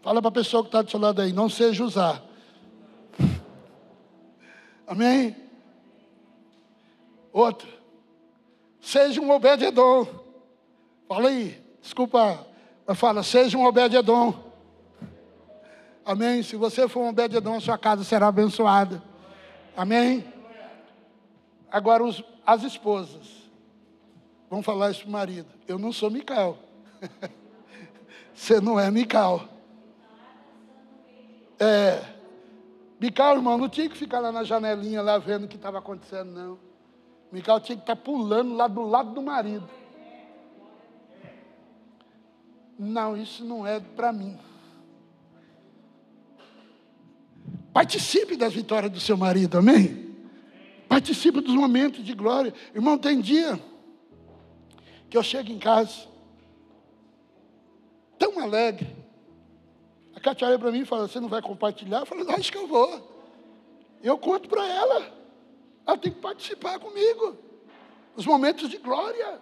Fala 0.00 0.22
para 0.22 0.30
a 0.30 0.32
pessoa 0.32 0.62
que 0.62 0.68
está 0.68 0.80
do 0.80 0.90
seu 0.90 0.98
lado 0.98 1.20
aí, 1.20 1.34
não 1.34 1.50
seja 1.50 1.84
usar. 1.84 2.22
Amém? 4.88 5.36
Outra. 7.30 7.68
Seja 8.80 9.20
um 9.20 9.30
obededor. 9.30 10.08
Fala 11.06 11.28
aí, 11.28 11.62
desculpa, 11.82 12.46
mas 12.86 12.98
fala, 12.98 13.22
seja 13.22 13.58
um 13.58 13.66
obededor. 13.66 14.34
Amém? 16.02 16.42
Se 16.42 16.56
você 16.56 16.88
for 16.88 17.00
um 17.00 17.08
obededor, 17.10 17.60
sua 17.60 17.76
casa 17.76 18.02
será 18.02 18.28
abençoada. 18.28 19.02
Amém? 19.76 20.24
Agora, 21.70 22.02
os, 22.02 22.24
as 22.46 22.62
esposas. 22.62 23.28
Vamos 24.48 24.64
falar 24.64 24.90
isso 24.90 25.00
para 25.00 25.08
o 25.10 25.12
marido. 25.12 25.48
Eu 25.66 25.78
não 25.78 25.92
sou 25.92 26.10
Mical. 26.10 26.56
Você 28.38 28.60
não 28.60 28.78
é 28.78 28.88
Mical. 28.88 29.48
É. 31.58 32.00
Mical, 33.00 33.34
irmão, 33.34 33.58
não 33.58 33.68
tinha 33.68 33.88
que 33.88 33.98
ficar 33.98 34.20
lá 34.20 34.30
na 34.30 34.44
janelinha, 34.44 35.02
lá 35.02 35.18
vendo 35.18 35.44
o 35.44 35.48
que 35.48 35.56
estava 35.56 35.78
acontecendo, 35.78 36.30
não. 36.30 36.58
Mical 37.32 37.60
tinha 37.60 37.76
que 37.76 37.82
estar 37.82 37.96
tá 37.96 38.00
pulando 38.00 38.54
lá 38.54 38.68
do 38.68 38.82
lado 38.82 39.12
do 39.12 39.20
marido. 39.20 39.68
Não, 42.78 43.16
isso 43.16 43.44
não 43.44 43.66
é 43.66 43.80
para 43.80 44.12
mim. 44.12 44.38
Participe 47.72 48.36
das 48.36 48.54
vitórias 48.54 48.92
do 48.92 49.00
seu 49.00 49.16
marido, 49.16 49.58
amém? 49.58 50.16
Participe 50.88 51.40
dos 51.40 51.54
momentos 51.54 52.04
de 52.04 52.14
glória. 52.14 52.54
Irmão, 52.72 52.96
tem 52.96 53.20
dia 53.20 53.60
que 55.10 55.18
eu 55.18 55.24
chego 55.24 55.50
em 55.50 55.58
casa, 55.58 56.07
tão 58.18 58.38
alegre. 58.38 58.96
A 60.14 60.20
Cátia 60.20 60.48
olha 60.48 60.58
para 60.58 60.72
mim 60.72 60.80
e 60.80 60.84
fala: 60.84 61.06
Você 61.06 61.20
não 61.20 61.28
vai 61.28 61.40
compartilhar? 61.40 62.00
Eu 62.00 62.06
falo: 62.06 62.28
Acho 62.32 62.50
que 62.50 62.58
eu 62.58 62.66
vou. 62.66 63.16
Eu 64.02 64.18
conto 64.18 64.48
para 64.48 64.66
ela. 64.66 65.12
Ela 65.86 65.96
tem 65.96 66.12
que 66.12 66.20
participar 66.20 66.78
comigo. 66.78 67.36
Os 68.16 68.26
momentos 68.26 68.68
de 68.68 68.78
glória. 68.78 69.40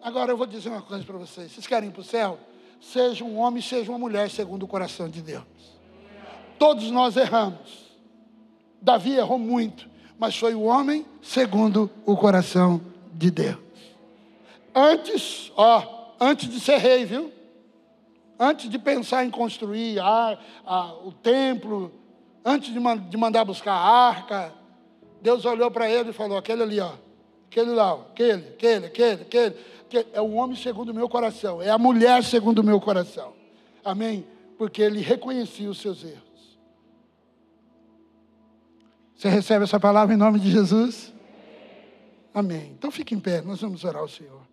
Agora 0.00 0.32
eu 0.32 0.36
vou 0.36 0.46
dizer 0.46 0.68
uma 0.68 0.82
coisa 0.82 1.04
para 1.04 1.18
vocês: 1.18 1.52
Vocês 1.52 1.66
querem 1.66 1.88
ir 1.88 1.92
para 1.92 2.02
o 2.02 2.04
céu? 2.04 2.38
Seja 2.80 3.24
um 3.24 3.38
homem, 3.38 3.62
seja 3.62 3.90
uma 3.90 3.98
mulher, 3.98 4.30
segundo 4.30 4.64
o 4.64 4.68
coração 4.68 5.08
de 5.08 5.22
Deus. 5.22 5.44
Todos 6.58 6.90
nós 6.90 7.16
erramos. 7.16 7.84
Davi 8.80 9.14
errou 9.16 9.38
muito, 9.38 9.88
mas 10.18 10.36
foi 10.36 10.54
o 10.54 10.62
homem 10.62 11.06
segundo 11.22 11.90
o 12.04 12.16
coração 12.16 12.80
de 13.12 13.30
Deus. 13.30 13.56
Antes, 14.74 15.50
ó, 15.56 16.14
antes 16.20 16.48
de 16.48 16.60
ser 16.60 16.76
rei, 16.76 17.04
viu? 17.06 17.32
Antes 18.38 18.68
de 18.68 18.78
pensar 18.78 19.24
em 19.24 19.30
construir 19.30 19.98
a, 20.00 20.38
a, 20.66 20.92
o 21.04 21.12
templo, 21.12 21.92
antes 22.44 22.72
de, 22.72 22.80
man, 22.80 22.98
de, 22.98 23.16
mandar 23.16 23.44
buscar 23.44 23.72
a 23.72 24.08
arca, 24.08 24.52
Deus 25.22 25.44
olhou 25.44 25.70
para 25.70 25.88
ele 25.88 26.10
e 26.10 26.12
falou: 26.12 26.36
aquele 26.36 26.62
ali, 26.62 26.80
ó, 26.80 26.92
aquele 27.46 27.70
lá, 27.70 27.94
ó, 27.94 28.00
aquele, 28.02 28.48
aquele, 28.48 28.86
aquele, 28.86 29.22
aquele, 29.22 29.56
aquele, 29.86 30.06
é 30.12 30.20
o 30.20 30.32
homem 30.32 30.56
segundo 30.56 30.90
o 30.90 30.94
meu 30.94 31.08
coração, 31.08 31.62
é 31.62 31.70
a 31.70 31.78
mulher 31.78 32.24
segundo 32.24 32.58
o 32.58 32.64
meu 32.64 32.80
coração. 32.80 33.32
Amém? 33.84 34.26
Porque 34.58 34.82
ele 34.82 35.00
reconhecia 35.00 35.70
os 35.70 35.78
seus 35.78 36.02
erros. 36.02 36.24
Você 39.16 39.28
recebe 39.28 39.64
essa 39.64 39.78
palavra 39.78 40.14
em 40.14 40.18
nome 40.18 40.38
de 40.40 40.50
Jesus? 40.50 41.12
Amém. 42.34 42.72
Então 42.76 42.90
fique 42.90 43.14
em 43.14 43.20
pé, 43.20 43.40
nós 43.40 43.60
vamos 43.60 43.84
orar 43.84 44.02
ao 44.02 44.08
Senhor. 44.08 44.43